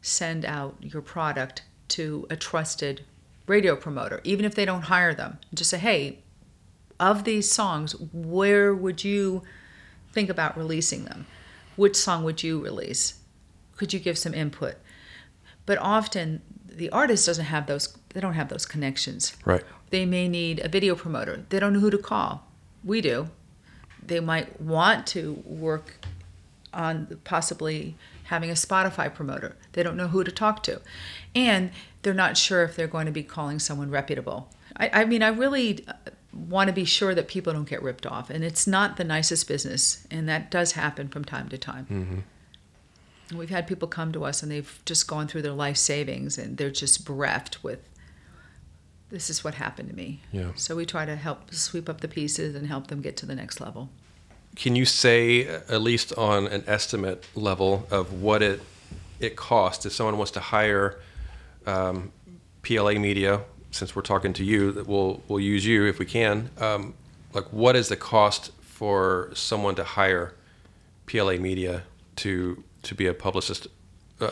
send 0.00 0.44
out 0.44 0.76
your 0.80 1.02
product 1.02 1.62
to 1.88 2.26
a 2.30 2.36
trusted 2.36 3.04
radio 3.46 3.76
promoter, 3.76 4.20
even 4.24 4.44
if 4.44 4.54
they 4.54 4.64
don't 4.64 4.82
hire 4.82 5.14
them. 5.14 5.38
Just 5.54 5.70
say, 5.70 5.78
hey, 5.78 6.22
of 6.98 7.24
these 7.24 7.50
songs, 7.50 7.94
where 8.12 8.74
would 8.74 9.04
you 9.04 9.42
think 10.12 10.30
about 10.30 10.56
releasing 10.56 11.04
them? 11.04 11.26
Which 11.76 11.96
song 11.96 12.24
would 12.24 12.42
you 12.42 12.60
release? 12.60 13.20
Could 13.76 13.92
you 13.92 14.00
give 14.00 14.16
some 14.16 14.34
input? 14.34 14.76
But 15.66 15.78
often 15.78 16.42
the 16.66 16.90
artist 16.90 17.26
doesn't 17.26 17.44
have 17.44 17.66
those 17.66 17.96
they 18.10 18.20
don't 18.20 18.34
have 18.34 18.48
those 18.48 18.64
connections. 18.64 19.36
Right. 19.44 19.62
They 19.90 20.06
may 20.06 20.26
need 20.26 20.60
a 20.60 20.68
video 20.68 20.94
promoter. 20.94 21.44
They 21.50 21.60
don't 21.60 21.74
know 21.74 21.80
who 21.80 21.90
to 21.90 21.98
call. 21.98 22.46
We 22.82 23.00
do. 23.00 23.28
They 24.02 24.20
might 24.20 24.60
want 24.60 25.06
to 25.08 25.42
work 25.44 26.06
on 26.72 27.18
possibly 27.24 27.96
having 28.24 28.50
a 28.50 28.54
Spotify 28.54 29.12
promoter. 29.12 29.56
They 29.72 29.82
don't 29.82 29.96
know 29.96 30.08
who 30.08 30.24
to 30.24 30.32
talk 30.32 30.62
to. 30.64 30.80
And 31.34 31.70
they're 32.02 32.14
not 32.14 32.36
sure 32.36 32.62
if 32.62 32.76
they're 32.76 32.86
going 32.86 33.06
to 33.06 33.12
be 33.12 33.22
calling 33.22 33.58
someone 33.58 33.90
reputable. 33.90 34.48
I, 34.76 35.02
I 35.02 35.04
mean, 35.04 35.22
I 35.22 35.28
really 35.28 35.84
uh, 35.86 35.92
want 36.32 36.68
to 36.68 36.72
be 36.72 36.84
sure 36.84 37.14
that 37.14 37.28
people 37.28 37.52
don't 37.52 37.68
get 37.68 37.82
ripped 37.82 38.06
off. 38.06 38.30
And 38.30 38.44
it's 38.44 38.66
not 38.66 38.96
the 38.96 39.04
nicest 39.04 39.48
business. 39.48 40.06
And 40.10 40.28
that 40.28 40.50
does 40.50 40.72
happen 40.72 41.08
from 41.08 41.24
time 41.24 41.48
to 41.48 41.58
time. 41.58 41.86
And 41.90 42.24
We've 43.34 43.50
had 43.50 43.66
people 43.66 43.88
come 43.88 44.12
to 44.12 44.24
us 44.24 44.42
and 44.42 44.52
they've 44.52 44.80
just 44.84 45.08
gone 45.08 45.26
through 45.26 45.42
their 45.42 45.52
life 45.52 45.76
savings 45.76 46.38
and 46.38 46.56
they're 46.56 46.70
just 46.70 47.04
bereft 47.04 47.62
with 47.64 47.80
this 49.10 49.30
is 49.30 49.44
what 49.44 49.54
happened 49.54 49.88
to 49.88 49.96
me. 49.96 50.20
Yeah. 50.32 50.50
So 50.56 50.76
we 50.76 50.84
try 50.84 51.04
to 51.04 51.16
help 51.16 51.54
sweep 51.54 51.88
up 51.88 52.00
the 52.00 52.08
pieces 52.08 52.54
and 52.54 52.66
help 52.66 52.88
them 52.88 53.00
get 53.00 53.16
to 53.18 53.26
the 53.26 53.34
next 53.34 53.60
level. 53.60 53.88
Can 54.56 54.74
you 54.74 54.84
say, 54.84 55.46
uh, 55.46 55.60
at 55.68 55.82
least 55.82 56.12
on 56.14 56.46
an 56.46 56.64
estimate 56.66 57.24
level, 57.34 57.86
of 57.90 58.20
what 58.20 58.42
it 58.42 58.60
it 59.20 59.36
costs 59.36 59.86
if 59.86 59.92
someone 59.92 60.18
wants 60.18 60.32
to 60.32 60.40
hire 60.40 60.98
um, 61.66 62.10
PLA 62.62 62.94
Media? 62.94 63.42
Since 63.70 63.94
we're 63.94 64.02
talking 64.02 64.32
to 64.34 64.44
you, 64.44 64.72
that 64.72 64.86
we'll 64.86 65.22
we'll 65.28 65.40
use 65.40 65.66
you 65.66 65.86
if 65.86 65.98
we 65.98 66.06
can. 66.06 66.50
Um, 66.58 66.94
like, 67.34 67.52
what 67.52 67.76
is 67.76 67.88
the 67.88 67.96
cost 67.96 68.50
for 68.62 69.30
someone 69.34 69.74
to 69.74 69.84
hire 69.84 70.34
PLA 71.06 71.36
Media 71.36 71.82
to 72.16 72.64
to 72.86 72.94
be 72.94 73.06
a 73.06 73.14
publicist? 73.14 73.68
Uh, 74.20 74.30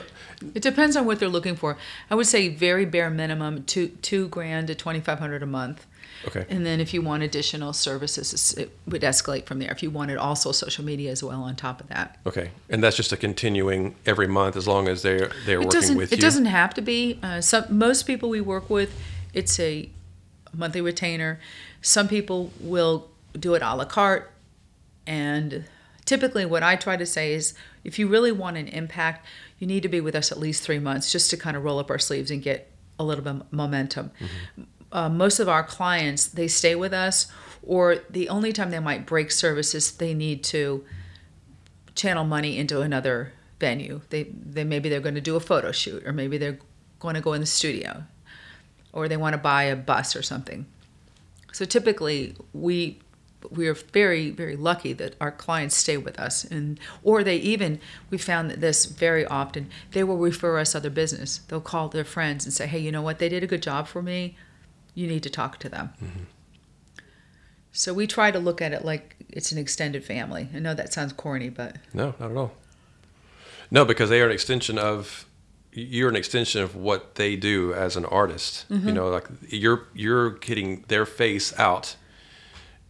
It 0.54 0.62
depends 0.62 0.96
on 0.96 1.04
what 1.06 1.18
they're 1.18 1.28
looking 1.28 1.56
for. 1.56 1.76
I 2.10 2.14
would 2.14 2.26
say 2.26 2.48
very 2.48 2.86
bare 2.86 3.10
minimum 3.10 3.64
two 3.64 3.88
two 4.02 4.28
grand 4.28 4.68
to 4.68 4.74
twenty 4.74 5.00
five 5.00 5.18
hundred 5.18 5.42
a 5.42 5.46
month. 5.46 5.84
okay. 6.26 6.46
And 6.48 6.64
then 6.64 6.80
if 6.80 6.94
you 6.94 7.02
want 7.02 7.22
additional 7.22 7.72
services, 7.74 8.54
it 8.54 8.70
would 8.86 9.02
escalate 9.02 9.44
from 9.44 9.58
there. 9.58 9.70
If 9.70 9.82
you 9.82 9.90
wanted 9.90 10.16
also 10.16 10.52
social 10.52 10.84
media 10.84 11.10
as 11.10 11.22
well 11.22 11.42
on 11.42 11.54
top 11.56 11.80
of 11.82 11.88
that. 11.88 12.18
Okay, 12.24 12.50
and 12.70 12.82
that's 12.82 12.96
just 12.96 13.12
a 13.12 13.16
continuing 13.16 13.94
every 14.06 14.26
month 14.26 14.56
as 14.56 14.66
long 14.66 14.88
as 14.88 15.02
they're 15.02 15.30
they're 15.46 15.60
It 15.60 15.66
working 15.66 15.96
with 15.98 16.12
It 16.12 16.16
you. 16.16 16.18
It 16.18 16.26
doesn't 16.28 16.46
have 16.46 16.72
to 16.74 16.82
be. 16.82 17.18
Uh, 17.22 17.40
some 17.42 17.64
most 17.68 18.04
people 18.06 18.28
we 18.30 18.40
work 18.40 18.70
with, 18.70 18.90
it's 19.34 19.60
a 19.60 19.90
monthly 20.54 20.80
retainer. 20.80 21.38
Some 21.82 22.08
people 22.08 22.50
will 22.58 23.08
do 23.38 23.54
it 23.54 23.62
a 23.62 23.74
la 23.76 23.84
carte, 23.84 24.30
and 25.06 25.64
typically, 26.06 26.46
what 26.46 26.62
I 26.62 26.76
try 26.76 26.96
to 26.96 27.06
say 27.06 27.34
is, 27.34 27.54
if 27.84 27.98
you 27.98 28.08
really 28.08 28.32
want 28.32 28.56
an 28.56 28.68
impact, 28.68 29.26
you 29.58 29.66
need 29.66 29.82
to 29.82 29.88
be 29.88 30.00
with 30.00 30.14
us 30.14 30.32
at 30.32 30.38
least 30.38 30.62
three 30.62 30.78
months 30.78 31.12
just 31.12 31.30
to 31.30 31.36
kind 31.36 31.56
of 31.56 31.64
roll 31.64 31.78
up 31.78 31.90
our 31.90 31.98
sleeves 31.98 32.30
and 32.30 32.42
get 32.42 32.70
a 32.98 33.04
little 33.04 33.22
bit 33.22 33.34
of 33.34 33.52
momentum. 33.52 34.10
Uh, 34.90 35.08
most 35.08 35.40
of 35.40 35.48
our 35.48 35.62
clients 35.62 36.26
they 36.26 36.48
stay 36.48 36.74
with 36.74 36.92
us, 36.92 37.26
or 37.62 37.96
the 38.10 38.28
only 38.28 38.52
time 38.52 38.70
they 38.70 38.78
might 38.78 39.06
break 39.06 39.30
services, 39.30 39.92
they 39.92 40.14
need 40.14 40.44
to 40.44 40.84
channel 41.94 42.24
money 42.24 42.58
into 42.58 42.80
another 42.80 43.32
venue. 43.60 44.00
They, 44.10 44.24
they 44.24 44.64
maybe 44.64 44.88
they're 44.88 45.00
going 45.00 45.14
to 45.14 45.20
do 45.20 45.36
a 45.36 45.40
photo 45.40 45.72
shoot, 45.72 46.06
or 46.06 46.12
maybe 46.12 46.38
they're 46.38 46.58
going 47.00 47.14
to 47.14 47.20
go 47.20 47.32
in 47.32 47.40
the 47.40 47.46
studio, 47.46 48.04
or 48.92 49.08
they 49.08 49.16
want 49.16 49.34
to 49.34 49.38
buy 49.38 49.64
a 49.64 49.76
bus 49.76 50.14
or 50.14 50.22
something. 50.22 50.66
So 51.52 51.64
typically, 51.64 52.34
we 52.52 52.98
we 53.50 53.68
are 53.68 53.74
very 53.74 54.30
very 54.30 54.56
lucky 54.56 54.92
that 54.94 55.14
our 55.20 55.30
clients 55.30 55.76
stay 55.76 55.96
with 55.96 56.18
us, 56.18 56.44
and 56.44 56.78
or 57.02 57.22
they 57.22 57.36
even 57.36 57.80
we 58.10 58.18
found 58.18 58.50
that 58.50 58.60
this 58.60 58.84
very 58.86 59.26
often 59.26 59.70
they 59.92 60.04
will 60.04 60.18
refer 60.18 60.58
us 60.58 60.74
other 60.74 60.90
business. 60.90 61.38
They'll 61.48 61.60
call 61.60 61.88
their 61.88 62.04
friends 62.04 62.44
and 62.44 62.52
say, 62.52 62.66
hey, 62.66 62.78
you 62.78 62.92
know 62.92 63.02
what? 63.02 63.18
They 63.18 63.28
did 63.28 63.42
a 63.42 63.46
good 63.46 63.62
job 63.62 63.86
for 63.86 64.02
me. 64.02 64.36
You 64.94 65.06
need 65.06 65.22
to 65.24 65.30
talk 65.30 65.58
to 65.58 65.68
them. 65.68 65.90
Mm-hmm. 66.02 66.24
So 67.72 67.92
we 67.92 68.06
try 68.06 68.30
to 68.30 68.38
look 68.38 68.62
at 68.62 68.72
it 68.72 68.84
like 68.84 69.16
it's 69.28 69.50
an 69.50 69.58
extended 69.58 70.04
family. 70.04 70.48
I 70.54 70.60
know 70.60 70.74
that 70.74 70.92
sounds 70.92 71.12
corny, 71.12 71.48
but 71.48 71.76
No, 71.92 72.14
not 72.20 72.30
at 72.30 72.36
all. 72.36 72.52
No, 73.70 73.84
because 73.84 74.10
they 74.10 74.20
are 74.20 74.26
an 74.26 74.32
extension 74.32 74.78
of 74.78 75.26
you're 75.72 76.08
an 76.08 76.14
extension 76.14 76.62
of 76.62 76.76
what 76.76 77.16
they 77.16 77.34
do 77.34 77.74
as 77.74 77.96
an 77.96 78.04
artist. 78.04 78.64
You 78.68 78.76
mm-hmm. 78.76 78.92
know, 78.92 79.08
like 79.08 79.26
you're 79.48 79.88
you're 79.92 80.30
getting 80.30 80.84
their 80.86 81.04
face 81.04 81.58
out 81.58 81.96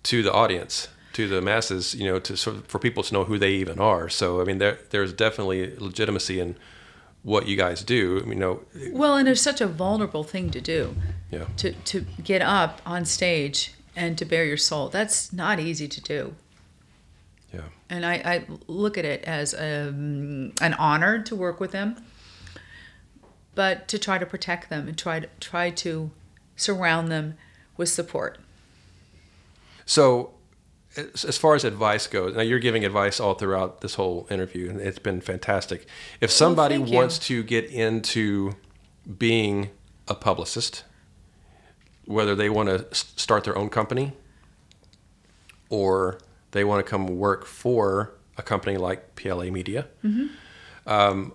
to 0.05 0.23
the 0.23 0.33
audience, 0.33 0.89
to 1.15 1.29
the 1.29 1.41
masses. 1.43 1.95
You 1.95 2.07
know, 2.11 2.19
to 2.21 2.37
sort 2.37 2.57
of, 2.57 2.67
for 2.67 2.79
people 2.79 3.03
to 3.03 3.13
know 3.13 3.25
who 3.25 3.39
they 3.39 3.53
even 3.53 3.79
are. 3.79 4.09
So 4.09 4.41
I 4.41 4.45
mean, 4.45 4.59
there 4.59 4.79
there's 4.91 5.13
definitely 5.13 5.75
legitimacy 5.77 6.41
in 6.41 6.57
what 7.23 7.47
you 7.49 7.57
guys 7.57 7.83
do. 7.83 8.19
I 8.21 8.25
mean, 8.25 8.33
you 8.39 8.41
know, 8.41 8.61
Well, 8.93 9.17
and 9.17 9.27
it's 9.29 9.41
such 9.41 9.61
a 9.63 9.67
vulnerable 9.67 10.25
thing 10.25 10.51
to 10.51 10.61
do. 10.61 10.95
yeah, 11.31 11.47
To 11.59 11.73
to 11.73 12.01
get 12.23 12.43
up 12.43 12.81
on 12.87 13.05
stage 13.05 13.73
and 13.97 14.19
to 14.19 14.25
bare 14.25 14.45
your 14.45 14.57
soul. 14.59 14.89
That's 14.89 15.33
not 15.33 15.59
easy 15.61 15.89
to 15.89 16.01
do. 16.03 16.35
yeah, 17.55 17.69
And 17.89 18.05
I, 18.05 18.15
I 18.15 18.45
look 18.67 18.99
at 18.99 19.05
it 19.05 19.23
as 19.25 19.55
um, 19.55 20.53
an 20.61 20.75
honor 20.75 21.23
to 21.23 21.37
work 21.37 21.61
with 21.61 21.71
them, 21.71 21.97
but 23.55 23.87
to 23.89 23.99
try 23.99 24.19
to 24.19 24.27
protect 24.27 24.69
them 24.69 24.89
and 24.89 24.99
try 24.99 25.21
to 25.21 25.29
try 25.41 25.71
to 25.71 26.11
surround 26.57 27.09
them 27.11 27.35
with 27.77 27.89
support. 27.89 28.39
So, 29.87 30.35
as 30.97 31.25
as 31.25 31.39
far 31.39 31.55
as 31.55 31.65
advice 31.65 32.07
goes, 32.07 32.35
now 32.35 32.43
you're 32.43 32.59
giving 32.59 32.85
advice 32.85 33.21
all 33.21 33.35
throughout 33.35 33.81
this 33.81 33.95
whole 33.95 34.27
interview, 34.31 34.71
and 34.71 34.81
it's 34.81 34.99
been 34.99 35.21
fantastic. 35.21 35.87
If 36.21 36.31
somebody 36.31 36.77
you. 36.77 36.97
wants 36.97 37.19
to 37.21 37.43
get 37.43 37.67
into 37.67 38.55
being 39.19 39.71
a 40.09 40.15
publicist, 40.15 40.85
whether 42.05 42.35
they 42.35 42.49
want 42.49 42.69
to 42.69 42.95
start 42.95 43.45
their 43.45 43.57
own 43.57 43.69
company 43.69 44.13
or 45.69 46.19
they 46.53 46.65
want 46.65 46.85
to 46.85 46.89
come 46.89 47.07
work 47.07 47.45
for 47.47 48.15
a 48.37 48.43
company 48.43 48.77
like 48.77 49.17
PLA 49.17 49.45
Media, 49.47 49.89
um, 50.87 51.33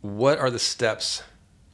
what 0.00 0.38
are 0.38 0.50
the 0.50 0.58
steps? 0.58 1.22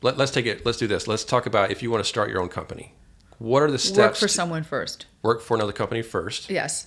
Let, 0.02 0.16
let's 0.16 0.30
take 0.30 0.46
it. 0.46 0.64
Let's 0.66 0.78
do 0.78 0.86
this. 0.86 1.08
Let's 1.08 1.24
talk 1.24 1.46
about 1.46 1.70
if 1.70 1.82
you 1.82 1.90
want 1.90 2.04
to 2.04 2.08
start 2.08 2.30
your 2.30 2.40
own 2.40 2.48
company. 2.48 2.92
What 3.38 3.62
are 3.62 3.70
the 3.70 3.78
steps? 3.78 3.98
Work 3.98 4.16
for 4.16 4.28
to- 4.28 4.32
someone 4.32 4.62
first. 4.64 5.06
work 5.22 5.40
for 5.42 5.56
another 5.56 5.72
company 5.72 6.02
first. 6.02 6.50
Yes. 6.50 6.86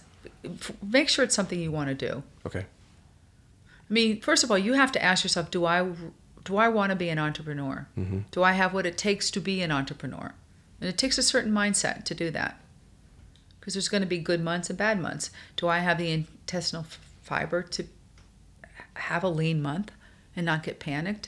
Make 0.82 1.10
sure 1.10 1.24
it's 1.26 1.36
something 1.36 1.60
you 1.60 1.72
want 1.72 1.90
to 1.90 1.96
do. 1.96 2.24
Okay. 2.46 2.66
I 3.90 3.94
mean, 3.94 4.22
first 4.22 4.44
of 4.44 4.52
all, 4.52 4.58
you 4.58 4.74
have 4.74 4.92
to 4.94 5.04
ask 5.04 5.24
yourself, 5.24 5.50
do 5.52 5.66
I 5.66 5.88
do 6.46 6.58
I 6.58 6.70
want 6.70 6.90
to 6.92 6.96
be 6.96 7.10
an 7.10 7.20
entrepreneur? 7.20 7.88
Mm-hmm. 7.98 8.20
Do 8.32 8.44
I 8.44 8.54
have 8.54 8.74
what 8.74 8.86
it 8.86 8.98
takes 8.98 9.30
to 9.32 9.40
be 9.40 9.62
an 9.62 9.72
entrepreneur? 9.72 10.34
And 10.80 10.90
it 10.90 10.98
takes 10.98 11.18
a 11.18 11.24
certain 11.24 11.52
mindset 11.52 12.06
to 12.06 12.16
do 12.16 12.32
that. 12.32 12.60
Because 13.60 13.74
there's 13.74 13.90
going 13.90 14.02
to 14.02 14.08
be 14.08 14.20
good 14.20 14.42
months 14.42 14.70
and 14.70 14.78
bad 14.78 15.00
months. 15.00 15.32
Do 15.58 15.68
I 15.68 15.80
have 15.80 15.98
the 15.98 16.12
intestinal 16.12 16.86
fiber 17.22 17.62
to 17.64 17.86
have 18.96 19.24
a 19.24 19.28
lean 19.30 19.62
month 19.62 19.92
and 20.36 20.46
not 20.46 20.64
get 20.64 20.80
panicked? 20.80 21.28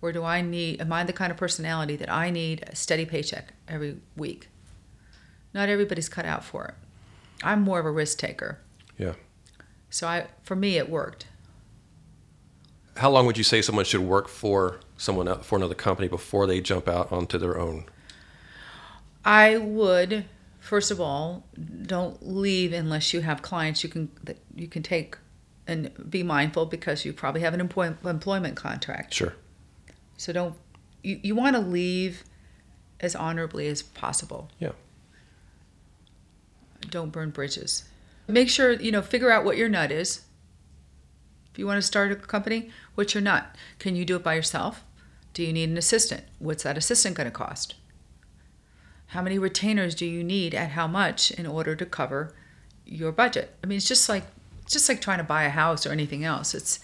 Or 0.00 0.12
do 0.12 0.22
I 0.22 0.40
need 0.40 0.80
am 0.80 0.92
I 0.92 1.04
the 1.04 1.12
kind 1.12 1.30
of 1.30 1.36
personality 1.36 1.96
that 1.96 2.10
I 2.10 2.30
need 2.30 2.64
a 2.66 2.76
steady 2.76 3.04
paycheck 3.04 3.52
every 3.66 3.96
week? 4.16 4.48
Not 5.52 5.68
everybody's 5.68 6.08
cut 6.08 6.24
out 6.24 6.44
for 6.44 6.66
it. 6.66 6.74
I'm 7.42 7.62
more 7.62 7.80
of 7.80 7.86
a 7.86 7.90
risk 7.90 8.18
taker. 8.18 8.58
Yeah. 8.96 9.14
So 9.90 10.06
I 10.06 10.26
for 10.42 10.56
me 10.56 10.76
it 10.76 10.88
worked. 10.88 11.26
How 12.96 13.10
long 13.10 13.26
would 13.26 13.38
you 13.38 13.44
say 13.44 13.62
someone 13.62 13.84
should 13.84 14.00
work 14.00 14.28
for 14.28 14.80
someone 14.96 15.40
for 15.40 15.56
another 15.56 15.74
company 15.74 16.08
before 16.08 16.46
they 16.46 16.60
jump 16.60 16.88
out 16.88 17.12
onto 17.12 17.38
their 17.38 17.58
own? 17.58 17.84
I 19.24 19.56
would, 19.56 20.24
first 20.58 20.90
of 20.90 21.00
all, 21.00 21.44
don't 21.82 22.26
leave 22.26 22.72
unless 22.72 23.12
you 23.12 23.20
have 23.20 23.42
clients 23.42 23.84
you 23.84 23.90
can 23.90 24.10
that 24.24 24.38
you 24.54 24.66
can 24.68 24.82
take, 24.82 25.16
and 25.66 25.90
be 26.10 26.22
mindful 26.22 26.66
because 26.66 27.04
you 27.04 27.12
probably 27.12 27.42
have 27.42 27.54
an 27.54 27.60
employ, 27.60 27.94
employment 28.04 28.56
contract. 28.56 29.14
Sure. 29.14 29.34
So 30.18 30.32
don't 30.32 30.54
you, 31.02 31.18
you 31.22 31.34
want 31.34 31.56
to 31.56 31.62
leave 31.62 32.24
as 33.00 33.16
honorably 33.16 33.68
as 33.68 33.80
possible. 33.80 34.50
Yeah. 34.58 34.72
Don't 36.90 37.10
burn 37.10 37.30
bridges. 37.30 37.84
Make 38.26 38.50
sure 38.50 38.72
you 38.72 38.92
know 38.92 39.00
figure 39.00 39.30
out 39.30 39.44
what 39.44 39.56
your 39.56 39.68
nut 39.68 39.90
is. 39.90 40.22
If 41.50 41.58
you 41.58 41.66
want 41.66 41.78
to 41.78 41.86
start 41.86 42.12
a 42.12 42.16
company, 42.16 42.70
what's 42.94 43.14
your 43.14 43.22
nut? 43.22 43.56
Can 43.78 43.96
you 43.96 44.04
do 44.04 44.16
it 44.16 44.22
by 44.22 44.34
yourself? 44.34 44.84
Do 45.32 45.42
you 45.42 45.52
need 45.52 45.70
an 45.70 45.78
assistant? 45.78 46.24
What's 46.38 46.64
that 46.64 46.76
assistant 46.76 47.16
going 47.16 47.26
to 47.26 47.30
cost? 47.30 47.74
How 49.08 49.22
many 49.22 49.38
retainers 49.38 49.94
do 49.94 50.04
you 50.04 50.22
need 50.22 50.54
at 50.54 50.70
how 50.70 50.86
much 50.86 51.30
in 51.30 51.46
order 51.46 51.74
to 51.74 51.86
cover 51.86 52.34
your 52.84 53.12
budget? 53.12 53.54
I 53.62 53.66
mean, 53.66 53.76
it's 53.76 53.88
just 53.88 54.08
like 54.08 54.24
it's 54.62 54.72
just 54.72 54.88
like 54.88 55.00
trying 55.00 55.18
to 55.18 55.24
buy 55.24 55.44
a 55.44 55.50
house 55.50 55.86
or 55.86 55.92
anything 55.92 56.24
else. 56.24 56.54
It's 56.54 56.80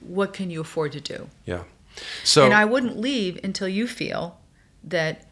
what 0.00 0.32
can 0.32 0.50
you 0.50 0.60
afford 0.60 0.92
to 0.92 1.00
do? 1.00 1.28
Yeah. 1.44 1.64
So 2.24 2.44
and 2.44 2.54
I 2.54 2.64
wouldn't 2.64 2.98
leave 2.98 3.38
until 3.44 3.68
you 3.68 3.86
feel 3.86 4.38
that 4.84 5.26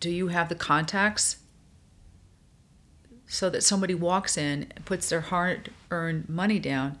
do 0.00 0.10
you 0.10 0.28
have 0.28 0.48
the 0.48 0.54
contacts 0.54 1.38
so 3.26 3.48
that 3.50 3.62
somebody 3.62 3.94
walks 3.94 4.36
in 4.36 4.66
and 4.74 4.84
puts 4.84 5.08
their 5.08 5.22
hard 5.22 5.70
earned 5.90 6.28
money 6.28 6.58
down, 6.58 6.98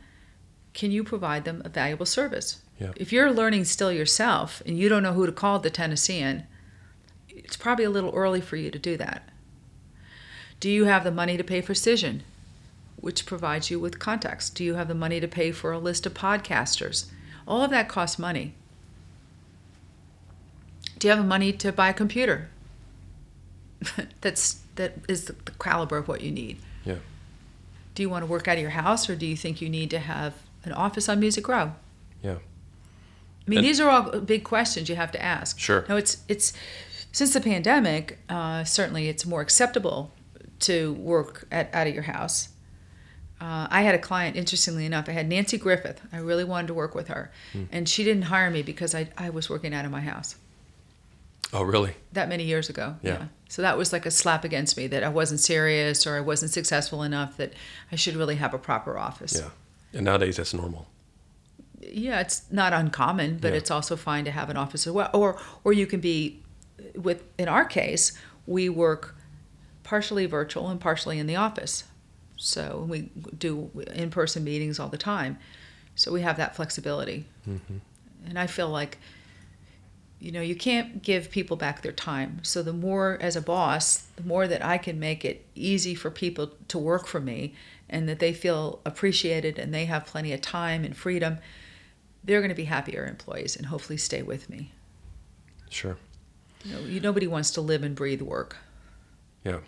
can 0.72 0.90
you 0.90 1.04
provide 1.04 1.44
them 1.44 1.62
a 1.64 1.68
valuable 1.68 2.06
service? 2.06 2.62
Yeah. 2.80 2.92
If 2.96 3.12
you're 3.12 3.32
learning 3.32 3.66
still 3.66 3.92
yourself 3.92 4.62
and 4.66 4.78
you 4.78 4.88
don't 4.88 5.02
know 5.02 5.12
who 5.12 5.26
to 5.26 5.32
call 5.32 5.58
the 5.58 5.70
Tennessean, 5.70 6.46
it's 7.28 7.56
probably 7.56 7.84
a 7.84 7.90
little 7.90 8.12
early 8.14 8.40
for 8.40 8.56
you 8.56 8.70
to 8.70 8.78
do 8.78 8.96
that. 8.96 9.28
Do 10.60 10.70
you 10.70 10.84
have 10.86 11.04
the 11.04 11.10
money 11.10 11.36
to 11.36 11.44
pay 11.44 11.60
for 11.60 11.74
Cision, 11.74 12.20
which 12.96 13.26
provides 13.26 13.70
you 13.70 13.78
with 13.78 13.98
contacts? 13.98 14.50
Do 14.50 14.64
you 14.64 14.74
have 14.74 14.88
the 14.88 14.94
money 14.94 15.20
to 15.20 15.28
pay 15.28 15.52
for 15.52 15.72
a 15.72 15.78
list 15.78 16.06
of 16.06 16.14
podcasters? 16.14 17.10
All 17.46 17.62
of 17.62 17.70
that 17.70 17.88
costs 17.88 18.18
money. 18.18 18.54
Do 20.98 21.08
you 21.08 21.10
have 21.10 21.18
the 21.22 21.28
money 21.28 21.52
to 21.52 21.72
buy 21.72 21.88
a 21.90 21.94
computer? 21.94 22.48
That's 24.20 24.60
that 24.76 24.94
is 25.08 25.24
the 25.26 25.34
caliber 25.58 25.96
of 25.98 26.08
what 26.08 26.20
you 26.20 26.30
need. 26.30 26.58
Yeah. 26.84 26.96
Do 27.94 28.02
you 28.02 28.10
want 28.10 28.22
to 28.22 28.26
work 28.26 28.48
out 28.48 28.56
of 28.56 28.60
your 28.62 28.70
house, 28.70 29.08
or 29.08 29.14
do 29.14 29.26
you 29.26 29.36
think 29.36 29.60
you 29.60 29.68
need 29.68 29.90
to 29.90 29.98
have 30.00 30.34
an 30.64 30.72
office 30.72 31.08
on 31.08 31.20
Music 31.20 31.46
Row? 31.46 31.72
Yeah. 32.22 32.36
I 33.46 33.50
mean, 33.50 33.58
And- 33.58 33.66
these 33.66 33.78
are 33.80 33.90
all 33.90 34.20
big 34.20 34.42
questions 34.44 34.88
you 34.88 34.96
have 34.96 35.12
to 35.12 35.22
ask. 35.22 35.58
Sure. 35.58 35.84
No, 35.88 35.96
it's 35.96 36.22
it's 36.28 36.52
since 37.12 37.32
the 37.34 37.40
pandemic, 37.40 38.18
uh, 38.28 38.64
certainly 38.64 39.08
it's 39.08 39.24
more 39.24 39.40
acceptable 39.40 40.12
to 40.60 40.94
work 40.94 41.46
at, 41.52 41.72
out 41.74 41.86
of 41.86 41.94
your 41.94 42.04
house. 42.04 42.48
Uh, 43.40 43.66
I 43.70 43.82
had 43.82 43.94
a 43.94 43.98
client, 43.98 44.36
interestingly 44.36 44.86
enough, 44.86 45.08
I 45.08 45.12
had 45.12 45.28
Nanci 45.28 45.60
Griffith. 45.60 46.00
I 46.12 46.16
really 46.18 46.44
wanted 46.44 46.68
to 46.68 46.74
work 46.74 46.94
with 46.94 47.08
her, 47.08 47.30
Hmm. 47.52 47.64
and 47.70 47.88
she 47.88 48.02
didn't 48.02 48.22
hire 48.24 48.50
me 48.50 48.62
because 48.62 48.94
I, 48.94 49.08
I 49.18 49.30
was 49.30 49.50
working 49.50 49.74
out 49.74 49.84
of 49.84 49.90
my 49.90 50.00
house 50.00 50.36
Oh, 51.52 51.62
really? 51.62 51.94
that 52.12 52.28
many 52.28 52.44
years 52.44 52.68
ago. 52.68 52.96
Yeah. 53.02 53.26
So 53.48 53.62
that 53.62 53.76
was 53.78 53.92
like 53.92 54.06
a 54.06 54.10
slap 54.10 54.44
against 54.44 54.76
me 54.76 54.86
that 54.88 55.04
I 55.04 55.08
wasn't 55.08 55.40
serious 55.40 56.06
or 56.06 56.16
I 56.16 56.20
wasn't 56.20 56.50
successful 56.50 57.02
enough 57.02 57.36
that 57.36 57.52
I 57.92 57.96
should 57.96 58.16
really 58.16 58.36
have 58.36 58.54
a 58.54 58.58
proper 58.58 58.98
office. 58.98 59.36
Yeah. 59.40 59.50
And 59.92 60.04
nowadays 60.04 60.36
that's 60.38 60.54
normal. 60.54 60.88
yeah, 61.80 62.20
it's 62.20 62.42
not 62.50 62.72
uncommon, 62.72 63.38
but 63.38 63.52
Yeah. 63.52 63.58
it's 63.58 63.70
also 63.70 63.94
fine 63.94 64.24
to 64.24 64.30
have 64.30 64.48
an 64.50 64.56
office 64.56 64.86
as 64.86 64.92
well. 64.92 65.10
Or 65.12 65.38
or 65.64 65.72
you 65.72 65.86
can 65.86 66.00
be 66.00 66.42
with 66.96 67.22
in 67.38 67.46
our 67.46 67.64
case, 67.64 68.18
we 68.46 68.68
work 68.68 69.14
partially 69.84 70.26
virtual 70.26 70.68
and 70.70 70.80
partially 70.80 71.18
in 71.18 71.26
the 71.26 71.36
office. 71.36 71.84
So 72.36 72.84
we 72.88 73.10
do 73.38 73.70
in-person 73.94 74.42
meetings 74.44 74.80
all 74.80 74.88
the 74.88 74.98
time. 74.98 75.38
So 75.94 76.10
we 76.10 76.22
have 76.22 76.36
that 76.38 76.56
flexibility. 76.56 77.26
Mm-hmm. 77.48 77.76
And 78.28 78.38
I 78.38 78.46
feel 78.46 78.68
like 78.70 78.98
you 80.20 80.32
know, 80.32 80.40
you 80.40 80.54
can't 80.54 81.02
give 81.02 81.30
people 81.30 81.56
back 81.56 81.82
their 81.82 81.92
time. 81.92 82.40
So 82.42 82.62
the 82.62 82.72
more 82.72 83.18
as 83.20 83.36
a 83.36 83.42
boss, 83.42 83.98
the 84.16 84.22
more 84.22 84.48
that 84.48 84.64
I 84.64 84.78
can 84.78 84.98
make 84.98 85.24
it 85.24 85.44
easy 85.54 85.94
for 85.94 86.10
people 86.10 86.52
to 86.68 86.78
work 86.78 87.06
for 87.06 87.20
me 87.20 87.54
and 87.90 88.08
that 88.08 88.18
they 88.20 88.32
feel 88.32 88.80
appreciated 88.86 89.58
and 89.58 89.74
they 89.74 89.84
have 89.84 90.06
plenty 90.06 90.32
of 90.32 90.40
time 90.40 90.84
and 90.84 90.96
freedom, 90.96 91.38
they're 92.22 92.40
going 92.40 92.48
to 92.48 92.54
be 92.54 92.64
happier 92.64 93.06
employees 93.06 93.54
and 93.54 93.66
hopefully 93.66 93.98
stay 93.98 94.22
with 94.22 94.48
me. 94.48 94.72
Sure. 95.68 95.96
You 96.64 96.72
know, 96.72 96.80
you, 96.80 97.00
nobody 97.00 97.26
wants 97.26 97.50
to 97.52 97.60
live 97.60 97.82
and 97.82 97.94
breathe 97.94 98.22
work. 98.22 98.56
Yeah. 99.44 99.58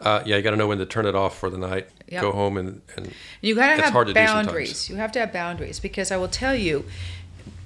Uh, 0.00 0.22
yeah, 0.26 0.36
you 0.36 0.42
got 0.42 0.50
to 0.50 0.56
know 0.56 0.66
when 0.66 0.78
to 0.78 0.86
turn 0.86 1.06
it 1.06 1.14
off 1.14 1.38
for 1.38 1.48
the 1.50 1.58
night. 1.58 1.88
Yep. 2.08 2.22
Go 2.22 2.32
home 2.32 2.56
and, 2.56 2.82
and 2.96 3.12
You 3.40 3.54
got 3.54 3.76
to 3.76 3.82
have 3.82 3.92
hard 3.92 4.08
to 4.08 4.12
do 4.14 4.18
sometimes. 4.20 4.46
boundaries. 4.46 4.90
You 4.90 4.96
have 4.96 5.12
to 5.12 5.20
have 5.20 5.32
boundaries 5.32 5.80
because 5.80 6.10
I 6.10 6.16
will 6.16 6.28
tell 6.28 6.54
you, 6.54 6.84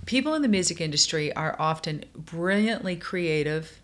people 0.07 0.35
in 0.35 0.43
the 0.43 0.49
music 0.49 0.81
industry 0.81 1.33
are 1.35 1.57
often 1.59 2.05
brilliantly 2.15 2.97
creative, 2.97 3.81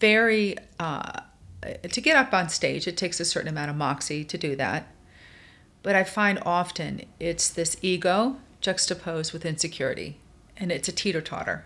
very. 0.00 0.56
Uh, 0.80 1.20
to 1.82 2.00
get 2.00 2.16
up 2.16 2.32
on 2.32 2.48
stage, 2.48 2.86
it 2.86 2.96
takes 2.96 3.18
a 3.18 3.24
certain 3.24 3.48
amount 3.48 3.68
of 3.68 3.76
moxie 3.76 4.24
to 4.24 4.38
do 4.38 4.54
that. 4.54 4.86
But 5.82 5.96
I 5.96 6.04
find 6.04 6.38
often 6.46 7.02
it's 7.18 7.50
this 7.50 7.76
ego 7.82 8.36
juxtaposed 8.60 9.32
with 9.32 9.44
insecurity, 9.44 10.18
and 10.56 10.70
it's 10.70 10.88
a 10.88 10.92
teeter 10.92 11.20
totter. 11.20 11.64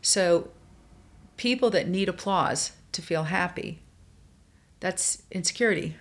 So, 0.00 0.50
people 1.36 1.70
that 1.70 1.86
need 1.86 2.08
applause 2.08 2.72
to 2.92 3.02
feel 3.02 3.24
happy, 3.24 3.80
that's 4.80 5.22
insecurity. 5.30 5.96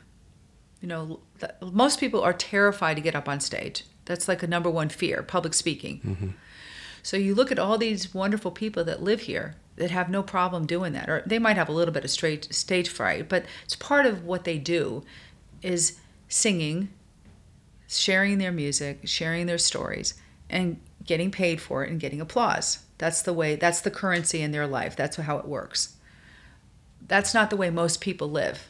You 0.81 0.87
know, 0.87 1.19
most 1.61 1.99
people 1.99 2.21
are 2.21 2.33
terrified 2.33 2.95
to 2.95 3.01
get 3.01 3.15
up 3.15 3.29
on 3.29 3.39
stage. 3.39 3.83
That's 4.11 4.27
like 4.27 4.43
a 4.43 4.47
number 4.47 4.69
one 4.69 4.89
fear, 4.89 5.23
public 5.23 5.53
speaking. 5.53 6.01
Mm-hmm. 6.05 6.27
So 7.01 7.15
you 7.15 7.33
look 7.33 7.49
at 7.49 7.57
all 7.57 7.77
these 7.77 8.13
wonderful 8.13 8.51
people 8.51 8.83
that 8.83 9.01
live 9.01 9.21
here 9.21 9.55
that 9.77 9.89
have 9.89 10.09
no 10.09 10.21
problem 10.21 10.65
doing 10.65 10.91
that, 10.91 11.09
or 11.09 11.23
they 11.25 11.39
might 11.39 11.55
have 11.55 11.69
a 11.69 11.71
little 11.71 11.93
bit 11.93 12.03
of 12.03 12.11
straight 12.11 12.53
stage 12.53 12.89
fright, 12.89 13.29
but 13.29 13.45
it's 13.63 13.77
part 13.77 14.05
of 14.05 14.25
what 14.25 14.43
they 14.43 14.57
do 14.57 15.01
is 15.61 15.97
singing, 16.27 16.89
sharing 17.87 18.37
their 18.37 18.51
music, 18.51 18.99
sharing 19.05 19.45
their 19.45 19.57
stories, 19.57 20.15
and 20.49 20.77
getting 21.05 21.31
paid 21.31 21.61
for 21.61 21.85
it 21.85 21.89
and 21.89 22.01
getting 22.01 22.19
applause. 22.19 22.79
That's 22.97 23.21
the 23.21 23.31
way, 23.31 23.55
that's 23.55 23.79
the 23.79 23.91
currency 23.91 24.41
in 24.41 24.51
their 24.51 24.67
life. 24.67 24.97
That's 24.97 25.15
how 25.15 25.37
it 25.37 25.47
works. 25.47 25.95
That's 27.07 27.33
not 27.33 27.49
the 27.49 27.55
way 27.55 27.69
most 27.69 28.01
people 28.01 28.29
live. 28.29 28.67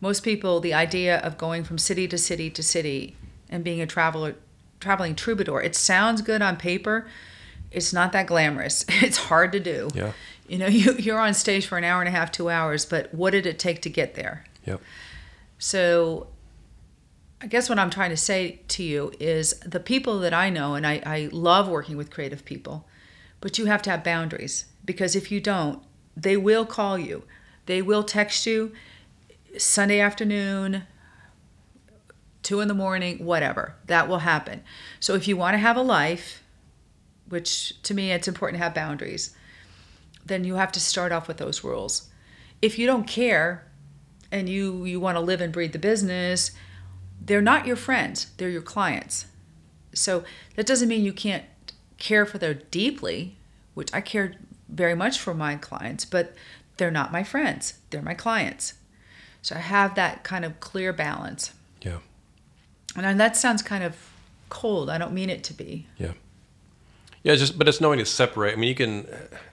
Most 0.00 0.24
people, 0.24 0.58
the 0.58 0.74
idea 0.74 1.18
of 1.20 1.38
going 1.38 1.62
from 1.62 1.78
city 1.78 2.08
to 2.08 2.18
city 2.18 2.50
to 2.50 2.62
city 2.64 3.16
and 3.48 3.62
being 3.62 3.80
a 3.80 3.86
traveler, 3.86 4.34
traveling 4.84 5.14
troubadour, 5.14 5.62
it 5.62 5.74
sounds 5.74 6.22
good 6.22 6.42
on 6.42 6.56
paper. 6.56 7.06
It's 7.70 7.92
not 7.92 8.12
that 8.12 8.26
glamorous. 8.26 8.84
It's 9.02 9.16
hard 9.16 9.52
to 9.52 9.60
do. 9.60 9.88
Yeah. 9.94 10.12
You 10.46 10.58
know, 10.58 10.66
you, 10.82 10.94
you're 10.94 11.18
on 11.18 11.34
stage 11.34 11.66
for 11.66 11.78
an 11.78 11.84
hour 11.84 12.00
and 12.00 12.08
a 12.08 12.12
half, 12.12 12.30
two 12.30 12.48
hours, 12.48 12.86
but 12.86 13.12
what 13.12 13.30
did 13.30 13.46
it 13.46 13.58
take 13.58 13.82
to 13.82 13.90
get 13.90 14.14
there? 14.14 14.44
Yep. 14.66 14.80
So 15.58 16.28
I 17.40 17.46
guess 17.46 17.68
what 17.68 17.78
I'm 17.78 17.90
trying 17.90 18.10
to 18.10 18.16
say 18.16 18.60
to 18.68 18.82
you 18.82 19.12
is 19.20 19.54
the 19.60 19.80
people 19.80 20.18
that 20.20 20.32
I 20.32 20.50
know, 20.50 20.74
and 20.74 20.86
I, 20.86 21.02
I 21.04 21.28
love 21.32 21.68
working 21.68 21.96
with 21.96 22.10
creative 22.10 22.44
people, 22.44 22.86
but 23.40 23.58
you 23.58 23.66
have 23.66 23.82
to 23.82 23.90
have 23.90 24.02
boundaries 24.04 24.66
because 24.84 25.14
if 25.16 25.30
you 25.30 25.40
don't, 25.40 25.82
they 26.16 26.36
will 26.36 26.64
call 26.64 26.98
you. 26.98 27.24
They 27.66 27.82
will 27.82 28.04
text 28.04 28.46
you 28.46 28.72
Sunday 29.58 30.00
afternoon, 30.00 30.84
two 32.44 32.60
in 32.60 32.68
the 32.68 32.74
morning, 32.74 33.24
whatever. 33.24 33.74
That 33.86 34.08
will 34.08 34.18
happen. 34.18 34.62
So 35.00 35.14
if 35.14 35.26
you 35.26 35.36
want 35.36 35.54
to 35.54 35.58
have 35.58 35.76
a 35.76 35.82
life 35.82 36.42
which 37.28 37.82
to 37.82 37.94
me 37.94 38.12
it's 38.12 38.28
important 38.28 38.60
to 38.60 38.64
have 38.64 38.74
boundaries, 38.74 39.34
then 40.24 40.44
you 40.44 40.54
have 40.54 40.72
to 40.72 40.80
start 40.80 41.10
off 41.10 41.26
with 41.26 41.38
those 41.38 41.64
rules. 41.64 42.10
If 42.62 42.78
you 42.78 42.86
don't 42.86 43.06
care 43.06 43.66
and 44.30 44.48
you 44.48 44.84
you 44.84 45.00
want 45.00 45.16
to 45.16 45.20
live 45.20 45.40
and 45.40 45.52
breathe 45.52 45.72
the 45.72 45.78
business, 45.78 46.52
they're 47.20 47.42
not 47.42 47.66
your 47.66 47.76
friends, 47.76 48.26
they're 48.36 48.48
your 48.50 48.62
clients. 48.62 49.26
So 49.92 50.24
that 50.56 50.66
doesn't 50.66 50.88
mean 50.88 51.04
you 51.04 51.12
can't 51.12 51.44
care 51.98 52.26
for 52.26 52.38
them 52.38 52.60
deeply, 52.70 53.36
which 53.74 53.92
I 53.94 54.00
care 54.00 54.34
very 54.68 54.94
much 54.94 55.18
for 55.18 55.34
my 55.34 55.56
clients, 55.56 56.04
but 56.04 56.34
they're 56.76 56.90
not 56.90 57.12
my 57.12 57.22
friends, 57.22 57.78
they're 57.90 58.02
my 58.02 58.14
clients. 58.14 58.74
So 59.42 59.56
I 59.56 59.60
have 59.60 59.94
that 59.94 60.24
kind 60.24 60.44
of 60.44 60.58
clear 60.60 60.92
balance. 60.92 61.52
Yeah. 61.82 61.98
And 62.96 63.20
that 63.20 63.36
sounds 63.36 63.62
kind 63.62 63.84
of 63.84 63.96
cold. 64.48 64.88
I 64.90 64.98
don't 64.98 65.12
mean 65.12 65.30
it 65.30 65.44
to 65.44 65.54
be. 65.54 65.86
Yeah. 65.98 66.12
Yeah, 67.24 67.36
just 67.36 67.58
but 67.58 67.66
it's 67.66 67.80
knowing 67.80 67.98
to 68.00 68.04
separate. 68.04 68.52
I 68.52 68.56
mean, 68.56 68.68
you 68.68 68.74
can. 68.74 69.06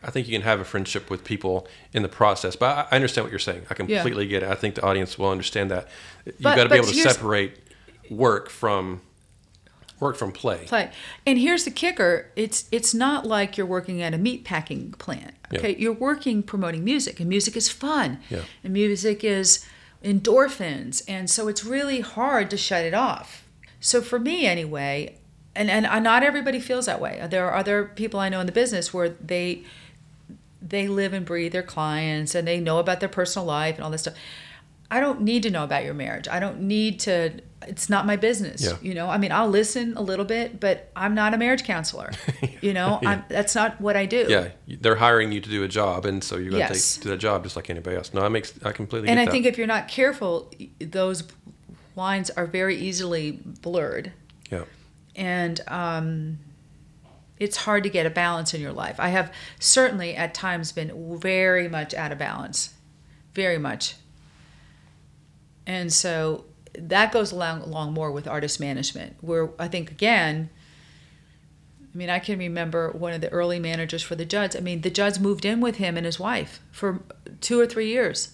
I 0.03 0.11
think 0.11 0.27
you 0.27 0.33
can 0.33 0.41
have 0.41 0.59
a 0.59 0.65
friendship 0.65 1.09
with 1.09 1.23
people 1.23 1.67
in 1.93 2.03
the 2.03 2.09
process, 2.09 2.57
but 2.57 2.65
I, 2.65 2.87
I 2.91 2.95
understand 2.97 3.23
what 3.23 3.31
you're 3.31 3.39
saying. 3.39 3.65
I 3.69 3.75
completely 3.75 4.25
yeah. 4.25 4.39
get 4.39 4.43
it. 4.43 4.49
I 4.49 4.55
think 4.55 4.75
the 4.75 4.83
audience 4.83 5.17
will 5.17 5.29
understand 5.29 5.71
that. 5.71 5.87
You've 6.25 6.41
got 6.41 6.63
to 6.63 6.69
be 6.69 6.75
able 6.75 6.87
to 6.87 6.93
separate 6.93 7.53
work 8.09 8.49
from 8.49 8.99
work 10.01 10.17
from 10.17 10.33
play. 10.33 10.65
Play. 10.65 10.91
And 11.25 11.39
here's 11.39 11.63
the 11.63 11.71
kicker: 11.71 12.29
it's 12.35 12.67
it's 12.73 12.93
not 12.93 13.25
like 13.25 13.55
you're 13.55 13.65
working 13.65 14.01
at 14.01 14.13
a 14.13 14.17
meat 14.17 14.43
packing 14.43 14.91
plant. 14.93 15.33
Okay, 15.53 15.71
yeah. 15.71 15.77
you're 15.77 15.93
working 15.93 16.43
promoting 16.43 16.83
music, 16.83 17.21
and 17.21 17.29
music 17.29 17.55
is 17.55 17.69
fun. 17.69 18.19
Yeah. 18.29 18.41
And 18.65 18.73
music 18.73 19.23
is 19.23 19.65
endorphins, 20.03 21.03
and 21.07 21.29
so 21.29 21.47
it's 21.47 21.63
really 21.63 22.01
hard 22.01 22.49
to 22.49 22.57
shut 22.57 22.83
it 22.83 22.93
off. 22.93 23.47
So 23.79 24.01
for 24.01 24.19
me, 24.19 24.45
anyway, 24.45 25.17
and 25.55 25.69
and 25.69 26.03
not 26.03 26.23
everybody 26.23 26.59
feels 26.59 26.85
that 26.85 27.01
way. 27.01 27.25
There 27.29 27.47
are 27.47 27.55
other 27.55 27.85
people 27.85 28.19
I 28.19 28.29
know 28.29 28.39
in 28.39 28.45
the 28.45 28.51
business 28.51 28.93
where 28.93 29.09
they 29.09 29.63
they 30.61 30.87
live 30.87 31.13
and 31.13 31.25
breathe 31.25 31.51
their 31.51 31.63
clients 31.63 32.35
and 32.35 32.47
they 32.47 32.59
know 32.59 32.79
about 32.79 32.99
their 32.99 33.09
personal 33.09 33.45
life 33.45 33.75
and 33.75 33.83
all 33.83 33.89
this 33.89 34.01
stuff. 34.01 34.13
I 34.89 34.99
don't 34.99 35.21
need 35.21 35.43
to 35.43 35.49
know 35.49 35.63
about 35.63 35.83
your 35.83 35.93
marriage. 35.93 36.27
I 36.27 36.39
don't 36.39 36.61
need 36.61 36.99
to 37.01 37.39
it's 37.67 37.89
not 37.89 38.05
my 38.05 38.15
business. 38.15 38.63
Yeah. 38.63 38.77
You 38.81 38.93
know, 38.93 39.09
I 39.09 39.17
mean, 39.17 39.31
I'll 39.31 39.49
listen 39.49 39.95
a 39.97 40.01
little 40.01 40.25
bit, 40.25 40.59
but 40.59 40.91
I'm 40.95 41.13
not 41.15 41.33
a 41.33 41.37
marriage 41.37 41.63
counselor. 41.63 42.11
You 42.61 42.73
know, 42.73 42.99
yeah. 43.01 43.23
that's 43.27 43.55
not 43.55 43.81
what 43.81 43.97
I 43.97 44.05
do. 44.05 44.27
Yeah, 44.29 44.49
they're 44.67 44.95
hiring 44.95 45.31
you 45.31 45.41
to 45.41 45.49
do 45.49 45.63
a 45.63 45.67
job, 45.67 46.05
and 46.05 46.23
so 46.23 46.35
you're 46.35 46.51
going 46.51 46.67
to 46.67 46.73
yes. 46.73 46.93
take 46.93 47.03
do 47.03 47.09
that 47.09 47.17
job 47.17 47.41
just 47.41 47.55
like 47.55 47.71
anybody 47.71 47.97
else. 47.97 48.13
No, 48.13 48.21
that 48.21 48.29
makes 48.29 48.53
I 48.63 48.71
completely. 48.71 49.09
And 49.09 49.19
I 49.19 49.25
that. 49.25 49.31
think 49.31 49.47
if 49.47 49.57
you're 49.57 49.65
not 49.65 49.87
careful, 49.87 50.51
those 50.79 51.23
lines 51.95 52.29
are 52.29 52.45
very 52.45 52.77
easily 52.77 53.31
blurred. 53.31 54.11
Yeah 54.51 54.65
and 55.15 55.61
um, 55.67 56.39
it's 57.37 57.57
hard 57.57 57.83
to 57.83 57.89
get 57.89 58.05
a 58.05 58.09
balance 58.09 58.53
in 58.53 58.61
your 58.61 58.73
life. 58.73 58.99
I 58.99 59.09
have 59.09 59.33
certainly 59.59 60.15
at 60.15 60.33
times 60.33 60.71
been 60.71 61.19
very 61.19 61.67
much 61.67 61.93
out 61.93 62.11
of 62.11 62.17
balance, 62.17 62.73
very 63.33 63.57
much. 63.57 63.95
And 65.65 65.91
so 65.91 66.45
that 66.73 67.11
goes 67.11 67.31
along, 67.31 67.61
along 67.61 67.93
more 67.93 68.11
with 68.11 68.27
artist 68.27 68.59
management, 68.59 69.17
where 69.21 69.49
I 69.59 69.67
think, 69.67 69.91
again, 69.91 70.49
I 71.93 71.97
mean, 71.97 72.09
I 72.09 72.19
can 72.19 72.39
remember 72.39 72.91
one 72.91 73.13
of 73.13 73.21
the 73.21 73.29
early 73.29 73.59
managers 73.59 74.01
for 74.01 74.15
the 74.15 74.25
Judds. 74.25 74.55
I 74.55 74.59
mean, 74.59 74.81
the 74.81 74.89
Judds 74.89 75.19
moved 75.19 75.43
in 75.43 75.59
with 75.59 75.75
him 75.75 75.97
and 75.97 76.05
his 76.05 76.19
wife 76.19 76.61
for 76.71 77.01
two 77.41 77.59
or 77.59 77.67
three 77.67 77.87
years 77.87 78.33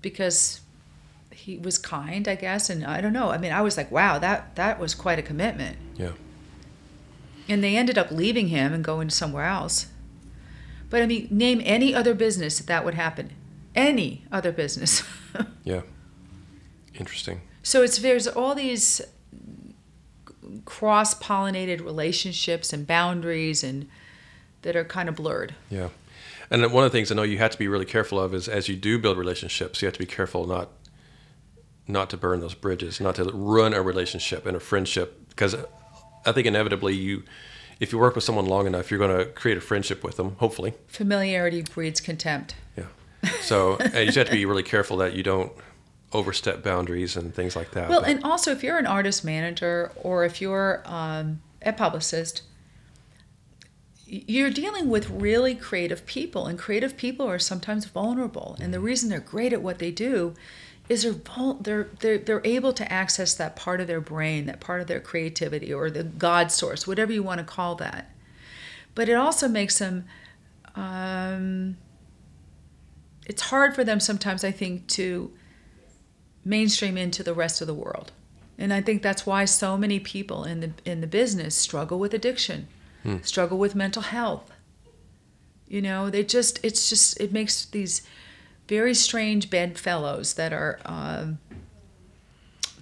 because 0.00 0.60
he 1.32 1.58
was 1.58 1.78
kind, 1.78 2.28
I 2.28 2.36
guess, 2.36 2.70
and 2.70 2.84
I 2.84 3.00
don't 3.00 3.12
know. 3.12 3.30
I 3.30 3.38
mean, 3.38 3.52
I 3.52 3.60
was 3.60 3.76
like, 3.76 3.90
wow, 3.90 4.18
that 4.20 4.54
that 4.54 4.78
was 4.78 4.94
quite 4.94 5.18
a 5.18 5.22
commitment. 5.22 5.76
Yeah. 5.96 6.12
And 7.48 7.62
they 7.62 7.76
ended 7.76 7.98
up 7.98 8.10
leaving 8.10 8.48
him 8.48 8.72
and 8.72 8.84
going 8.84 9.10
somewhere 9.10 9.46
else. 9.46 9.88
But 10.90 11.02
I 11.02 11.06
mean, 11.06 11.26
name 11.30 11.60
any 11.64 11.92
other 11.92 12.14
business 12.14 12.58
that, 12.58 12.68
that 12.68 12.84
would 12.84 12.94
happen. 12.94 13.30
Any 13.74 14.24
other 14.30 14.52
business. 14.52 15.02
yeah. 15.64 15.82
Interesting. 16.94 17.40
So 17.62 17.82
it's 17.82 17.98
there's 17.98 18.26
all 18.26 18.54
these 18.54 19.00
cross-pollinated 20.64 21.84
relationships 21.84 22.72
and 22.72 22.86
boundaries 22.86 23.64
and 23.64 23.88
that 24.62 24.76
are 24.76 24.84
kind 24.84 25.08
of 25.08 25.16
blurred. 25.16 25.54
Yeah. 25.70 25.88
And 26.50 26.62
one 26.72 26.84
of 26.84 26.92
the 26.92 26.96
things 26.96 27.10
I 27.10 27.14
know 27.14 27.22
you 27.22 27.38
have 27.38 27.50
to 27.50 27.58
be 27.58 27.68
really 27.68 27.84
careful 27.84 28.20
of 28.20 28.34
is 28.34 28.48
as 28.48 28.68
you 28.68 28.76
do 28.76 28.98
build 28.98 29.18
relationships, 29.18 29.82
you 29.82 29.86
have 29.86 29.94
to 29.94 29.98
be 29.98 30.06
careful 30.06 30.46
not 30.46 30.70
not 31.86 32.10
to 32.10 32.16
burn 32.16 32.40
those 32.40 32.54
bridges, 32.54 33.00
not 33.00 33.14
to 33.16 33.24
ruin 33.24 33.74
a 33.74 33.82
relationship 33.82 34.46
and 34.46 34.56
a 34.56 34.60
friendship. 34.60 35.28
Because 35.28 35.54
I 36.24 36.32
think 36.32 36.46
inevitably 36.46 36.94
you, 36.94 37.24
if 37.80 37.92
you 37.92 37.98
work 37.98 38.14
with 38.14 38.24
someone 38.24 38.46
long 38.46 38.66
enough, 38.66 38.90
you're 38.90 38.98
going 38.98 39.16
to 39.16 39.26
create 39.32 39.58
a 39.58 39.60
friendship 39.60 40.02
with 40.02 40.16
them. 40.16 40.36
Hopefully, 40.36 40.74
familiarity 40.86 41.62
breeds 41.62 42.00
contempt. 42.00 42.54
Yeah. 42.76 42.84
So 43.40 43.78
you 43.80 44.06
just 44.06 44.16
have 44.16 44.26
to 44.28 44.32
be 44.32 44.46
really 44.46 44.62
careful 44.62 44.98
that 44.98 45.14
you 45.14 45.22
don't 45.22 45.52
overstep 46.14 46.62
boundaries 46.62 47.16
and 47.16 47.34
things 47.34 47.56
like 47.56 47.72
that. 47.72 47.88
Well, 47.88 48.00
but, 48.00 48.10
and 48.10 48.24
also 48.24 48.52
if 48.52 48.62
you're 48.62 48.78
an 48.78 48.86
artist 48.86 49.24
manager 49.24 49.92
or 49.96 50.24
if 50.24 50.40
you're 50.40 50.82
um, 50.86 51.42
a 51.60 51.72
publicist, 51.72 52.42
you're 54.06 54.50
dealing 54.50 54.88
with 54.88 55.10
really 55.10 55.54
creative 55.54 56.06
people, 56.06 56.46
and 56.46 56.58
creative 56.58 56.96
people 56.96 57.26
are 57.26 57.38
sometimes 57.38 57.86
vulnerable. 57.86 58.56
And 58.60 58.72
the 58.72 58.78
mm-hmm. 58.78 58.86
reason 58.86 59.08
they're 59.08 59.20
great 59.20 59.52
at 59.52 59.62
what 59.62 59.78
they 59.78 59.90
do 59.90 60.34
is 60.88 61.02
they're, 61.02 61.54
they're 61.60 61.88
they're 62.00 62.18
they're 62.18 62.42
able 62.44 62.72
to 62.74 62.92
access 62.92 63.34
that 63.34 63.56
part 63.56 63.80
of 63.80 63.86
their 63.86 64.02
brain, 64.02 64.46
that 64.46 64.60
part 64.60 64.80
of 64.82 64.86
their 64.86 65.00
creativity, 65.00 65.72
or 65.72 65.90
the 65.90 66.04
God 66.04 66.52
source, 66.52 66.86
whatever 66.86 67.12
you 67.12 67.22
want 67.22 67.38
to 67.38 67.44
call 67.44 67.74
that. 67.76 68.10
But 68.94 69.08
it 69.08 69.14
also 69.14 69.48
makes 69.48 69.78
them. 69.78 70.04
Um, 70.76 71.76
it's 73.26 73.42
hard 73.42 73.74
for 73.74 73.84
them 73.84 74.00
sometimes, 74.00 74.44
I 74.44 74.50
think, 74.50 74.86
to 74.88 75.32
mainstream 76.44 76.96
into 76.96 77.22
the 77.22 77.34
rest 77.34 77.60
of 77.60 77.66
the 77.66 77.74
world, 77.74 78.12
and 78.58 78.72
I 78.72 78.80
think 78.80 79.02
that's 79.02 79.26
why 79.26 79.44
so 79.44 79.76
many 79.76 79.98
people 79.98 80.44
in 80.44 80.60
the 80.60 80.72
in 80.84 81.00
the 81.00 81.06
business 81.06 81.54
struggle 81.54 81.98
with 81.98 82.14
addiction, 82.14 82.68
hmm. 83.02 83.18
struggle 83.22 83.58
with 83.58 83.74
mental 83.74 84.02
health. 84.02 84.50
You 85.66 85.82
know, 85.82 86.10
they 86.10 86.22
just 86.22 86.60
it's 86.62 86.88
just 86.88 87.20
it 87.20 87.32
makes 87.32 87.64
these 87.64 88.02
very 88.68 88.94
strange 88.94 89.50
bedfellows 89.50 90.34
that 90.34 90.52
are 90.52 90.78
um, 90.84 91.38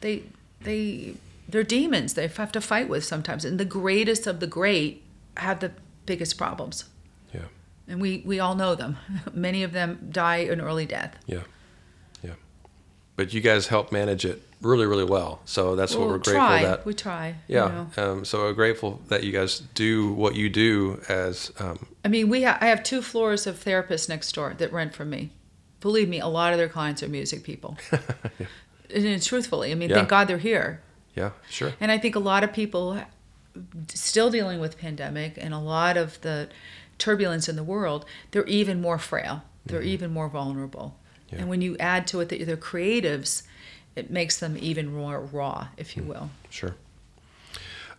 they 0.01 0.25
they 0.61 1.15
they're 1.49 1.63
demons. 1.63 2.15
They 2.15 2.29
have 2.29 2.53
to 2.53 2.61
fight 2.61 2.89
with 2.89 3.05
sometimes. 3.05 3.45
And 3.45 3.59
the 3.59 3.65
greatest 3.65 4.27
of 4.27 4.41
the 4.41 4.47
great 4.47 5.03
have 5.39 5.61
the 5.61 5.73
biggest 6.05 6.37
problems. 6.37 6.85
Yeah. 7.33 7.47
And 7.89 8.01
we 8.01 8.23
we 8.27 8.41
all 8.41 8.55
know 8.55 8.75
them. 8.75 8.99
Many 9.33 9.63
of 9.63 9.73
them 9.73 10.09
die 10.11 10.39
an 10.39 10.61
early 10.61 10.87
death. 10.87 11.17
Yeah 11.27 11.43
but 13.17 13.33
you 13.35 13.41
guys 13.41 13.67
help 13.67 13.93
manage 13.93 14.25
it 14.25 14.43
really 14.61 14.87
really 14.87 15.05
well 15.05 15.41
so 15.45 15.75
that's 15.75 15.95
we'll 15.95 16.07
what 16.07 16.11
we're 16.11 16.19
grateful 16.19 16.47
try. 16.47 16.63
that 16.63 16.87
we 16.87 16.95
try 16.95 17.35
yeah 17.49 17.67
you 17.67 17.73
know. 17.73 18.13
um, 18.13 18.25
so 18.25 18.43
we're 18.43 18.53
grateful 18.53 19.01
that 19.09 19.25
you 19.25 19.33
guys 19.33 19.61
do 19.75 20.13
what 20.13 20.37
you 20.37 20.49
do 20.49 21.01
as 21.09 21.51
um, 21.59 21.87
i 22.05 22.09
mean 22.09 22.29
we 22.29 22.45
ha- 22.45 22.59
i 22.61 22.67
have 22.67 22.83
two 22.83 23.03
floors 23.03 23.47
of 23.47 23.63
therapists 23.63 24.09
next 24.09 24.33
door 24.33 24.55
that 24.57 24.73
rent 24.73 24.95
from 24.95 25.11
me 25.11 25.31
believe 25.83 26.09
me, 26.09 26.21
a 26.21 26.27
lot 26.27 26.53
of 26.53 26.59
their 26.59 26.69
clients 26.69 27.03
are 27.03 27.09
music 27.09 27.43
people. 27.43 27.77
yeah. 27.93 28.47
And 28.95 29.23
truthfully, 29.23 29.73
I 29.73 29.75
mean, 29.75 29.91
yeah. 29.91 29.97
thank 29.97 30.09
God 30.09 30.29
they're 30.29 30.39
here. 30.39 30.81
Yeah, 31.15 31.33
sure. 31.51 31.75
And 31.81 31.93
I 31.93 31.99
think 31.99 32.17
a 32.17 32.21
lot 32.21 32.43
of 32.43 32.55
people 32.55 32.99
still 33.89 34.31
dealing 34.31 34.61
with 34.61 34.79
pandemic 34.79 35.35
and 35.37 35.53
a 35.53 35.59
lot 35.59 35.99
of 35.99 36.19
the 36.23 36.49
turbulence 36.97 37.49
in 37.49 37.57
the 37.57 37.63
world, 37.63 38.07
they're 38.31 38.47
even 38.47 38.81
more 38.81 38.97
frail. 38.97 39.43
They're 39.67 39.81
mm-hmm. 39.81 39.89
even 39.89 40.11
more 40.11 40.29
vulnerable. 40.29 40.97
Yeah. 41.33 41.41
And 41.41 41.49
when 41.49 41.61
you 41.61 41.77
add 41.79 42.07
to 42.09 42.21
it 42.21 42.29
that 42.29 42.45
they're 42.47 42.57
creatives, 42.57 43.43
it 43.97 44.11
makes 44.11 44.39
them 44.39 44.57
even 44.61 44.93
more 44.93 45.21
raw, 45.21 45.69
if 45.77 45.97
you 45.97 46.03
mm. 46.03 46.09
will. 46.09 46.31
Sure. 46.51 46.75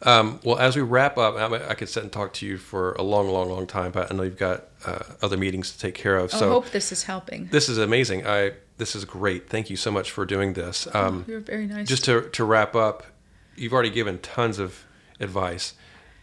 Um, 0.01 0.41
well, 0.43 0.57
as 0.57 0.75
we 0.75 0.81
wrap 0.81 1.17
up, 1.17 1.35
I, 1.35 1.69
I, 1.69 1.73
could 1.75 1.87
sit 1.87 2.03
and 2.03 2.11
talk 2.11 2.33
to 2.33 2.45
you 2.45 2.57
for 2.57 2.91
a 2.93 3.01
long, 3.01 3.29
long, 3.29 3.49
long 3.49 3.65
time, 3.65 3.93
but 3.93 4.11
I 4.11 4.15
know 4.15 4.23
you've 4.23 4.37
got 4.37 4.65
uh, 4.85 4.99
other 5.21 5.37
meetings 5.37 5.71
to 5.71 5.79
take 5.79 5.95
care 5.95 6.17
of. 6.17 6.31
So 6.31 6.45
I 6.45 6.51
hope 6.51 6.71
this 6.71 6.91
is 6.91 7.03
helping. 7.03 7.47
This 7.47 7.69
is 7.69 7.77
amazing. 7.77 8.27
I 8.27 8.53
this 8.77 8.95
is 8.95 9.05
great. 9.05 9.49
Thank 9.49 9.69
you 9.69 9.77
so 9.77 9.91
much 9.91 10.11
for 10.11 10.25
doing 10.25 10.53
this. 10.53 10.89
Oh, 10.93 11.07
um, 11.07 11.25
oh, 11.25 11.31
you're 11.31 11.39
very 11.39 11.67
nice. 11.67 11.87
Just 11.87 12.03
to 12.05 12.29
to 12.29 12.43
wrap 12.43 12.75
up, 12.75 13.05
you've 13.55 13.71
already 13.71 13.91
given 13.91 14.19
tons 14.19 14.59
of 14.59 14.83
advice. 15.21 15.73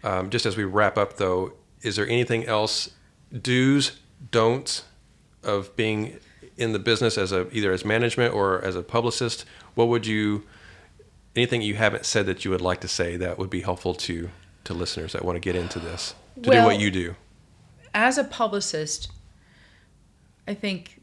Um, 0.05 0.29
just 0.29 0.45
as 0.45 0.59
we 0.59 0.65
wrap 0.65 0.99
up, 0.99 1.17
though, 1.17 1.55
is 1.81 1.97
there 1.97 2.07
anything 2.07 2.45
else, 2.45 2.91
do's, 3.33 3.99
don'ts, 4.31 4.85
of 5.43 5.75
being 5.77 6.19
in 6.57 6.73
the 6.73 6.79
business 6.79 7.17
as 7.19 7.33
a 7.33 7.49
either 7.55 7.73
as 7.73 7.85
management 7.85 8.35
or 8.35 8.63
as 8.65 8.77
a 8.77 8.83
publicist? 8.83 9.45
What 9.75 9.89
would 9.89 10.07
you 10.07 10.45
anything 11.37 11.63
you 11.63 11.75
haven't 11.75 12.05
said 12.05 12.27
that 12.27 12.45
you 12.45 12.51
would 12.51 12.61
like 12.61 12.81
to 12.81 12.89
say 12.89 13.17
that 13.17 13.39
would 13.39 13.51
be 13.51 13.61
helpful 13.61 13.95
to 13.95 14.31
to 14.65 14.75
listeners 14.75 15.13
that 15.13 15.25
want 15.25 15.37
to 15.37 15.41
get 15.41 15.57
into 15.57 15.79
this 15.79 16.15
to 16.43 16.51
well, 16.51 16.63
do 16.63 16.67
what 16.67 16.81
you 16.81 16.91
do? 16.91 17.15
As 17.95 18.19
a 18.19 18.25
publicist, 18.25 19.11
I 20.47 20.55
think 20.55 21.01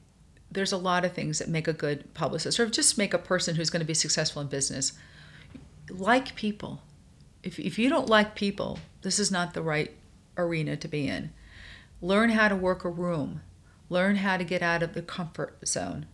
there's 0.51 0.71
a 0.71 0.77
lot 0.77 1.03
of 1.03 1.13
things 1.13 1.39
that 1.39 1.49
make 1.49 1.67
a 1.67 1.73
good 1.73 2.13
publicist, 2.13 2.59
or 2.59 2.67
just 2.67 2.97
make 2.97 3.13
a 3.13 3.19
person 3.19 3.55
who's 3.55 3.69
going 3.69 3.81
to 3.81 3.85
be 3.85 3.93
successful 3.93 4.41
in 4.41 4.47
business. 4.47 4.93
Like 5.89 6.35
people. 6.35 6.81
If 7.43 7.59
if 7.59 7.77
you 7.79 7.89
don't 7.89 8.09
like 8.09 8.35
people, 8.35 8.79
this 9.01 9.19
is 9.19 9.31
not 9.31 9.53
the 9.53 9.61
right 9.61 9.91
arena 10.37 10.75
to 10.77 10.87
be 10.87 11.07
in. 11.07 11.31
Learn 12.01 12.29
how 12.31 12.47
to 12.47 12.55
work 12.55 12.83
a 12.83 12.89
room. 12.89 13.41
Learn 13.89 14.17
how 14.17 14.37
to 14.37 14.43
get 14.43 14.61
out 14.61 14.83
of 14.83 14.93
the 14.93 15.01
comfort 15.01 15.57
zone. 15.67 16.07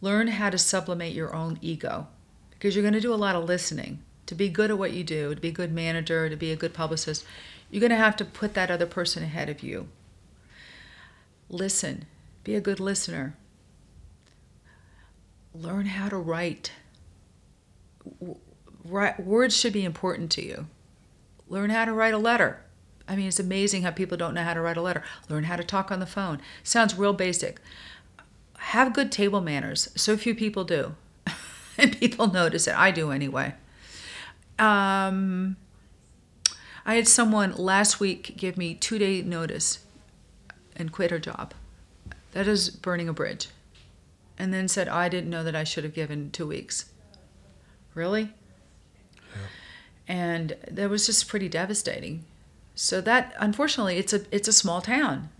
Learn 0.00 0.28
how 0.28 0.50
to 0.50 0.58
sublimate 0.58 1.14
your 1.14 1.34
own 1.34 1.58
ego 1.62 2.08
because 2.50 2.74
you're 2.74 2.82
going 2.82 2.94
to 2.94 3.00
do 3.00 3.14
a 3.14 3.16
lot 3.16 3.36
of 3.36 3.44
listening. 3.44 4.00
To 4.26 4.34
be 4.34 4.48
good 4.48 4.70
at 4.70 4.78
what 4.78 4.92
you 4.92 5.04
do, 5.04 5.34
to 5.34 5.40
be 5.40 5.48
a 5.48 5.52
good 5.52 5.72
manager, 5.72 6.28
to 6.30 6.36
be 6.36 6.50
a 6.50 6.56
good 6.56 6.72
publicist, 6.72 7.24
you're 7.70 7.80
going 7.80 7.90
to 7.90 7.96
have 7.96 8.16
to 8.16 8.24
put 8.24 8.54
that 8.54 8.70
other 8.70 8.86
person 8.86 9.22
ahead 9.22 9.48
of 9.50 9.62
you. 9.62 9.88
Listen, 11.50 12.06
be 12.42 12.54
a 12.54 12.60
good 12.60 12.80
listener. 12.80 13.36
Learn 15.54 15.86
how 15.86 16.08
to 16.08 16.16
write. 16.16 16.72
Words 18.84 19.56
should 19.56 19.72
be 19.72 19.84
important 19.84 20.30
to 20.32 20.44
you. 20.44 20.66
Learn 21.48 21.70
how 21.70 21.84
to 21.84 21.92
write 21.92 22.14
a 22.14 22.18
letter. 22.18 22.63
I 23.06 23.16
mean, 23.16 23.26
it's 23.26 23.40
amazing 23.40 23.82
how 23.82 23.90
people 23.90 24.16
don't 24.16 24.34
know 24.34 24.42
how 24.42 24.54
to 24.54 24.60
write 24.60 24.76
a 24.76 24.82
letter. 24.82 25.02
Learn 25.28 25.44
how 25.44 25.56
to 25.56 25.64
talk 25.64 25.90
on 25.90 26.00
the 26.00 26.06
phone. 26.06 26.40
Sounds 26.62 26.96
real 26.96 27.12
basic. 27.12 27.60
Have 28.58 28.94
good 28.94 29.12
table 29.12 29.40
manners. 29.40 29.90
So 29.94 30.16
few 30.16 30.34
people 30.34 30.64
do. 30.64 30.94
and 31.78 31.98
people 31.98 32.28
notice 32.28 32.66
it. 32.66 32.74
I 32.76 32.90
do 32.90 33.10
anyway. 33.10 33.54
Um, 34.58 35.56
I 36.86 36.94
had 36.94 37.08
someone 37.08 37.54
last 37.56 38.00
week 38.00 38.34
give 38.36 38.56
me 38.56 38.74
two 38.74 38.98
day 38.98 39.22
notice 39.22 39.80
and 40.76 40.92
quit 40.92 41.10
her 41.10 41.18
job. 41.18 41.52
That 42.32 42.48
is 42.48 42.70
burning 42.70 43.08
a 43.08 43.12
bridge. 43.12 43.48
And 44.38 44.52
then 44.52 44.66
said, 44.66 44.88
I 44.88 45.08
didn't 45.08 45.30
know 45.30 45.44
that 45.44 45.54
I 45.54 45.64
should 45.64 45.84
have 45.84 45.94
given 45.94 46.30
two 46.30 46.46
weeks. 46.46 46.86
Really? 47.94 48.32
Yeah. 49.30 49.40
And 50.08 50.56
that 50.68 50.90
was 50.90 51.06
just 51.06 51.28
pretty 51.28 51.48
devastating. 51.48 52.24
So 52.74 53.00
that 53.00 53.34
unfortunately 53.38 53.98
it's 53.98 54.12
a 54.12 54.22
it's 54.34 54.48
a 54.48 54.52
small 54.52 54.80
town. 54.80 55.30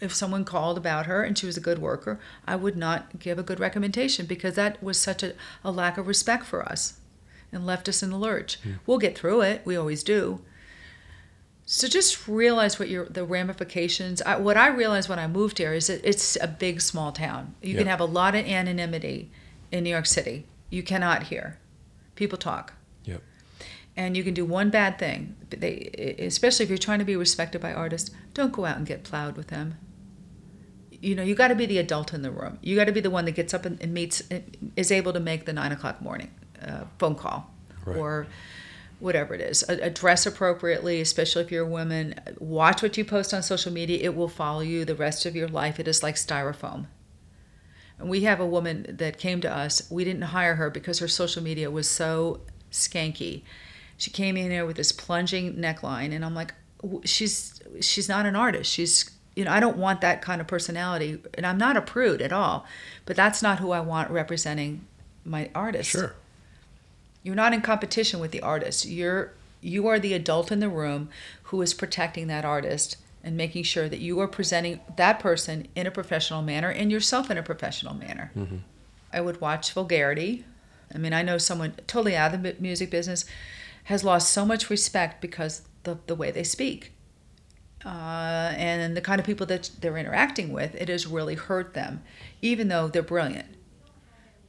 If 0.00 0.14
someone 0.14 0.44
called 0.44 0.76
about 0.76 1.06
her 1.06 1.22
and 1.22 1.38
she 1.38 1.46
was 1.46 1.56
a 1.56 1.60
good 1.60 1.78
worker, 1.78 2.20
I 2.46 2.54
would 2.54 2.76
not 2.76 3.18
give 3.18 3.38
a 3.38 3.42
good 3.42 3.58
recommendation 3.58 4.26
because 4.26 4.54
that 4.54 4.82
was 4.82 5.00
such 5.00 5.22
a, 5.22 5.32
a 5.64 5.70
lack 5.70 5.96
of 5.96 6.06
respect 6.06 6.44
for 6.44 6.62
us 6.62 7.00
and 7.50 7.64
left 7.64 7.88
us 7.88 8.02
in 8.02 8.10
the 8.10 8.18
lurch. 8.18 8.58
Yeah. 8.62 8.74
We'll 8.86 8.98
get 8.98 9.16
through 9.16 9.40
it, 9.40 9.62
we 9.64 9.76
always 9.76 10.02
do. 10.02 10.40
So 11.64 11.88
just 11.88 12.28
realize 12.28 12.78
what 12.78 12.88
your 12.88 13.06
the 13.06 13.24
ramifications. 13.24 14.22
I, 14.22 14.36
what 14.36 14.56
I 14.56 14.68
realized 14.68 15.08
when 15.08 15.18
I 15.18 15.26
moved 15.26 15.58
here 15.58 15.72
is 15.72 15.88
that 15.88 16.08
it's 16.08 16.36
a 16.40 16.46
big 16.46 16.80
small 16.80 17.10
town. 17.10 17.56
You 17.60 17.76
can 17.76 17.88
have 17.88 18.00
a 18.00 18.04
lot 18.04 18.36
of 18.36 18.46
anonymity 18.46 19.30
in 19.72 19.82
New 19.82 19.90
York 19.90 20.06
City. 20.06 20.46
You 20.70 20.84
cannot 20.84 21.24
hear 21.24 21.58
people 22.14 22.38
talk. 22.38 22.74
And 23.96 24.16
you 24.16 24.22
can 24.22 24.34
do 24.34 24.44
one 24.44 24.68
bad 24.68 24.98
thing. 24.98 25.36
They, 25.48 26.16
especially 26.18 26.64
if 26.64 26.68
you're 26.68 26.76
trying 26.76 26.98
to 26.98 27.04
be 27.04 27.16
respected 27.16 27.60
by 27.62 27.72
artists, 27.72 28.10
don't 28.34 28.52
go 28.52 28.66
out 28.66 28.76
and 28.76 28.86
get 28.86 29.04
plowed 29.04 29.36
with 29.36 29.46
them. 29.46 29.78
You 30.90 31.14
know, 31.14 31.22
you 31.22 31.34
got 31.34 31.48
to 31.48 31.54
be 31.54 31.66
the 31.66 31.78
adult 31.78 32.12
in 32.12 32.22
the 32.22 32.30
room. 32.30 32.58
You 32.62 32.76
got 32.76 32.84
to 32.84 32.92
be 32.92 33.00
the 33.00 33.10
one 33.10 33.24
that 33.24 33.32
gets 33.32 33.54
up 33.54 33.64
and, 33.64 33.80
and 33.82 33.94
meets, 33.94 34.22
is 34.76 34.92
able 34.92 35.12
to 35.12 35.20
make 35.20 35.46
the 35.46 35.52
nine 35.52 35.72
o'clock 35.72 36.02
morning 36.02 36.30
uh, 36.62 36.84
phone 36.98 37.14
call, 37.14 37.50
right. 37.84 37.96
or 37.96 38.26
whatever 38.98 39.34
it 39.34 39.40
is. 39.40 39.64
Dress 39.94 40.26
appropriately, 40.26 41.00
especially 41.00 41.42
if 41.42 41.50
you're 41.50 41.66
a 41.66 41.68
woman. 41.68 42.14
Watch 42.38 42.82
what 42.82 42.96
you 42.96 43.04
post 43.04 43.32
on 43.32 43.42
social 43.42 43.72
media. 43.72 43.98
It 44.02 44.14
will 44.14 44.28
follow 44.28 44.60
you 44.60 44.84
the 44.84 44.94
rest 44.94 45.26
of 45.26 45.36
your 45.36 45.48
life. 45.48 45.78
It 45.78 45.88
is 45.88 46.02
like 46.02 46.16
styrofoam. 46.16 46.86
And 47.98 48.08
we 48.08 48.22
have 48.22 48.40
a 48.40 48.46
woman 48.46 48.86
that 48.98 49.18
came 49.18 49.40
to 49.40 49.50
us. 49.50 49.90
We 49.90 50.04
didn't 50.04 50.22
hire 50.22 50.56
her 50.56 50.70
because 50.70 50.98
her 50.98 51.08
social 51.08 51.42
media 51.42 51.70
was 51.70 51.88
so 51.88 52.40
skanky. 52.70 53.42
She 53.96 54.10
came 54.10 54.36
in 54.36 54.50
here 54.50 54.66
with 54.66 54.76
this 54.76 54.92
plunging 54.92 55.54
neckline, 55.54 56.14
and 56.14 56.24
I'm 56.24 56.34
like, 56.34 56.54
she's 57.04 57.60
she's 57.80 58.08
not 58.08 58.26
an 58.26 58.36
artist. 58.36 58.70
She's 58.70 59.10
you 59.34 59.44
know 59.44 59.50
I 59.50 59.60
don't 59.60 59.76
want 59.76 60.00
that 60.02 60.22
kind 60.22 60.40
of 60.40 60.46
personality, 60.46 61.18
and 61.34 61.46
I'm 61.46 61.58
not 61.58 61.76
a 61.76 61.82
prude 61.82 62.22
at 62.22 62.32
all. 62.32 62.66
But 63.04 63.16
that's 63.16 63.42
not 63.42 63.58
who 63.58 63.70
I 63.70 63.80
want 63.80 64.10
representing 64.10 64.86
my 65.24 65.50
artist. 65.54 65.90
Sure. 65.90 66.14
You're 67.22 67.34
not 67.34 67.52
in 67.52 67.60
competition 67.60 68.20
with 68.20 68.30
the 68.30 68.42
artist. 68.42 68.86
You're 68.86 69.32
you 69.60 69.88
are 69.88 69.98
the 69.98 70.14
adult 70.14 70.52
in 70.52 70.60
the 70.60 70.68
room 70.68 71.08
who 71.44 71.62
is 71.62 71.74
protecting 71.74 72.26
that 72.28 72.44
artist 72.44 72.96
and 73.24 73.36
making 73.36 73.64
sure 73.64 73.88
that 73.88 73.98
you 73.98 74.20
are 74.20 74.28
presenting 74.28 74.80
that 74.96 75.18
person 75.18 75.66
in 75.74 75.86
a 75.86 75.90
professional 75.90 76.42
manner 76.42 76.70
and 76.70 76.92
yourself 76.92 77.30
in 77.30 77.36
a 77.36 77.42
professional 77.42 77.94
manner. 77.94 78.30
Mm-hmm. 78.36 78.58
I 79.12 79.20
would 79.20 79.40
watch 79.40 79.72
vulgarity. 79.72 80.44
I 80.94 80.98
mean, 80.98 81.12
I 81.12 81.22
know 81.22 81.36
someone 81.38 81.74
totally 81.88 82.14
out 82.14 82.34
of 82.34 82.42
the 82.42 82.54
music 82.60 82.90
business 82.90 83.24
has 83.86 84.02
lost 84.02 84.32
so 84.32 84.44
much 84.44 84.68
respect 84.68 85.20
because 85.20 85.62
the 85.84 85.98
the 86.06 86.14
way 86.14 86.30
they 86.30 86.44
speak. 86.44 86.92
Uh, 87.84 88.52
and 88.56 88.96
the 88.96 89.00
kind 89.00 89.20
of 89.20 89.26
people 89.26 89.46
that 89.46 89.70
they're 89.80 89.96
interacting 89.96 90.52
with, 90.52 90.74
it 90.74 90.88
has 90.88 91.06
really 91.06 91.36
hurt 91.36 91.74
them, 91.74 92.02
even 92.42 92.66
though 92.66 92.88
they're 92.88 93.02
brilliant. 93.02 93.46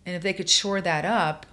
And 0.07 0.15
if 0.15 0.23
they 0.23 0.33
could 0.33 0.49
shore 0.49 0.81
that 0.81 1.05
up, 1.05 1.45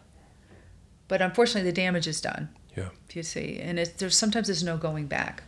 but 1.09 1.21
unfortunately, 1.21 1.71
the 1.71 1.75
damage 1.75 2.07
is 2.07 2.23
done. 2.23 2.49
Yeah. 2.75 2.89
You 3.13 3.23
see, 3.23 3.59
and 3.61 3.79
it's, 3.79 3.93
there's 3.93 4.17
sometimes 4.17 4.47
there's 4.47 4.65
no 4.65 4.79
going 4.79 5.07
back. 5.09 5.43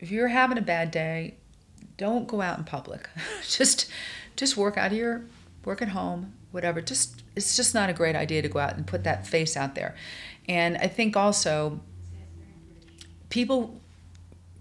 If 0.00 0.10
you're 0.10 0.28
having 0.28 0.56
a 0.56 0.62
bad 0.62 0.90
day, 0.90 1.34
don't 1.98 2.26
go 2.26 2.40
out 2.40 2.56
in 2.56 2.64
public. 2.64 3.10
just, 3.48 3.90
just 4.34 4.56
work 4.56 4.78
out 4.78 4.92
of 4.92 4.96
your 4.96 5.26
work 5.64 5.82
at 5.82 5.88
home, 5.88 6.32
whatever. 6.52 6.80
Just 6.80 7.22
it's 7.36 7.56
just 7.56 7.74
not 7.74 7.90
a 7.90 7.92
great 7.92 8.16
idea 8.16 8.40
to 8.42 8.48
go 8.48 8.58
out 8.58 8.76
and 8.76 8.86
put 8.86 9.04
that 9.04 9.26
face 9.26 9.56
out 9.56 9.74
there. 9.74 9.94
And 10.48 10.76
I 10.78 10.86
think 10.86 11.16
also 11.16 11.80
people 13.28 13.80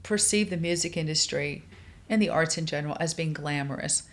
perceive 0.03 0.49
the 0.49 0.57
music 0.57 0.95
industry 0.97 1.63
and 2.09 2.21
the 2.21 2.29
arts 2.29 2.57
in 2.57 2.65
general 2.65 2.97
as 2.99 3.13
being 3.13 3.33
glamorous. 3.33 4.03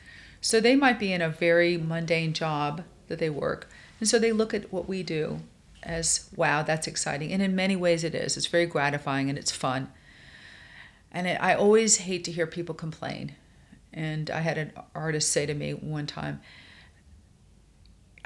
So 0.41 0.61
they 0.61 0.77
might 0.77 0.99
be 0.99 1.13
in 1.13 1.21
a 1.21 1.29
very 1.29 1.77
mundane 1.77 2.33
job 2.33 2.85
that 3.09 3.19
they 3.19 3.31
work, 3.31 3.69
and 4.01 4.09
so 4.09 4.19
they 4.19 4.33
look 4.33 4.55
at 4.55 4.73
what 4.73 4.89
we 4.89 5.03
do 5.03 5.41
as, 5.83 6.29
wow, 6.37 6.63
that's 6.63 6.87
exciting. 6.87 7.33
And 7.33 7.43
in 7.43 7.55
many 7.57 7.77
ways 7.77 8.05
it 8.05 8.15
is. 8.15 8.37
It's 8.37 8.47
very 8.47 8.67
gratifying 8.67 9.29
and 9.29 9.39
it's 9.39 9.51
fun. 9.51 9.91
And 11.11 11.27
it, 11.27 11.39
I 11.41 11.55
always 11.55 11.99
hate 11.99 12.25
to 12.25 12.33
hear 12.33 12.47
people 12.47 12.75
complain. 12.75 13.35
And 13.93 14.31
I 14.31 14.41
had 14.41 14.59
an 14.59 14.73
artist 14.95 15.33
say 15.33 15.47
to 15.47 15.55
me 15.55 15.73
one 15.73 16.07
time, 16.07 16.41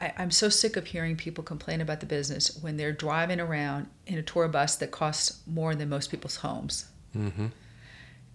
I, 0.03 0.23
am 0.23 0.31
so 0.31 0.49
sick 0.49 0.77
of 0.77 0.87
hearing 0.87 1.17
people 1.17 1.45
complain 1.45 1.81
about 1.81 2.01
the 2.01 2.07
business 2.07 2.59
when 2.61 2.77
they're 2.77 2.93
driving 2.93 3.41
around 3.41 3.89
in 4.07 4.19
a 4.19 4.23
tour 4.23 4.49
bus 4.49 4.77
that 4.77 4.91
costs 4.91 5.43
more 5.47 5.75
than 5.75 5.89
most 5.89 6.11
people's 6.11 6.37
homes. 6.37 6.87
Mm-hmm. 7.17 7.47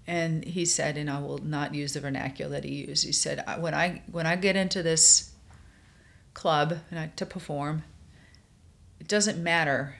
And 0.07 0.45
he 0.45 0.63
said, 0.63 0.97
and 0.97 1.09
I 1.09 1.19
will 1.19 1.39
not 1.39 1.75
use 1.75 1.93
the 1.93 1.99
vernacular 1.99 2.51
that 2.51 2.63
he 2.63 2.85
used. 2.85 3.05
He 3.05 3.11
said, 3.11 3.43
when 3.59 3.73
I 3.73 4.01
when 4.09 4.25
I 4.25 4.37
get 4.37 4.55
into 4.55 4.81
this 4.81 5.33
club 6.37 6.77
and 6.91 6.99
I, 6.99 7.11
to 7.15 7.25
perform. 7.25 7.83
It 8.99 9.07
doesn't 9.07 9.43
matter, 9.43 9.95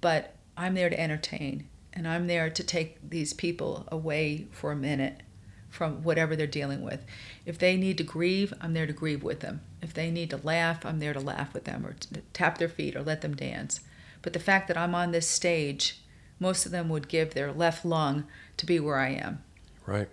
but 0.00 0.36
I'm 0.56 0.74
there 0.74 0.90
to 0.90 1.00
entertain 1.00 1.68
and 1.92 2.06
I'm 2.06 2.26
there 2.26 2.50
to 2.50 2.62
take 2.62 3.10
these 3.10 3.32
people 3.32 3.88
away 3.90 4.46
for 4.52 4.72
a 4.72 4.76
minute 4.76 5.22
from 5.70 6.02
whatever 6.02 6.36
they're 6.36 6.46
dealing 6.46 6.82
with. 6.82 7.02
If 7.46 7.58
they 7.58 7.76
need 7.76 7.96
to 7.98 8.04
grieve, 8.04 8.52
I'm 8.60 8.74
there 8.74 8.86
to 8.86 8.92
grieve 8.92 9.22
with 9.22 9.40
them. 9.40 9.62
If 9.82 9.94
they 9.94 10.10
need 10.10 10.30
to 10.30 10.36
laugh, 10.36 10.84
I'm 10.84 10.98
there 10.98 11.12
to 11.12 11.20
laugh 11.20 11.54
with 11.54 11.64
them 11.64 11.86
or 11.86 11.96
tap 12.32 12.58
their 12.58 12.68
feet 12.68 12.96
or 12.96 13.02
let 13.02 13.22
them 13.22 13.34
dance. 13.34 13.80
But 14.22 14.34
the 14.34 14.38
fact 14.38 14.68
that 14.68 14.76
I'm 14.76 14.94
on 14.94 15.12
this 15.12 15.26
stage, 15.26 16.00
most 16.38 16.66
of 16.66 16.72
them 16.72 16.88
would 16.90 17.08
give 17.08 17.32
their 17.32 17.52
left 17.52 17.84
lung 17.84 18.24
to 18.58 18.66
be 18.66 18.78
where 18.78 18.98
I 18.98 19.10
am. 19.10 19.42
Right. 19.86 20.08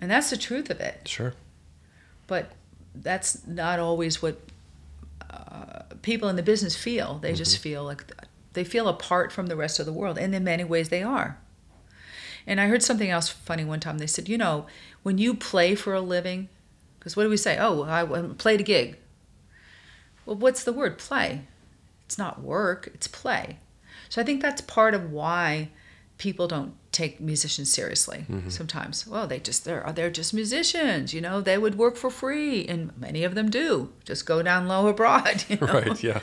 And 0.00 0.10
that's 0.10 0.30
the 0.30 0.36
truth 0.36 0.70
of 0.70 0.80
it. 0.80 1.06
Sure. 1.06 1.34
But 2.26 2.52
that's 2.94 3.46
not 3.46 3.78
always 3.78 4.22
what 4.22 4.40
people 6.02 6.28
in 6.28 6.36
the 6.36 6.42
business 6.42 6.74
feel. 6.74 7.18
They 7.18 7.28
mm-hmm. 7.28 7.36
just 7.36 7.58
feel 7.58 7.84
like 7.84 8.10
they 8.54 8.64
feel 8.64 8.88
apart 8.88 9.32
from 9.32 9.46
the 9.46 9.56
rest 9.56 9.78
of 9.78 9.86
the 9.86 9.92
world, 9.92 10.18
and 10.18 10.34
in 10.34 10.44
many 10.44 10.64
ways 10.64 10.88
they 10.88 11.02
are. 11.02 11.38
And 12.46 12.60
I 12.60 12.66
heard 12.66 12.82
something 12.82 13.08
else 13.08 13.28
funny 13.28 13.64
one 13.64 13.80
time. 13.80 13.98
They 13.98 14.06
said, 14.06 14.28
you 14.28 14.36
know, 14.36 14.66
when 15.02 15.18
you 15.18 15.34
play 15.34 15.74
for 15.74 15.94
a 15.94 16.00
living, 16.00 16.48
because 17.02 17.16
what 17.16 17.24
do 17.24 17.28
we 17.28 17.36
say? 17.36 17.58
Oh, 17.58 17.82
I 17.82 18.04
played 18.38 18.60
a 18.60 18.62
gig. 18.62 18.96
Well, 20.24 20.36
what's 20.36 20.62
the 20.62 20.72
word 20.72 20.98
play? 20.98 21.42
It's 22.06 22.16
not 22.16 22.40
work, 22.40 22.88
it's 22.94 23.08
play. 23.08 23.58
So 24.08 24.22
I 24.22 24.24
think 24.24 24.40
that's 24.40 24.60
part 24.60 24.94
of 24.94 25.10
why 25.10 25.70
people 26.16 26.46
don't 26.46 26.74
take 26.92 27.20
musicians 27.20 27.72
seriously 27.72 28.24
mm-hmm. 28.30 28.50
sometimes. 28.50 29.04
Well, 29.04 29.26
they 29.26 29.40
just 29.40 29.64
they're 29.64 29.92
they're 29.96 30.12
just 30.12 30.32
musicians, 30.32 31.12
you 31.12 31.20
know. 31.20 31.40
They 31.40 31.58
would 31.58 31.74
work 31.74 31.96
for 31.96 32.08
free, 32.08 32.68
and 32.68 32.96
many 32.96 33.24
of 33.24 33.34
them 33.34 33.50
do. 33.50 33.90
Just 34.04 34.24
go 34.24 34.40
down 34.40 34.68
Lower 34.68 34.92
Broad, 34.92 35.44
you 35.48 35.56
know? 35.56 35.66
Right. 35.66 36.02
Yeah. 36.04 36.20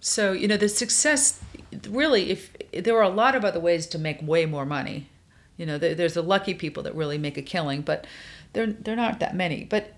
so 0.00 0.32
you 0.32 0.48
know 0.48 0.56
the 0.56 0.68
success 0.68 1.40
really 1.88 2.30
if 2.30 2.52
there 2.72 2.96
are 2.96 3.02
a 3.02 3.08
lot 3.08 3.36
of 3.36 3.44
other 3.44 3.60
ways 3.60 3.86
to 3.88 3.98
make 3.98 4.22
way 4.22 4.46
more 4.46 4.64
money 4.64 5.08
you 5.56 5.66
know 5.66 5.76
there's 5.76 6.14
the 6.14 6.22
lucky 6.22 6.54
people 6.54 6.84
that 6.84 6.94
really 6.94 7.18
make 7.18 7.36
a 7.36 7.42
killing 7.42 7.82
but 7.82 8.06
they're 8.52 8.66
they're 8.72 8.96
not 8.96 9.20
that 9.20 9.34
many. 9.34 9.64
But 9.64 9.94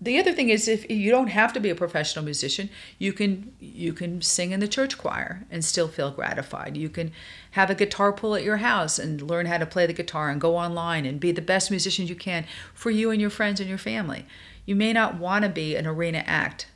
the 0.00 0.18
other 0.18 0.32
thing 0.32 0.50
is 0.50 0.68
if 0.68 0.90
you 0.90 1.10
don't 1.10 1.28
have 1.28 1.52
to 1.52 1.60
be 1.60 1.70
a 1.70 1.74
professional 1.74 2.24
musician 2.24 2.68
you 2.98 3.12
can 3.12 3.54
you 3.58 3.92
can 3.92 4.20
sing 4.20 4.50
in 4.50 4.60
the 4.60 4.68
church 4.68 4.98
choir 4.98 5.46
and 5.50 5.64
still 5.64 5.88
feel 5.88 6.10
gratified. 6.10 6.76
You 6.76 6.88
can 6.88 7.12
have 7.52 7.70
a 7.70 7.74
guitar 7.74 8.12
pull 8.12 8.34
at 8.34 8.42
your 8.42 8.58
house 8.58 8.98
and 8.98 9.22
learn 9.22 9.46
how 9.46 9.58
to 9.58 9.66
play 9.66 9.86
the 9.86 9.92
guitar 9.92 10.28
and 10.28 10.40
go 10.40 10.56
online 10.56 11.06
and 11.06 11.18
be 11.18 11.32
the 11.32 11.42
best 11.42 11.70
musician 11.70 12.06
you 12.06 12.16
can 12.16 12.44
for 12.74 12.90
you 12.90 13.10
and 13.10 13.20
your 13.20 13.30
friends 13.30 13.60
and 13.60 13.68
your 13.68 13.78
family. 13.78 14.26
You 14.66 14.76
may 14.76 14.92
not 14.92 15.16
want 15.16 15.44
to 15.44 15.48
be 15.48 15.76
an 15.76 15.86
arena 15.86 16.22
act. 16.26 16.66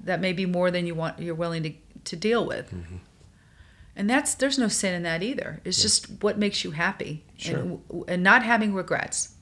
That 0.00 0.20
may 0.20 0.32
be 0.32 0.46
more 0.46 0.70
than 0.70 0.86
you 0.86 0.94
want 0.94 1.18
you're 1.18 1.34
willing 1.34 1.62
to, 1.64 1.72
to 2.04 2.16
deal 2.16 2.46
with. 2.46 2.72
Mm-hmm. 2.72 2.96
and 3.96 4.08
that's 4.08 4.34
there's 4.34 4.58
no 4.58 4.68
sin 4.68 4.94
in 4.94 5.02
that 5.02 5.22
either. 5.22 5.60
It's 5.64 5.78
yeah. 5.78 5.82
just 5.82 6.22
what 6.22 6.38
makes 6.38 6.64
you 6.64 6.70
happy 6.70 7.24
sure. 7.36 7.58
and, 7.58 7.82
and 8.06 8.22
not 8.22 8.44
having 8.44 8.72
regrets 8.72 9.34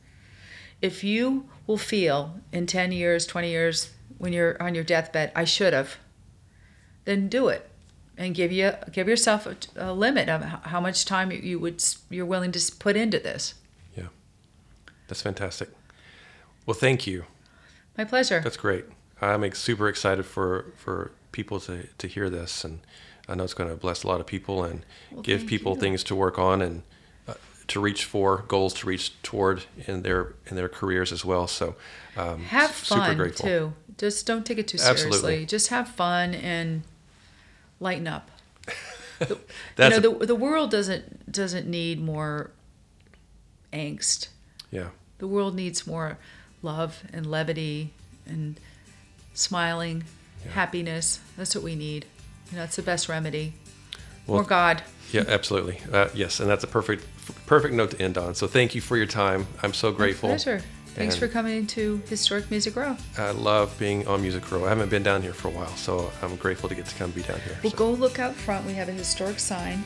if 0.82 1.02
you 1.02 1.48
will 1.66 1.78
feel 1.78 2.40
in 2.52 2.66
10 2.66 2.92
years, 2.92 3.26
20 3.26 3.50
years, 3.50 3.90
when 4.18 4.32
you're 4.32 4.60
on 4.62 4.74
your 4.74 4.84
deathbed, 4.84 5.32
I 5.34 5.44
should 5.44 5.72
have, 5.72 5.96
then 7.04 7.28
do 7.28 7.48
it 7.48 7.68
and 8.18 8.34
give 8.34 8.50
you 8.50 8.72
give 8.92 9.08
yourself 9.08 9.46
a, 9.46 9.56
a 9.76 9.92
limit 9.92 10.28
of 10.28 10.42
how 10.42 10.80
much 10.80 11.04
time 11.04 11.30
you 11.30 11.58
would 11.58 11.84
you're 12.10 12.26
willing 12.26 12.52
to 12.52 12.72
put 12.78 12.96
into 12.96 13.18
this. 13.18 13.54
Yeah. 13.96 14.08
That's 15.08 15.22
fantastic. 15.22 15.70
Well, 16.64 16.74
thank 16.74 17.06
you. 17.06 17.24
My 17.96 18.04
pleasure. 18.04 18.40
That's 18.40 18.56
great. 18.56 18.86
I'm 19.20 19.50
super 19.52 19.88
excited 19.88 20.24
for 20.24 20.72
for 20.76 21.12
people 21.32 21.60
to 21.60 21.88
to 21.98 22.06
hear 22.06 22.30
this 22.30 22.64
and 22.64 22.80
I 23.28 23.34
know 23.34 23.44
it's 23.44 23.54
going 23.54 23.70
to 23.70 23.76
bless 23.76 24.04
a 24.04 24.06
lot 24.06 24.20
of 24.20 24.26
people 24.26 24.62
and 24.62 24.84
well, 25.10 25.22
give 25.22 25.46
people 25.46 25.74
you. 25.74 25.80
things 25.80 26.04
to 26.04 26.14
work 26.14 26.38
on 26.38 26.62
and 26.62 26.82
to 27.68 27.80
reach 27.80 28.04
for, 28.04 28.44
goals 28.48 28.74
to 28.74 28.86
reach 28.86 29.20
toward 29.22 29.64
in 29.86 30.02
their 30.02 30.34
in 30.46 30.56
their 30.56 30.68
careers 30.68 31.12
as 31.12 31.24
well. 31.24 31.46
So 31.46 31.76
um, 32.16 32.44
have 32.44 32.70
fun 32.70 33.32
too. 33.32 33.72
Just 33.98 34.26
don't 34.26 34.44
take 34.44 34.58
it 34.58 34.68
too 34.68 34.78
seriously. 34.78 35.08
Absolutely. 35.08 35.46
Just 35.46 35.68
have 35.68 35.88
fun 35.88 36.34
and 36.34 36.82
lighten 37.80 38.06
up. 38.06 38.30
you 39.28 39.36
know, 39.78 39.98
the 39.98 40.26
the 40.26 40.34
world 40.34 40.70
doesn't 40.70 41.32
doesn't 41.32 41.66
need 41.66 42.00
more 42.00 42.50
angst. 43.72 44.28
Yeah. 44.70 44.88
The 45.18 45.26
world 45.26 45.54
needs 45.54 45.86
more 45.86 46.18
love 46.62 47.02
and 47.12 47.26
levity 47.26 47.92
and 48.26 48.60
smiling, 49.34 50.04
yeah. 50.44 50.52
happiness. 50.52 51.20
That's 51.36 51.54
what 51.54 51.64
we 51.64 51.74
need. 51.74 52.06
You 52.50 52.58
know, 52.58 52.64
it's 52.64 52.76
the 52.76 52.82
best 52.82 53.08
remedy. 53.08 53.54
Well, 54.26 54.38
more 54.38 54.44
God. 54.44 54.82
Yeah, 55.12 55.24
absolutely. 55.28 55.80
Uh, 55.92 56.08
yes, 56.14 56.40
and 56.40 56.50
that's 56.50 56.64
a 56.64 56.66
perfect 56.66 57.06
perfect 57.46 57.74
note 57.74 57.92
to 57.92 58.00
end 58.00 58.18
on. 58.18 58.34
So 58.34 58.46
thank 58.46 58.74
you 58.74 58.80
for 58.80 58.96
your 58.96 59.06
time. 59.06 59.46
I'm 59.62 59.72
so 59.72 59.92
grateful. 59.92 60.28
My 60.28 60.36
pleasure. 60.36 60.62
Thanks 60.96 61.16
and 61.16 61.20
for 61.20 61.28
coming 61.28 61.66
to 61.68 62.00
Historic 62.08 62.50
Music 62.50 62.74
Row. 62.74 62.96
I 63.18 63.30
love 63.32 63.78
being 63.78 64.06
on 64.06 64.22
Music 64.22 64.50
Row. 64.50 64.64
I 64.64 64.70
haven't 64.70 64.88
been 64.88 65.02
down 65.02 65.20
here 65.20 65.34
for 65.34 65.48
a 65.48 65.50
while, 65.50 65.68
so 65.76 66.10
I'm 66.22 66.36
grateful 66.36 66.70
to 66.70 66.74
get 66.74 66.86
to 66.86 66.94
come 66.94 67.10
be 67.10 67.22
down 67.22 67.38
here. 67.40 67.58
Well, 67.62 67.70
so. 67.70 67.76
go 67.76 67.90
look 67.90 68.18
out 68.18 68.34
front. 68.34 68.64
We 68.64 68.72
have 68.74 68.88
a 68.88 68.92
historic 68.92 69.38
sign. 69.38 69.84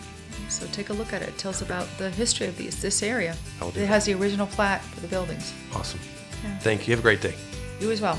So 0.49 0.67
take 0.69 0.91
a 0.91 0.93
look 0.93 1.13
at 1.13 1.23
it. 1.23 1.31
It 1.31 1.39
tells 1.39 1.63
about 1.63 1.89
the 1.99 2.11
history 2.11 2.47
of 2.47 2.57
these, 2.57 2.81
this 2.81 3.03
area. 3.03 3.37
It 3.61 3.75
that. 3.75 3.87
has 3.87 4.05
the 4.05 4.15
original 4.15 4.47
plat 4.47 4.83
for 4.83 5.01
the 5.01 5.09
buildings. 5.09 5.53
Awesome. 5.75 5.99
Yeah. 6.45 6.59
Thank 6.59 6.87
you. 6.87 6.93
Have 6.93 7.01
a 7.01 7.03
great 7.03 7.21
day. 7.21 7.35
You 7.81 7.91
as 7.91 8.01
well. 8.01 8.19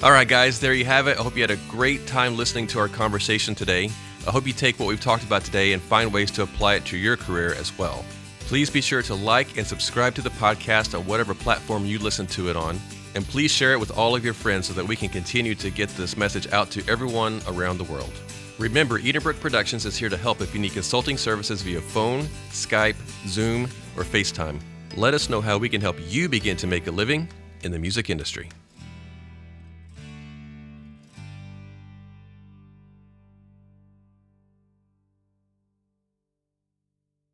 All 0.00 0.12
right, 0.12 0.28
guys, 0.28 0.60
there 0.60 0.74
you 0.74 0.84
have 0.84 1.08
it. 1.08 1.18
I 1.18 1.22
hope 1.24 1.34
you 1.34 1.42
had 1.42 1.50
a 1.50 1.58
great 1.68 2.06
time 2.06 2.36
listening 2.36 2.68
to 2.68 2.78
our 2.78 2.86
conversation 2.86 3.56
today. 3.56 3.90
I 4.28 4.30
hope 4.30 4.46
you 4.46 4.52
take 4.52 4.78
what 4.78 4.86
we've 4.86 5.00
talked 5.00 5.24
about 5.24 5.42
today 5.42 5.72
and 5.72 5.82
find 5.82 6.12
ways 6.12 6.30
to 6.32 6.42
apply 6.42 6.76
it 6.76 6.84
to 6.86 6.96
your 6.96 7.16
career 7.16 7.54
as 7.54 7.76
well. 7.76 8.04
Please 8.48 8.70
be 8.70 8.80
sure 8.80 9.02
to 9.02 9.14
like 9.14 9.58
and 9.58 9.66
subscribe 9.66 10.14
to 10.14 10.22
the 10.22 10.30
podcast 10.30 10.98
on 10.98 11.04
whatever 11.04 11.34
platform 11.34 11.84
you 11.84 11.98
listen 11.98 12.26
to 12.28 12.48
it 12.48 12.56
on. 12.56 12.80
And 13.14 13.26
please 13.26 13.50
share 13.50 13.74
it 13.74 13.78
with 13.78 13.90
all 13.90 14.16
of 14.16 14.24
your 14.24 14.32
friends 14.32 14.68
so 14.68 14.72
that 14.72 14.88
we 14.88 14.96
can 14.96 15.10
continue 15.10 15.54
to 15.56 15.68
get 15.68 15.90
this 15.90 16.16
message 16.16 16.50
out 16.50 16.70
to 16.70 16.82
everyone 16.88 17.42
around 17.46 17.76
the 17.76 17.84
world. 17.84 18.10
Remember, 18.58 18.98
Edenbrooke 18.98 19.38
Productions 19.38 19.84
is 19.84 19.98
here 19.98 20.08
to 20.08 20.16
help 20.16 20.40
if 20.40 20.54
you 20.54 20.60
need 20.62 20.72
consulting 20.72 21.18
services 21.18 21.60
via 21.60 21.82
phone, 21.82 22.22
Skype, 22.48 22.96
Zoom, 23.26 23.64
or 23.98 24.02
FaceTime. 24.02 24.58
Let 24.96 25.12
us 25.12 25.28
know 25.28 25.42
how 25.42 25.58
we 25.58 25.68
can 25.68 25.82
help 25.82 25.96
you 26.08 26.26
begin 26.26 26.56
to 26.56 26.66
make 26.66 26.86
a 26.86 26.90
living 26.90 27.28
in 27.64 27.70
the 27.70 27.78
music 27.78 28.08
industry. 28.08 28.48